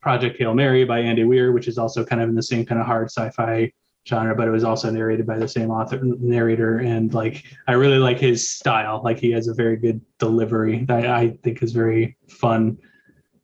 Project 0.00 0.38
Hail 0.38 0.54
Mary 0.54 0.84
by 0.84 1.00
Andy 1.00 1.24
Weir, 1.24 1.50
which 1.50 1.66
is 1.66 1.76
also 1.76 2.04
kind 2.04 2.22
of 2.22 2.28
in 2.28 2.36
the 2.36 2.42
same 2.42 2.64
kind 2.64 2.80
of 2.80 2.86
hard 2.86 3.10
sci-fi 3.10 3.72
genre, 4.06 4.34
but 4.34 4.46
it 4.46 4.50
was 4.50 4.64
also 4.64 4.90
narrated 4.90 5.26
by 5.26 5.38
the 5.38 5.48
same 5.48 5.70
author 5.70 6.00
narrator. 6.02 6.78
And 6.78 7.12
like, 7.14 7.44
I 7.66 7.72
really 7.72 7.98
like 7.98 8.18
his 8.18 8.48
style. 8.50 9.00
Like, 9.02 9.18
he 9.18 9.30
has 9.32 9.48
a 9.48 9.54
very 9.54 9.76
good 9.76 10.00
delivery 10.18 10.84
that 10.84 11.06
I 11.06 11.30
think 11.42 11.62
is 11.62 11.72
very 11.72 12.16
fun. 12.28 12.78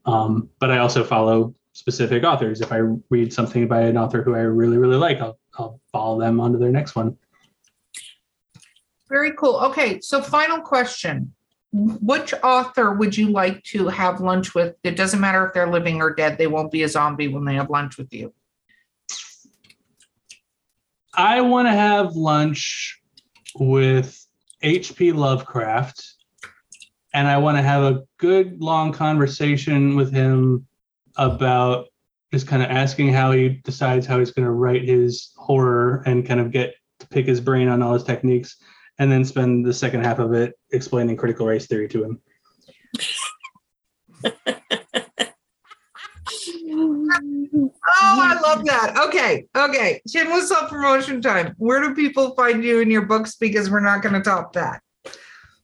Um, 0.04 0.50
but 0.58 0.70
I 0.70 0.78
also 0.78 1.04
follow 1.04 1.54
specific 1.72 2.24
authors. 2.24 2.60
If 2.60 2.72
I 2.72 2.80
read 3.08 3.32
something 3.32 3.68
by 3.68 3.82
an 3.82 3.96
author 3.96 4.22
who 4.22 4.34
I 4.34 4.40
really, 4.40 4.76
really 4.76 4.96
like, 4.96 5.20
I'll, 5.20 5.38
I'll 5.58 5.80
follow 5.92 6.20
them 6.20 6.40
onto 6.40 6.58
their 6.58 6.70
next 6.70 6.94
one. 6.94 7.16
Very 9.08 9.32
cool. 9.32 9.56
Okay, 9.56 10.00
so 10.00 10.22
final 10.22 10.60
question. 10.60 11.32
Which 11.72 12.34
author 12.42 12.92
would 12.92 13.16
you 13.16 13.30
like 13.30 13.62
to 13.64 13.88
have 13.88 14.20
lunch 14.20 14.54
with? 14.54 14.74
It 14.82 14.96
doesn't 14.96 15.20
matter 15.20 15.46
if 15.46 15.54
they're 15.54 15.70
living 15.70 16.02
or 16.02 16.12
dead, 16.12 16.36
they 16.36 16.48
won't 16.48 16.72
be 16.72 16.82
a 16.82 16.88
zombie 16.88 17.28
when 17.28 17.44
they 17.44 17.54
have 17.54 17.70
lunch 17.70 17.96
with 17.96 18.12
you. 18.12 18.34
I 21.14 21.40
want 21.40 21.66
to 21.66 21.72
have 21.72 22.14
lunch 22.14 23.00
with 23.56 24.24
H.P. 24.62 25.12
Lovecraft, 25.12 26.02
and 27.12 27.26
I 27.26 27.38
want 27.38 27.56
to 27.58 27.62
have 27.62 27.82
a 27.82 28.02
good 28.18 28.60
long 28.60 28.92
conversation 28.92 29.96
with 29.96 30.12
him 30.12 30.66
about 31.16 31.86
just 32.32 32.46
kind 32.46 32.62
of 32.62 32.70
asking 32.70 33.12
how 33.12 33.32
he 33.32 33.48
decides 33.64 34.06
how 34.06 34.18
he's 34.18 34.30
going 34.30 34.46
to 34.46 34.52
write 34.52 34.84
his 34.84 35.32
horror 35.36 36.02
and 36.06 36.26
kind 36.26 36.38
of 36.38 36.52
get 36.52 36.74
to 37.00 37.08
pick 37.08 37.26
his 37.26 37.40
brain 37.40 37.68
on 37.68 37.82
all 37.82 37.94
his 37.94 38.04
techniques 38.04 38.56
and 38.98 39.10
then 39.10 39.24
spend 39.24 39.66
the 39.66 39.74
second 39.74 40.04
half 40.04 40.20
of 40.20 40.32
it 40.32 40.54
explaining 40.72 41.16
critical 41.16 41.46
race 41.46 41.66
theory 41.66 41.88
to 41.88 42.04
him. 42.04 42.20
oh, 47.12 47.72
I 48.02 48.40
love 48.40 48.64
that. 48.66 48.96
Okay. 49.06 49.46
Okay. 49.56 50.00
Shameless 50.10 50.48
self 50.48 50.70
promotion 50.70 51.20
time. 51.20 51.54
Where 51.58 51.80
do 51.80 51.94
people 51.94 52.34
find 52.34 52.64
you 52.64 52.80
in 52.80 52.90
your 52.90 53.06
books? 53.06 53.36
Because 53.36 53.70
we're 53.70 53.80
not 53.80 54.02
going 54.02 54.14
to 54.14 54.20
top 54.20 54.52
that. 54.54 54.82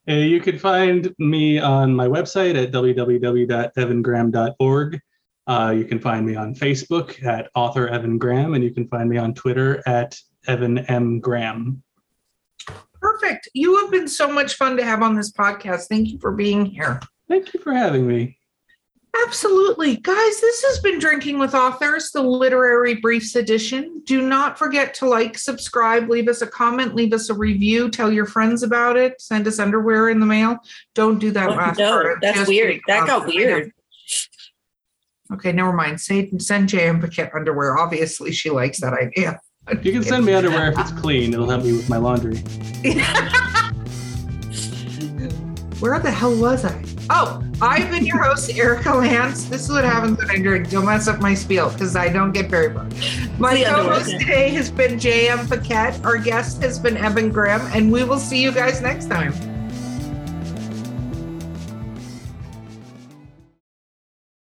Uh, 0.09 0.15
you 0.15 0.41
can 0.41 0.57
find 0.59 1.13
me 1.19 1.59
on 1.59 1.93
my 1.95 2.07
website 2.07 2.55
at 2.61 2.71
www.evangraham.org. 2.71 5.01
Uh, 5.49 5.73
you 5.77 5.85
can 5.85 6.01
find 6.01 6.27
me 6.27 6.35
on 6.37 6.55
Facebook 6.55 7.25
at 7.25 7.51
author 7.55 7.87
Evan 7.89 8.19
Graham, 8.19 8.55
and 8.55 8.65
you 8.65 8.73
can 8.73 8.89
find 8.89 9.09
me 9.09 9.17
on 9.17 9.33
Twitter 9.35 9.83
at 9.87 10.19
Evan 10.47 10.79
M. 10.79 11.21
Graham. 11.21 11.83
Perfect. 13.01 13.49
You 13.55 13.81
have 13.81 13.91
been 13.91 14.09
so 14.09 14.31
much 14.31 14.55
fun 14.55 14.77
to 14.77 14.85
have 14.85 15.03
on 15.03 15.15
this 15.15 15.33
podcast. 15.33 15.87
Thank 15.89 16.09
you 16.09 16.19
for 16.19 16.33
being 16.33 16.67
here. 16.67 17.01
Thank 17.29 17.55
you 17.55 17.61
for 17.61 17.73
having 17.73 18.07
me. 18.07 18.39
Absolutely. 19.25 19.97
Guys, 19.97 20.41
this 20.41 20.63
has 20.65 20.79
been 20.81 20.99
Drinking 20.99 21.39
with 21.39 21.55
Authors, 21.55 22.11
the 22.11 22.23
literary 22.23 22.95
briefs 22.95 23.35
edition. 23.37 24.03
Do 24.05 24.23
not 24.23 24.59
forget 24.59 24.95
to 24.95 25.09
like, 25.09 25.39
subscribe, 25.39 26.09
leave 26.09 26.29
us 26.29 26.43
a 26.43 26.47
comment, 26.47 26.95
leave 26.95 27.13
us 27.13 27.31
a 27.31 27.35
review, 27.35 27.91
tell 27.91 28.13
your 28.13 28.27
friends 28.27 28.63
about 28.63 28.97
it, 28.97 29.21
send 29.21 29.47
us 29.47 29.59
underwear 29.59 30.09
in 30.09 30.21
the 30.21 30.27
mail. 30.27 30.59
Don't 30.95 31.19
do 31.19 31.31
that 31.33 31.51
oh, 31.51 31.55
last 31.55 31.79
no, 31.79 31.91
part. 31.91 32.19
That's 32.21 32.49
weird. 32.49 32.81
That 32.87 33.07
got 33.07 33.27
weird. 33.27 33.73
Okay, 35.33 35.53
never 35.53 35.73
mind. 35.73 36.01
Say 36.01 36.31
send 36.39 36.69
J.M. 36.69 37.01
Paquette 37.01 37.35
underwear. 37.35 37.79
Obviously, 37.79 38.33
she 38.33 38.51
likes 38.51 38.81
that 38.81 38.93
idea. 38.93 39.41
You 39.83 39.93
can 39.93 40.03
send 40.03 40.25
me 40.25 40.33
underwear 40.35 40.71
if 40.71 40.79
it's 40.79 40.93
clean. 40.93 41.35
It'll 41.35 41.49
help 41.49 41.65
me 41.65 41.73
with 41.73 41.89
my 41.89 41.97
laundry. 41.97 42.43
Where 45.79 45.99
the 45.99 46.11
hell 46.11 46.35
was 46.35 46.65
I? 46.65 46.83
Oh, 47.11 47.43
I've 47.61 47.91
been 47.91 48.07
your 48.07 48.23
host, 48.23 48.51
Erika 48.57 48.95
Lance. 48.95 49.45
This 49.45 49.65
is 49.65 49.71
what 49.71 49.85
happens 49.85 50.17
when 50.17 50.31
I 50.31 50.39
drink. 50.39 50.71
Don't 50.71 50.87
mess 50.87 51.07
up 51.07 51.21
my 51.21 51.35
spiel 51.35 51.69
because 51.69 51.95
I 51.95 52.09
don't 52.09 52.33
get 52.33 52.51
very 52.51 52.71
much. 52.71 53.21
My 53.39 53.63
co-host 53.63 54.11
today 54.19 54.49
has 54.51 54.71
been 54.71 54.99
J.M. 54.99 55.47
Paquette. 55.47 56.03
Our 56.03 56.17
guest 56.17 56.63
has 56.63 56.79
been 56.79 56.97
Evan 56.97 57.31
Graham, 57.31 57.61
and 57.75 57.93
we 57.93 58.05
will 58.05 58.19
see 58.19 58.43
you 58.43 58.53
guys 58.53 58.81
next 58.81 59.11
time. 59.11 59.35